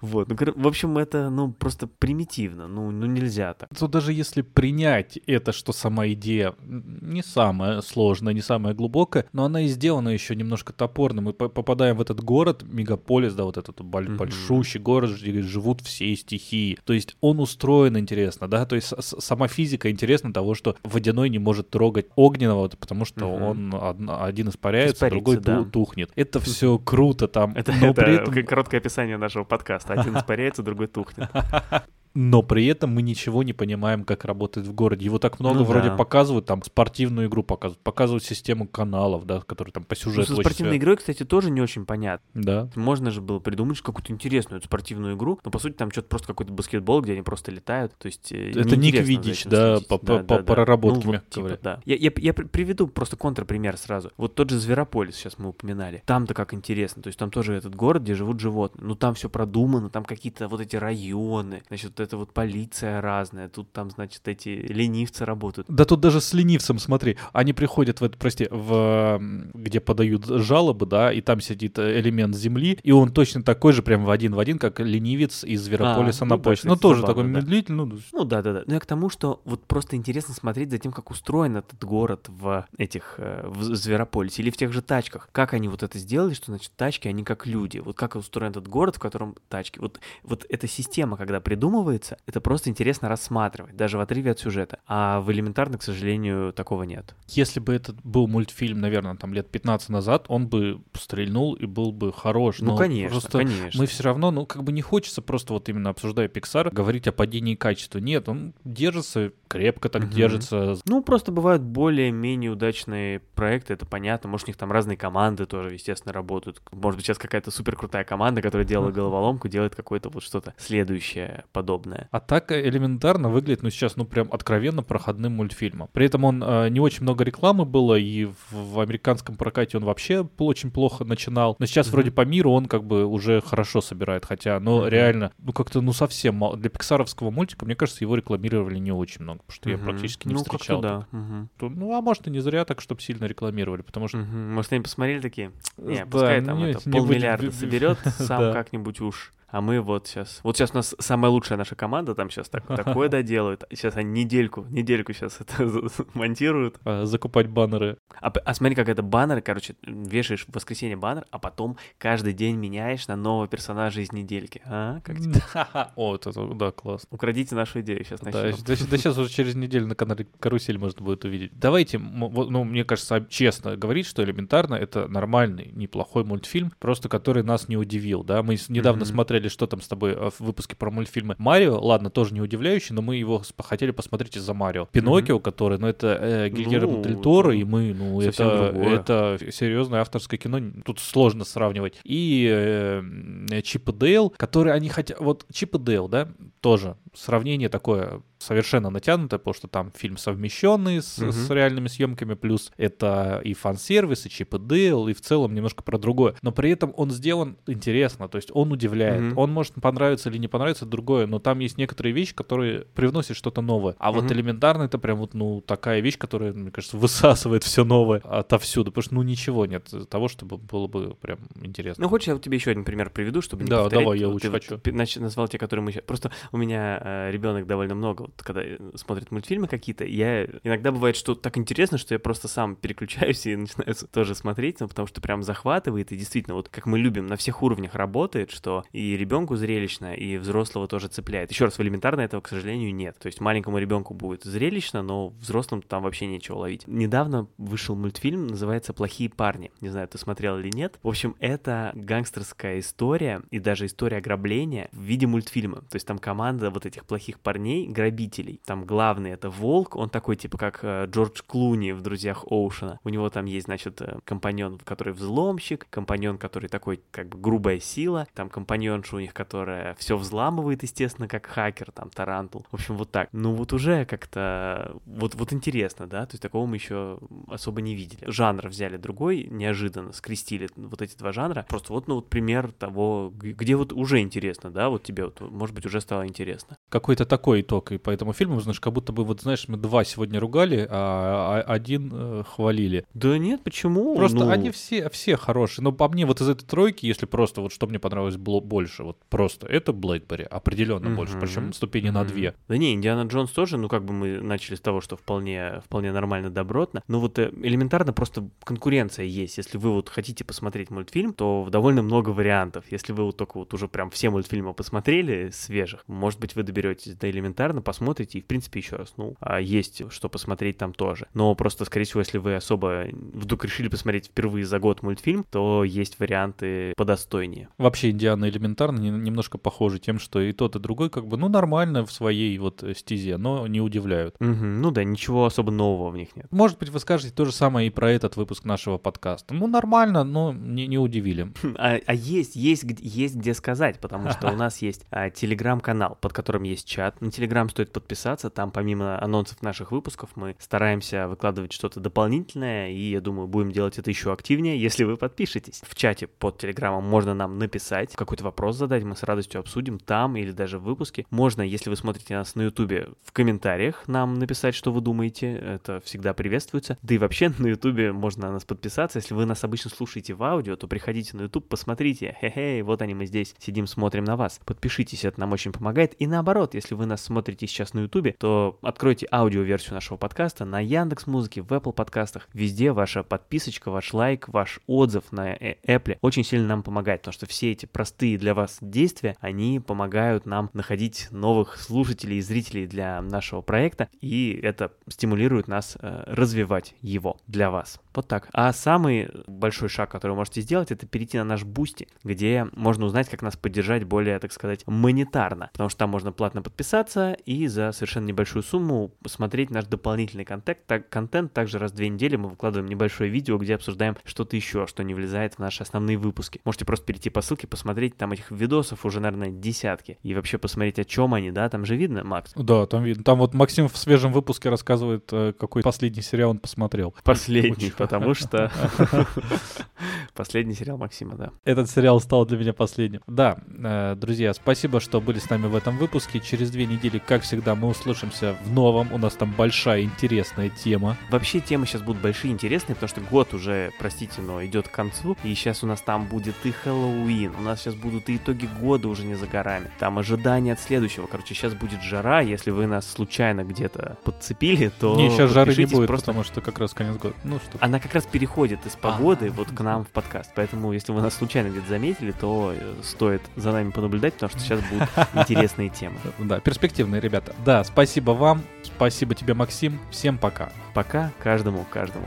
Вот, 0.00 0.28
ну, 0.28 0.36
в 0.54 0.66
общем, 0.66 0.98
это, 0.98 1.30
ну, 1.30 1.52
просто 1.52 1.86
примитивно, 1.86 2.68
ну, 2.68 2.90
ну, 2.90 3.06
нельзя 3.06 3.54
так. 3.54 3.68
Тут 3.76 3.90
даже 3.90 4.12
если 4.12 4.42
принять 4.42 5.18
это, 5.26 5.52
что 5.52 5.72
сама 5.72 6.08
идея 6.08 6.54
не 6.64 7.22
самая 7.22 7.80
сложная, 7.80 8.34
не 8.34 8.42
самая 8.42 8.74
глубокая, 8.74 9.26
но 9.32 9.44
она 9.44 9.62
и 9.62 9.68
сделана 9.68 10.10
еще 10.10 10.36
немножко 10.36 10.72
топорно. 10.72 11.22
Мы 11.22 11.32
по- 11.32 11.48
попадаем 11.48 11.96
в 11.96 12.00
этот 12.00 12.22
город, 12.22 12.62
мегаполис, 12.62 13.34
да, 13.34 13.44
вот 13.44 13.56
этот 13.56 13.80
большущий 13.82 14.80
город, 14.80 15.10
где 15.10 15.42
живут 15.42 15.80
все 15.80 16.14
стихии. 16.16 16.78
То 16.84 16.92
есть 16.92 17.16
он 17.20 17.40
устроен 17.40 17.98
интересно, 17.98 18.48
да, 18.48 18.66
то 18.66 18.76
есть 18.76 18.92
сама 19.20 19.48
физика 19.48 19.90
интересна 19.90 20.32
того, 20.32 20.54
что 20.54 20.76
водяной 20.82 21.28
не 21.30 21.38
может 21.38 21.70
трогать 21.70 22.06
огненного, 22.16 22.68
потому 22.68 23.04
что 23.04 23.26
Мгм. 23.26 23.42
он 23.42 23.74
од- 23.74 24.22
один 24.22 24.48
испаряется, 24.48 24.94
Испарится, 24.96 25.14
другой 25.16 25.36
да. 25.42 25.56
ту- 25.58 25.70
тухнет. 25.70 26.10
Это 26.16 26.40
все 26.40 26.78
круто 26.78 27.28
там, 27.28 27.52
Это, 27.54 27.72
но 27.72 27.88
это 27.88 28.02
при 28.02 28.14
этом 28.16 28.46
короткое 28.46 28.78
описание 28.78 29.16
нашего 29.16 29.44
подкаста. 29.44 29.94
Один 29.94 30.16
испаряется, 30.16 30.62
другой 30.62 30.86
тухнет. 30.88 31.28
но 32.14 32.42
при 32.42 32.66
этом 32.66 32.90
мы 32.90 33.02
ничего 33.02 33.42
не 33.42 33.52
понимаем, 33.52 34.04
как 34.04 34.24
работает 34.24 34.66
в 34.66 34.72
городе. 34.74 35.04
Его 35.04 35.18
так 35.18 35.40
много 35.40 35.58
Ну 35.58 35.64
вроде 35.64 35.88
да. 35.90 35.96
показывают, 35.96 36.46
там 36.46 36.62
спортивную 36.62 37.28
игру 37.28 37.42
показывают, 37.42 37.82
показывают 37.82 38.24
систему 38.24 38.66
каналов, 38.68 39.24
да, 39.26 39.40
которые 39.40 39.72
там 39.72 39.84
по 39.84 39.94
Ну, 39.94 40.00
сюжету 40.00 40.26
со 40.28 40.32
очень 40.34 40.42
спортивной 40.42 40.76
игрой, 40.76 40.96
кстати, 40.96 41.24
тоже 41.24 41.50
не 41.50 41.60
очень 41.60 41.84
понятно. 41.86 42.24
Да. 42.34 42.68
Можно 42.76 43.10
же 43.10 43.20
было 43.20 43.38
придумать 43.40 43.80
какую-то 43.80 44.12
интересную 44.12 44.62
спортивную 44.62 45.16
игру, 45.16 45.40
но 45.44 45.50
по 45.50 45.58
сути 45.58 45.74
там 45.74 45.90
что-то 45.90 46.08
просто 46.08 46.28
какой-то 46.28 46.52
баскетбол, 46.52 47.00
где 47.02 47.12
они 47.12 47.22
просто 47.22 47.50
летают. 47.50 47.92
То 47.98 48.06
есть 48.06 48.30
э, 48.32 48.50
Это 48.50 48.76
Ник 48.76 48.94
Видич, 49.00 49.44
да, 49.44 49.78
по- 49.88 49.98
по- 49.98 50.18
по 50.20 50.38
проработке, 50.38 51.06
Ну, 51.06 51.12
мягко 51.12 51.30
типа, 51.30 51.40
говоря. 51.46 51.58
да. 51.62 51.80
Я, 51.84 51.96
я, 51.96 52.12
я 52.16 52.32
при- 52.34 52.44
приведу 52.46 52.86
просто 52.86 53.16
контрпример 53.16 53.76
сразу. 53.76 54.12
Вот 54.16 54.34
тот 54.34 54.50
же 54.50 54.58
Зверополис, 54.58 55.16
сейчас 55.16 55.38
мы 55.38 55.48
упоминали. 55.48 56.02
Там-то 56.06 56.34
как 56.34 56.54
интересно. 56.54 57.02
То 57.02 57.08
есть 57.08 57.18
там 57.18 57.30
тоже 57.30 57.54
этот 57.54 57.74
город, 57.74 58.02
где 58.02 58.14
живут 58.14 58.40
животные. 58.40 58.86
Ну 58.86 58.94
там 58.94 59.14
все 59.14 59.28
продумано, 59.28 59.90
там 59.90 60.04
какие-то 60.04 60.46
вот 60.48 60.60
эти 60.60 60.76
районы, 60.76 61.62
значит, 61.68 61.92
вот 61.98 62.03
это 62.04 62.16
вот 62.16 62.32
полиция 62.32 63.00
разная. 63.00 63.48
Тут 63.48 63.72
там, 63.72 63.90
значит, 63.90 64.26
эти 64.28 64.48
ленивцы 64.48 65.24
работают. 65.24 65.66
Да 65.68 65.84
тут 65.84 66.00
даже 66.00 66.20
с 66.20 66.32
ленивцем, 66.32 66.78
смотри, 66.78 67.16
они 67.32 67.52
приходят 67.52 68.00
в 68.00 68.04
это, 68.04 68.16
прости, 68.16 68.48
в 68.50 69.20
где 69.54 69.80
подают 69.80 70.26
жалобы, 70.26 70.86
да, 70.86 71.12
и 71.12 71.20
там 71.20 71.40
сидит 71.40 71.78
э, 71.78 72.00
элемент 72.00 72.34
земли, 72.36 72.78
и 72.82 72.92
он 72.92 73.12
точно 73.12 73.42
такой 73.42 73.72
же, 73.72 73.82
прям 73.82 74.04
в 74.04 74.10
один 74.10 74.34
в 74.34 74.38
один, 74.38 74.58
как 74.58 74.80
ленивец 74.80 75.44
из 75.44 75.62
Зверополиса 75.62 76.24
А, 76.24 76.26
на 76.26 76.36
ну 76.36 76.42
да, 76.42 76.42
почте. 76.42 76.68
Ну, 76.68 76.76
тоже 76.76 77.00
забавно, 77.00 77.24
такой 77.24 77.32
да. 77.32 77.40
медлительный, 77.40 77.86
ну, 77.86 77.98
Ну 78.12 78.24
да, 78.24 78.42
да, 78.42 78.52
да. 78.52 78.62
Ну 78.66 78.74
я 78.74 78.80
к 78.80 78.86
тому, 78.86 79.08
что 79.08 79.40
вот 79.44 79.64
просто 79.64 79.96
интересно 79.96 80.34
смотреть 80.34 80.70
за 80.70 80.78
тем, 80.78 80.92
как 80.92 81.10
устроен 81.10 81.56
этот 81.56 81.82
город 81.84 82.28
в 82.28 82.66
этих 82.76 83.14
э, 83.18 83.46
в 83.46 83.62
Зверополисе 83.62 84.42
или 84.42 84.50
в 84.50 84.56
тех 84.56 84.72
же 84.72 84.82
тачках. 84.82 85.28
Как 85.32 85.54
они 85.54 85.68
вот 85.68 85.82
это 85.82 85.98
сделали, 85.98 86.34
что 86.34 86.46
значит 86.46 86.72
тачки, 86.76 87.08
они 87.08 87.24
как 87.24 87.46
люди. 87.46 87.78
Вот 87.78 87.96
как 87.96 88.16
устроен 88.16 88.50
этот 88.50 88.68
город, 88.68 88.96
в 88.96 88.98
котором 88.98 89.36
тачки. 89.48 89.78
Вот, 89.78 90.00
вот 90.22 90.44
эта 90.48 90.66
система, 90.68 91.16
когда 91.16 91.40
придумывается, 91.40 91.93
делается, 91.94 92.16
это 92.26 92.40
просто 92.40 92.70
интересно 92.70 93.08
рассматривать, 93.08 93.76
даже 93.76 93.98
в 93.98 94.00
отрыве 94.00 94.32
от 94.32 94.38
сюжета. 94.38 94.78
А 94.86 95.20
в 95.20 95.30
элементарно, 95.30 95.78
к 95.78 95.82
сожалению, 95.82 96.52
такого 96.52 96.82
нет. 96.84 97.14
Если 97.28 97.60
бы 97.60 97.74
это 97.74 97.94
был 98.04 98.26
мультфильм, 98.26 98.80
наверное, 98.80 99.16
там 99.16 99.32
лет 99.34 99.50
15 99.50 99.88
назад, 99.90 100.26
он 100.28 100.48
бы 100.48 100.82
стрельнул 100.94 101.54
и 101.54 101.66
был 101.66 101.92
бы 101.92 102.12
хорош. 102.12 102.58
Ну, 102.60 102.72
но 102.72 102.76
конечно, 102.76 103.10
просто 103.10 103.38
конечно. 103.38 103.80
Мы 103.80 103.86
все 103.86 104.02
равно, 104.02 104.30
ну, 104.30 104.46
как 104.46 104.62
бы 104.64 104.72
не 104.72 104.82
хочется 104.82 105.22
просто 105.22 105.52
вот 105.52 105.68
именно 105.68 105.90
обсуждая 105.90 106.28
Pixar, 106.28 106.72
говорить 106.72 107.06
о 107.06 107.12
падении 107.12 107.54
качества. 107.54 107.98
Нет, 107.98 108.28
он 108.28 108.54
держится, 108.64 109.32
крепко 109.48 109.88
так 109.88 110.02
Мгм. 110.02 110.10
держится. 110.10 110.76
Ну, 110.86 111.02
просто 111.02 111.32
бывают 111.32 111.62
более-менее 111.62 112.50
удачные 112.50 113.20
проекты, 113.20 113.74
это 113.74 113.86
понятно. 113.86 114.28
Может, 114.28 114.48
у 114.48 114.50
них 114.50 114.56
там 114.56 114.72
разные 114.72 114.96
команды 114.96 115.46
тоже, 115.46 115.74
естественно, 115.74 116.12
работают. 116.12 116.62
Может 116.72 116.96
быть, 116.96 117.06
сейчас 117.06 117.18
какая-то 117.18 117.50
супер 117.50 117.76
крутая 117.76 118.04
команда, 118.04 118.42
которая 118.42 118.66
делала 118.66 118.90
головоломку, 118.90 119.48
делает 119.48 119.74
какое-то 119.74 120.10
вот 120.10 120.22
что-то 120.22 120.54
следующее 120.58 121.44
подобное. 121.52 121.83
А 122.10 122.20
так 122.20 122.50
э, 122.52 122.66
элементарно 122.68 123.28
выглядит, 123.28 123.62
ну, 123.62 123.70
сейчас, 123.70 123.96
ну, 123.96 124.04
прям 124.04 124.28
откровенно 124.32 124.82
проходным 124.82 125.32
мультфильмом. 125.34 125.88
При 125.92 126.06
этом 126.06 126.24
он 126.24 126.42
э, 126.42 126.68
не 126.70 126.80
очень 126.80 127.02
много 127.02 127.24
рекламы 127.24 127.64
было, 127.64 127.94
и 127.96 128.24
в, 128.26 128.36
в 128.52 128.80
американском 128.80 129.36
прокате 129.36 129.76
он 129.78 129.84
вообще 129.84 130.28
очень 130.38 130.70
плохо 130.70 131.04
начинал. 131.04 131.56
Но 131.58 131.66
сейчас 131.66 131.86
Мгм. 131.86 131.92
вроде 131.92 132.10
по 132.10 132.22
миру 132.24 132.50
он 132.52 132.66
как 132.66 132.84
бы 132.84 133.04
уже 133.04 133.40
хорошо 133.40 133.80
собирает, 133.80 134.24
хотя, 134.24 134.58
но 134.60 134.80
Мгм. 134.80 134.88
реально, 134.88 135.32
ну, 135.38 135.52
как-то, 135.52 135.80
ну, 135.80 135.92
совсем 135.92 136.34
мало. 136.36 136.56
Для 136.56 136.70
пиксаровского 136.70 137.30
мультика, 137.30 137.64
мне 137.66 137.74
кажется, 137.74 138.04
его 138.04 138.14
рекламировали 138.16 138.78
не 138.78 138.92
очень 138.92 139.22
много, 139.22 139.40
потому 139.40 139.54
что 139.56 139.70
я 139.70 139.76
Мгм. 139.76 139.84
практически 139.84 140.26
не 140.28 140.34
ну, 140.34 140.40
встречал. 140.42 140.80
да. 140.80 141.06
Мгм. 141.12 141.50
То- 141.58 141.68
Ну, 141.68 141.96
а 141.96 142.00
может, 142.00 142.26
и 142.26 142.30
не 142.30 142.40
зря 142.40 142.64
так, 142.64 142.80
чтобы 142.80 143.00
сильно 143.00 143.24
рекламировали, 143.24 143.82
потому 143.82 144.08
что... 144.08 144.18
Мгм. 144.18 144.54
Может, 144.54 144.72
они 144.72 144.82
посмотрели 144.82 145.20
такие? 145.20 145.52
Не, 145.76 145.98
Да, 146.00 146.06
пускай 146.06 146.42
там 146.44 146.58
не- 146.58 146.70
это 146.70 146.88
не 146.88 146.92
полмиллиарда 146.98 147.50
соберет 147.52 147.98
сам 148.18 148.52
как-нибудь 148.52 149.00
уж. 149.00 149.32
А 149.54 149.60
мы 149.60 149.80
вот 149.80 150.08
сейчас... 150.08 150.40
Вот 150.42 150.56
сейчас 150.56 150.72
у 150.72 150.74
нас 150.74 150.96
самая 150.98 151.30
лучшая 151.30 151.56
наша 151.56 151.76
команда 151.76 152.16
там 152.16 152.28
сейчас 152.28 152.48
так, 152.48 152.66
такое 152.66 153.08
доделают. 153.08 153.62
Сейчас 153.70 153.96
они 153.96 154.24
недельку, 154.24 154.66
недельку 154.68 155.12
сейчас 155.12 155.40
это 155.40 155.70
монтируют. 156.14 156.80
а, 156.84 157.06
закупать 157.06 157.46
баннеры. 157.46 157.98
А, 158.20 158.32
а 158.44 158.54
смотри, 158.54 158.74
как 158.74 158.88
это 158.88 159.04
баннеры, 159.04 159.42
короче, 159.42 159.76
вешаешь 159.82 160.44
в 160.46 160.52
воскресенье 160.52 160.96
баннер, 160.96 161.24
а 161.30 161.38
потом 161.38 161.76
каждый 161.98 162.32
день 162.32 162.56
меняешь 162.56 163.06
на 163.06 163.14
нового 163.14 163.46
персонажа 163.46 164.00
из 164.00 164.10
недельки. 164.10 164.60
А? 164.64 164.98
Как 165.04 165.20
тебе? 165.20 165.40
О, 165.94 166.16
это, 166.16 166.32
да, 166.32 166.72
классно. 166.72 167.10
Украдите 167.12 167.54
нашу 167.54 167.80
идею 167.82 168.02
сейчас 168.04 168.22
Да, 168.22 168.32
начнем. 168.32 168.64
да, 168.66 168.96
сейчас 168.96 169.16
уже 169.16 169.30
через 169.30 169.54
неделю 169.54 169.86
на 169.86 169.94
канале 169.94 170.26
Карусель 170.40 170.78
можно 170.78 171.04
будет 171.04 171.24
увидеть. 171.24 171.52
Давайте, 171.56 172.00
ну, 172.00 172.64
мне 172.64 172.82
кажется, 172.82 173.24
честно 173.30 173.76
говорить, 173.76 174.06
что 174.06 174.24
элементарно 174.24 174.74
это 174.74 175.06
нормальный, 175.06 175.70
неплохой 175.74 176.24
мультфильм, 176.24 176.72
просто 176.80 177.08
который 177.08 177.44
нас 177.44 177.68
не 177.68 177.76
удивил, 177.76 178.24
да. 178.24 178.42
Мы 178.42 178.56
недавно 178.68 179.02
Мгм. 179.04 179.08
Смотрели, 179.44 179.48
что 179.48 179.66
там 179.66 179.80
с 179.80 179.88
тобой 179.88 180.12
э, 180.12 180.30
в 180.30 180.40
выпуске 180.40 180.76
про 180.76 180.90
мультфильмы 180.90 181.34
Марио, 181.38 181.78
ладно, 181.80 182.10
тоже 182.10 182.34
не 182.34 182.40
удивляющий, 182.40 182.94
но 182.94 183.02
мы 183.02 183.16
его 183.16 183.42
хотели 183.58 183.90
посмотреть 183.90 184.36
из-за 184.36 184.54
Марио. 184.54 184.86
Пиноккио, 184.86 185.38
который, 185.38 185.78
ну, 185.78 185.86
это 185.86 186.18
э, 186.20 186.48
Гильермо 186.48 186.92
Ну, 186.92 187.02
Дель 187.02 187.16
Торо, 187.16 187.54
и 187.54 187.64
мы, 187.64 187.94
ну, 187.94 188.20
совсем 188.20 188.46
это, 188.46 188.72
другое. 188.72 188.94
это 188.94 189.38
серьезное 189.52 190.00
авторское 190.00 190.38
кино, 190.38 190.60
тут 190.84 191.00
сложно 191.00 191.44
сравнивать. 191.44 192.00
И 192.04 192.48
э, 192.50 193.62
Чип 193.62 193.88
и 193.88 193.92
Дейл, 193.92 194.30
которые 194.30 194.74
они 194.74 194.88
хотят, 194.88 195.20
вот 195.20 195.46
Чип 195.52 195.74
и 195.74 195.78
Дейл, 195.78 196.08
да, 196.08 196.28
тоже 196.60 196.96
сравнение 197.14 197.68
такое 197.68 198.22
совершенно 198.38 198.90
натянутое, 198.90 199.38
потому 199.38 199.54
что 199.54 199.68
там 199.68 199.90
фильм 199.96 200.16
совмещенный 200.16 201.00
с, 201.02 201.18
Мгм. 201.18 201.32
с 201.32 201.50
реальными 201.50 201.88
съемками, 201.88 202.34
плюс 202.34 202.70
это 202.76 203.40
и 203.44 203.54
фан-сервис, 203.54 204.26
и 204.26 204.30
Чип 204.30 204.54
и 204.54 204.58
Дейл, 204.58 205.08
и 205.08 205.14
в 205.14 205.20
целом 205.20 205.54
немножко 205.54 205.82
про 205.82 205.98
другое. 205.98 206.34
Но 206.42 206.52
при 206.52 206.70
этом 206.70 206.92
он 206.96 207.10
сделан 207.10 207.56
интересно, 207.66 208.28
то 208.28 208.36
есть 208.36 208.50
он 208.52 208.72
удивляет. 208.72 209.22
Мгм. 209.22 209.38
Он 209.38 209.52
может 209.52 209.74
понравиться 209.74 210.28
или 210.30 210.38
не 210.38 210.48
понравиться, 210.48 210.84
другое, 210.86 211.26
но 211.26 211.38
там 211.38 211.58
есть 211.60 211.78
некоторые 211.78 212.12
вещи, 212.12 212.34
которые 212.34 212.80
привносят 212.94 213.36
что-то 213.36 213.62
новое. 213.62 213.94
А 213.98 214.12
вот 214.12 214.24
Мгм. 214.24 214.34
элементарно 214.34 214.82
это 214.84 214.98
прям 214.98 215.18
вот, 215.18 215.34
ну, 215.34 215.60
такая 215.60 216.00
вещь, 216.00 216.18
которая, 216.18 216.52
мне 216.52 216.70
кажется, 216.70 216.96
высасывает 217.44 217.64
все 217.64 217.84
новое 217.84 218.20
отовсюду, 218.20 218.90
потому 218.90 219.02
что, 219.04 219.14
ну, 219.14 219.22
ничего 219.22 219.66
нет 219.66 219.90
того, 220.10 220.28
чтобы 220.28 220.58
было 220.58 220.86
бы 220.86 221.14
прям 221.20 221.38
интересно. 221.62 222.02
Ну, 222.04 222.08
хочешь, 222.10 222.28
я 222.28 222.34
вот 222.34 222.42
тебе 222.42 222.56
еще 222.56 222.70
один 222.72 222.84
пример 222.84 223.10
приведу, 223.10 223.40
чтобы 223.42 223.64
не 223.64 223.70
Да, 223.70 223.82
повторять? 223.84 224.04
давай, 224.04 224.18
я 224.18 224.26
Вот 224.28 224.34
очень 224.36 224.42
ты 224.48 224.50
вот 224.50 224.62
хочу. 224.64 224.96
нач- 224.96 225.20
назвал 225.20 225.48
те, 225.48 225.58
которые 225.58 225.84
мы 225.84 225.92
сейчас... 225.92 226.04
Просто 226.04 226.30
у 226.52 226.56
меня 226.58 227.30
ребенок 227.30 227.66
довольно 227.66 227.94
много, 227.94 228.30
вот, 228.34 228.42
когда 228.42 228.62
э, 228.62 228.78
смотрит 228.96 229.30
мультфильмы 229.30 229.68
какие-то, 229.68 230.04
я... 230.04 230.44
Иногда 230.62 230.92
бывает, 230.92 231.16
что 231.16 231.34
так 231.34 231.56
интересно, 231.58 231.98
что 231.98 232.14
я 232.14 232.18
просто 232.18 232.48
сам 232.48 232.76
переключаюсь 232.76 233.46
и 233.46 233.56
начинаю 233.56 233.94
тоже 234.12 234.34
смотреть, 234.34 234.80
ну, 234.80 234.88
потому 234.88 235.06
что 235.06 235.20
прям 235.20 235.42
захватывает, 235.42 236.12
и 236.12 236.16
действительно, 236.16 236.54
вот 236.54 236.68
как 236.68 236.86
мы 236.86 236.98
любим, 236.98 237.26
на 237.26 237.36
всех 237.36 237.62
уровнях 237.62 237.94
работает, 237.94 238.50
что 238.50 238.84
и 238.92 239.16
ребенку 239.16 239.56
зрелищно, 239.56 240.14
и 240.14 240.36
взрослого 240.36 240.88
тоже 240.88 241.08
цепляет. 241.08 241.50
Еще 241.50 241.64
раз, 241.64 241.78
в 241.78 241.82
элементарно 241.82 242.20
этого, 242.20 242.40
к 242.40 242.48
сожалению, 242.48 242.94
нет. 242.94 243.16
То 243.18 243.26
есть 243.26 243.40
маленькому 243.40 243.78
ребенку 243.78 244.14
будет 244.14 244.44
зрелищно, 244.44 245.02
но 245.02 245.28
взрослым 245.28 245.82
там 245.82 246.02
вообще 246.02 246.26
нечего 246.26 246.58
ловить. 246.58 246.86
Недавно 246.86 247.48
вышел 247.58 247.94
мультфильм, 247.94 248.46
называется 248.46 248.92
«Плохие 248.92 249.30
парни». 249.30 249.70
Не 249.80 249.88
знаю, 249.88 250.08
ты 250.08 250.18
смотрел 250.18 250.58
или 250.58 250.70
нет. 250.74 250.98
В 251.02 251.08
общем, 251.08 251.36
это 251.38 251.92
гангстерская 251.94 252.80
история 252.80 253.42
и 253.50 253.58
даже 253.58 253.86
история 253.86 254.18
ограбления 254.18 254.88
в 254.92 255.00
виде 255.00 255.26
мультфильма. 255.26 255.82
То 255.82 255.96
есть 255.96 256.06
там 256.06 256.18
команда 256.18 256.70
вот 256.70 256.86
этих 256.86 257.04
плохих 257.04 257.38
парней, 257.40 257.86
грабителей. 258.14 258.60
Там 258.64 258.84
главный 258.84 259.32
это 259.32 259.50
Волк, 259.50 259.96
он 259.96 260.08
такой 260.08 260.36
типа 260.36 260.56
как 260.56 260.80
э, 260.82 261.06
Джордж 261.06 261.40
Клуни 261.46 261.92
в 261.92 262.00
«Друзьях 262.00 262.44
Оушена». 262.50 263.00
У 263.04 263.08
него 263.08 263.28
там 263.30 263.46
есть, 263.46 263.66
значит, 263.66 264.00
э, 264.00 264.18
компаньон, 264.24 264.78
который 264.78 265.12
взломщик, 265.12 265.86
компаньон, 265.90 266.38
который 266.38 266.68
такой 266.68 267.00
как 267.10 267.28
бы 267.28 267.38
грубая 267.38 267.80
сила, 267.80 268.26
там 268.34 268.48
компаньонша 268.48 269.16
у 269.16 269.20
них, 269.20 269.34
которая 269.34 269.94
все 269.96 270.16
взламывает, 270.16 270.82
естественно, 270.82 271.28
как 271.28 271.46
хакер, 271.46 271.90
там 271.92 272.10
Тарантул. 272.10 272.66
В 272.70 272.74
общем, 272.74 272.96
вот 272.96 273.10
так. 273.10 273.28
Ну 273.32 273.52
вот 273.54 273.72
уже 273.72 274.04
как-то 274.04 274.96
вот, 275.06 275.34
вот 275.34 275.52
интересно, 275.52 276.06
да, 276.06 276.26
то 276.26 276.34
есть 276.34 276.42
такого 276.42 276.66
мы 276.66 276.76
еще 276.76 277.18
особо 277.48 277.80
не 277.80 277.94
видели. 277.94 278.30
Жанр 278.30 278.68
взяли 278.68 278.96
другой, 278.96 279.48
неожиданно 279.50 280.12
скрестили 280.12 280.68
вот 280.76 281.02
эти 281.02 281.16
два 281.16 281.32
жанра. 281.32 281.66
Просто 281.68 281.92
вот, 281.92 282.08
ну 282.08 282.16
вот 282.16 282.28
пример 282.28 282.72
того, 282.72 283.32
где 283.34 283.76
вот 283.76 283.92
уже 283.92 284.20
интересно, 284.20 284.70
да, 284.70 284.88
вот 284.88 285.02
тебе 285.02 285.24
вот, 285.24 285.40
может 285.40 285.74
быть, 285.74 285.86
уже 285.86 286.00
стало 286.00 286.26
интересно. 286.26 286.76
Какой-то 286.88 287.26
такой 287.26 287.62
итог 287.62 287.92
и 287.92 287.98
по 288.04 288.10
этому 288.10 288.32
фильму, 288.32 288.60
знаешь, 288.60 288.78
как 288.80 288.92
будто 288.92 289.12
бы, 289.12 289.24
вот 289.24 289.40
знаешь, 289.40 289.64
мы 289.66 289.76
два 289.76 290.04
сегодня 290.04 290.38
ругали, 290.38 290.86
а 290.88 291.64
а- 291.66 291.72
один 291.72 292.10
э, 292.12 292.42
хвалили. 292.46 293.04
Да 293.14 293.36
нет, 293.38 293.62
почему? 293.64 294.14
Просто 294.14 294.38
Ну, 294.38 294.48
они 294.50 294.70
все, 294.70 295.08
все 295.10 295.36
хорошие. 295.36 295.82
Но 295.82 295.90
по 295.92 296.08
мне 296.08 296.26
вот 296.26 296.40
из 296.40 296.48
этой 296.48 296.64
тройки, 296.64 297.06
если 297.06 297.26
просто 297.26 297.60
вот 297.62 297.72
что 297.72 297.86
мне 297.86 297.98
понравилось 297.98 298.36
было 298.36 298.60
больше, 298.60 299.02
вот 299.02 299.18
просто 299.30 299.66
это 299.66 299.92
Блэкбери, 299.92 300.44
определенно 300.44 301.10
больше, 301.10 301.34
Мгм. 301.36 301.40
причем 301.40 301.72
ступени 301.72 302.10
на 302.10 302.20
Мгм. 302.24 302.28
две. 302.32 302.54
Да 302.68 302.76
не, 302.76 302.92
Индиана 302.92 303.26
Джонс 303.26 303.50
тоже, 303.50 303.78
ну 303.78 303.88
как 303.88 304.04
бы 304.04 304.12
мы 304.12 304.40
начали 304.40 304.74
с 304.76 304.80
того, 304.80 305.00
что 305.00 305.16
вполне, 305.16 305.80
вполне 305.84 306.12
нормально, 306.12 306.50
добротно. 306.50 307.02
Но 307.08 307.20
вот 307.20 307.38
э, 307.38 307.50
элементарно 307.62 308.12
просто 308.12 308.48
конкуренция 308.64 309.24
есть. 309.24 309.56
Если 309.56 309.78
вы 309.78 309.90
вот 309.92 310.10
хотите 310.10 310.44
посмотреть 310.44 310.90
мультфильм, 310.90 311.32
то 311.32 311.66
довольно 311.70 312.02
много 312.02 312.30
вариантов. 312.30 312.84
Если 312.90 313.12
вы 313.12 313.24
вот 313.24 313.36
только 313.38 313.56
вот 313.58 313.72
уже 313.72 313.88
прям 313.88 314.10
все 314.10 314.28
мультфильмы 314.30 314.74
посмотрели 314.74 315.48
свежих, 315.50 316.04
может 316.06 316.38
быть, 316.40 316.54
вы 316.54 316.62
доберетесь 316.62 317.14
до 317.14 317.30
элементарно, 317.30 317.80
посмотрите, 317.80 317.93
и 318.00 318.40
в 318.40 318.46
принципе 318.46 318.80
еще 318.80 318.96
раз, 318.96 319.14
ну, 319.16 319.36
а 319.40 319.60
есть 319.60 320.02
что 320.10 320.28
посмотреть 320.28 320.78
там 320.78 320.92
тоже. 320.92 321.26
Но 321.34 321.54
просто, 321.54 321.84
скорее 321.84 322.04
всего, 322.04 322.20
если 322.20 322.38
вы 322.38 322.56
особо 322.56 323.06
вдруг 323.12 323.64
решили 323.64 323.88
посмотреть 323.88 324.26
впервые 324.26 324.64
за 324.64 324.78
год 324.78 325.02
мультфильм, 325.02 325.44
то 325.50 325.84
есть 325.84 326.18
варианты 326.18 326.92
подостойнее. 326.96 327.68
Вообще 327.78 328.10
Индиана 328.10 328.48
элементарно 328.48 328.98
не- 328.98 329.10
немножко 329.10 329.58
похожи 329.58 329.98
тем, 329.98 330.18
что 330.18 330.40
и 330.40 330.52
тот, 330.52 330.76
и 330.76 330.78
другой 330.78 331.10
как 331.10 331.26
бы, 331.26 331.36
ну, 331.36 331.48
нормально 331.48 332.04
в 332.04 332.12
своей 332.12 332.56
вот 332.58 332.82
э, 332.82 332.94
стезе, 332.94 333.36
но 333.36 333.66
не 333.66 333.80
удивляют. 333.80 334.36
Мгм, 334.40 334.80
ну 334.80 334.90
да, 334.90 335.04
ничего 335.04 335.46
особо 335.46 335.70
нового 335.70 336.10
в 336.10 336.16
них 336.16 336.34
нет. 336.36 336.46
Может 336.50 336.78
быть, 336.78 336.88
вы 336.88 337.00
скажете 337.00 337.32
то 337.32 337.44
же 337.44 337.52
самое 337.52 337.88
и 337.88 337.90
про 337.90 338.10
этот 338.10 338.36
выпуск 338.36 338.64
нашего 338.64 338.98
подкаста. 338.98 339.54
Ну, 339.54 339.66
нормально, 339.66 340.24
но 340.24 340.52
не, 340.52 340.86
не 340.86 340.98
удивили. 340.98 341.52
А, 341.76 341.98
а 342.06 342.14
есть, 342.14 342.56
есть, 342.56 342.84
есть 343.00 343.34
где 343.34 343.52
сказать, 343.52 343.98
потому 343.98 344.30
что 344.30 344.48
у 344.50 344.56
нас 344.56 344.80
есть 344.80 345.04
а, 345.10 345.28
телеграм-канал, 345.28 346.16
под 346.20 346.32
которым 346.32 346.62
есть 346.62 346.86
чат. 346.86 347.20
На 347.20 347.30
телеграм 347.30 347.68
стоит 347.68 347.83
подписаться, 347.92 348.50
там 348.50 348.70
помимо 348.70 349.22
анонсов 349.22 349.62
наших 349.62 349.92
выпусков 349.92 350.30
мы 350.36 350.56
стараемся 350.58 351.28
выкладывать 351.28 351.72
что-то 351.72 352.00
дополнительное, 352.00 352.90
и 352.90 353.10
я 353.10 353.20
думаю, 353.20 353.48
будем 353.48 353.72
делать 353.72 353.98
это 353.98 354.10
еще 354.10 354.32
активнее, 354.32 354.80
если 354.80 355.04
вы 355.04 355.16
подпишетесь. 355.16 355.82
В 355.86 355.94
чате 355.94 356.26
под 356.26 356.58
телеграмом 356.58 357.04
можно 357.04 357.34
нам 357.34 357.58
написать, 357.58 358.14
какой-то 358.14 358.44
вопрос 358.44 358.76
задать, 358.76 359.04
мы 359.04 359.16
с 359.16 359.22
радостью 359.22 359.60
обсудим 359.60 359.98
там 359.98 360.36
или 360.36 360.52
даже 360.52 360.78
в 360.78 360.82
выпуске. 360.82 361.26
Можно, 361.30 361.62
если 361.62 361.90
вы 361.90 361.96
смотрите 361.96 362.36
нас 362.36 362.54
на 362.54 362.62
ютубе, 362.62 363.08
в 363.22 363.32
комментариях 363.32 364.06
нам 364.06 364.34
написать, 364.34 364.74
что 364.74 364.92
вы 364.92 365.00
думаете, 365.00 365.52
это 365.52 366.00
всегда 366.04 366.34
приветствуется. 366.34 366.98
Да 367.02 367.14
и 367.14 367.18
вообще 367.18 367.52
на 367.58 367.66
ютубе 367.66 368.12
можно 368.12 368.48
на 368.48 368.54
нас 368.54 368.64
подписаться, 368.64 369.18
если 369.18 369.34
вы 369.34 369.46
нас 369.46 369.64
обычно 369.64 369.90
слушаете 369.90 370.34
в 370.34 370.42
аудио, 370.42 370.76
то 370.76 370.86
приходите 370.86 371.36
на 371.36 371.42
YouTube, 371.42 371.68
посмотрите, 371.68 372.36
хе-хей, 372.40 372.82
вот 372.82 373.02
они 373.02 373.14
мы 373.14 373.26
здесь 373.26 373.54
сидим, 373.58 373.86
смотрим 373.86 374.24
на 374.24 374.36
вас. 374.36 374.60
Подпишитесь, 374.64 375.24
это 375.24 375.40
нам 375.40 375.52
очень 375.52 375.72
помогает. 375.72 376.14
И 376.18 376.26
наоборот, 376.26 376.74
если 376.74 376.94
вы 376.94 377.06
нас 377.06 377.22
смотрите 377.22 377.66
сейчас 377.74 377.92
на 377.92 378.00
Ютубе, 378.00 378.34
то 378.38 378.78
откройте 378.82 379.26
аудиоверсию 379.30 379.94
нашего 379.94 380.16
подкаста 380.16 380.64
на 380.64 380.80
Яндекс 380.80 381.26
Музыке, 381.26 381.62
в 381.62 381.72
Apple 381.72 381.92
подкастах. 381.92 382.48
Везде 382.52 382.92
ваша 382.92 383.22
подписочка, 383.22 383.90
ваш 383.90 384.14
лайк, 384.14 384.48
ваш 384.48 384.80
отзыв 384.86 385.32
на 385.32 385.54
э, 385.54 385.76
Apple 385.84 386.18
очень 386.20 386.44
сильно 386.44 386.68
нам 386.68 386.82
помогает, 386.82 387.20
потому 387.22 387.32
что 387.32 387.46
все 387.46 387.72
эти 387.72 387.86
простые 387.86 388.38
для 388.38 388.54
вас 388.54 388.78
действия, 388.80 389.36
они 389.40 389.80
помогают 389.80 390.46
нам 390.46 390.70
находить 390.72 391.28
новых 391.30 391.76
слушателей 391.76 392.38
и 392.38 392.42
зрителей 392.42 392.86
для 392.86 393.20
нашего 393.20 393.60
проекта, 393.60 394.08
и 394.20 394.58
это 394.62 394.92
стимулирует 395.08 395.68
нас 395.68 395.96
э, 396.00 396.24
развивать 396.26 396.94
его 397.00 397.38
для 397.46 397.70
вас. 397.70 398.00
Вот 398.14 398.28
так. 398.28 398.48
А 398.52 398.72
самый 398.72 399.30
большой 399.46 399.88
шаг, 399.88 400.10
который 400.10 400.32
вы 400.32 400.36
можете 400.38 400.60
сделать, 400.60 400.92
это 400.92 401.06
перейти 401.06 401.38
на 401.38 401.44
наш 401.44 401.64
Бусти, 401.64 402.08
где 402.22 402.68
можно 402.72 403.06
узнать, 403.06 403.28
как 403.28 403.42
нас 403.42 403.56
поддержать 403.56 404.04
более, 404.04 404.38
так 404.38 404.52
сказать, 404.52 404.86
монетарно. 404.86 405.70
Потому 405.72 405.88
что 405.88 405.98
там 405.98 406.10
можно 406.10 406.30
платно 406.30 406.62
подписаться 406.62 407.36
и 407.44 407.63
за 407.66 407.92
совершенно 407.92 408.26
небольшую 408.26 408.62
сумму 408.62 409.12
посмотреть 409.22 409.70
наш 409.70 409.86
дополнительный 409.86 410.44
контент. 410.44 410.78
Так, 410.86 411.08
контент. 411.08 411.52
Также 411.52 411.78
раз 411.78 411.92
в 411.92 411.94
две 411.94 412.08
недели 412.08 412.36
мы 412.36 412.50
выкладываем 412.50 412.88
небольшое 412.88 413.30
видео, 413.30 413.58
где 413.58 413.74
обсуждаем 413.74 414.16
что-то 414.24 414.56
еще, 414.56 414.86
что 414.86 415.02
не 415.02 415.14
влезает 415.14 415.54
в 415.54 415.58
наши 415.58 415.82
основные 415.82 416.16
выпуски. 416.16 416.60
Можете 416.64 416.84
просто 416.84 417.06
перейти 417.06 417.30
по 417.30 417.40
ссылке, 417.40 417.66
посмотреть, 417.66 418.16
там 418.16 418.32
этих 418.32 418.50
видосов 418.50 419.04
уже, 419.04 419.20
наверное, 419.20 419.50
десятки. 419.50 420.18
И 420.22 420.34
вообще 420.34 420.58
посмотреть, 420.58 420.98
о 420.98 421.04
чем 421.04 421.34
они, 421.34 421.50
да, 421.50 421.68
там 421.68 421.84
же 421.84 421.96
видно, 421.96 422.24
Макс? 422.24 422.52
Да, 422.54 422.86
там 422.86 423.04
видно. 423.04 423.24
Там 423.24 423.38
вот 423.38 423.54
Максим 423.54 423.88
в 423.88 423.96
свежем 423.96 424.32
выпуске 424.32 424.70
рассказывает, 424.70 425.28
э, 425.32 425.52
какой 425.58 425.82
последний 425.82 426.22
сериал 426.22 426.50
он 426.50 426.58
посмотрел. 426.58 427.14
Последний, 427.24 427.90
потому 427.96 428.34
что... 428.34 428.70
Последний 430.34 430.74
сериал 430.74 430.98
Максима, 430.98 431.36
да. 431.36 431.52
Этот 431.64 431.88
сериал 431.88 432.20
стал 432.20 432.44
для 432.44 432.58
меня 432.58 432.72
последним. 432.72 433.22
Да, 433.26 433.58
э, 433.68 434.16
друзья, 434.16 434.52
спасибо, 434.52 435.00
что 435.00 435.20
были 435.20 435.38
с 435.38 435.48
нами 435.48 435.66
в 435.66 435.76
этом 435.76 435.96
выпуске. 435.96 436.40
Через 436.40 436.70
две 436.70 436.86
недели, 436.86 437.18
как 437.18 437.42
всегда, 437.42 437.53
мы 437.74 437.88
услышимся 437.88 438.56
в 438.64 438.72
новом. 438.72 439.12
У 439.12 439.18
нас 439.18 439.34
там 439.34 439.52
большая 439.56 440.02
интересная 440.02 440.68
тема. 440.70 441.16
Вообще 441.30 441.60
темы 441.60 441.86
сейчас 441.86 442.02
будут 442.02 442.22
большие 442.22 442.52
интересные, 442.52 442.94
потому 442.94 443.08
что 443.08 443.20
год 443.20 443.54
уже, 443.54 443.92
простите, 443.98 444.40
но 444.40 444.64
идет 444.64 444.88
к 444.88 444.90
концу. 444.90 445.36
И 445.44 445.54
сейчас 445.54 445.82
у 445.82 445.86
нас 445.86 446.00
там 446.00 446.26
будет 446.26 446.54
и 446.64 446.70
Хэллоуин. 446.70 447.54
У 447.56 447.62
нас 447.62 447.80
сейчас 447.80 447.94
будут 447.94 448.28
и 448.28 448.36
итоги 448.36 448.68
года 448.80 449.08
уже 449.08 449.24
не 449.24 449.34
за 449.34 449.46
горами. 449.46 449.90
Там 449.98 450.18
ожидания 450.18 450.72
от 450.72 450.80
следующего. 450.80 451.26
Короче, 451.26 451.54
сейчас 451.54 451.74
будет 451.74 452.02
жара. 452.02 452.40
Если 452.40 452.70
вы 452.70 452.86
нас 452.86 453.10
случайно 453.10 453.64
где-то 453.64 454.18
подцепили, 454.24 454.90
то 454.98 455.16
Не, 455.16 455.30
сейчас 455.30 455.50
жары 455.50 455.74
не 455.74 455.86
будет, 455.86 456.06
просто... 456.06 456.26
потому 456.26 456.44
что 456.44 456.60
как 456.60 456.78
раз 456.78 456.94
конец 456.94 457.16
года. 457.16 457.34
Ну 457.44 457.58
что? 457.58 457.78
Она 457.80 458.00
как 458.00 458.14
раз 458.14 458.24
переходит 458.24 458.84
из 458.86 458.92
погоды 458.96 459.48
А. 459.48 459.52
вот 459.52 459.68
к 459.68 459.80
нам 459.80 460.04
в 460.04 460.08
подкаст. 460.08 460.50
Поэтому, 460.54 460.92
если 460.92 461.12
вы 461.12 461.22
нас 461.22 461.34
случайно 461.34 461.68
где-то 461.68 461.88
заметили, 461.88 462.32
то 462.32 462.74
э, 462.76 462.94
стоит 463.02 463.42
за 463.56 463.72
нами 463.72 463.90
понаблюдать, 463.90 464.34
потому 464.34 464.50
что 464.50 464.60
сейчас 464.60 464.80
будут 464.90 465.08
интересные 465.34 465.88
темы. 465.88 466.16
Да, 466.38 466.60
перспективные 466.60 467.20
ребята. 467.44 467.54
Да, 467.64 467.84
спасибо 467.84 468.32
вам, 468.32 468.62
спасибо 468.82 469.34
тебе, 469.34 469.54
Максим. 469.54 469.98
Всем 470.10 470.38
пока. 470.38 470.70
Пока 470.94 471.32
каждому, 471.42 471.84
каждому. 471.90 472.26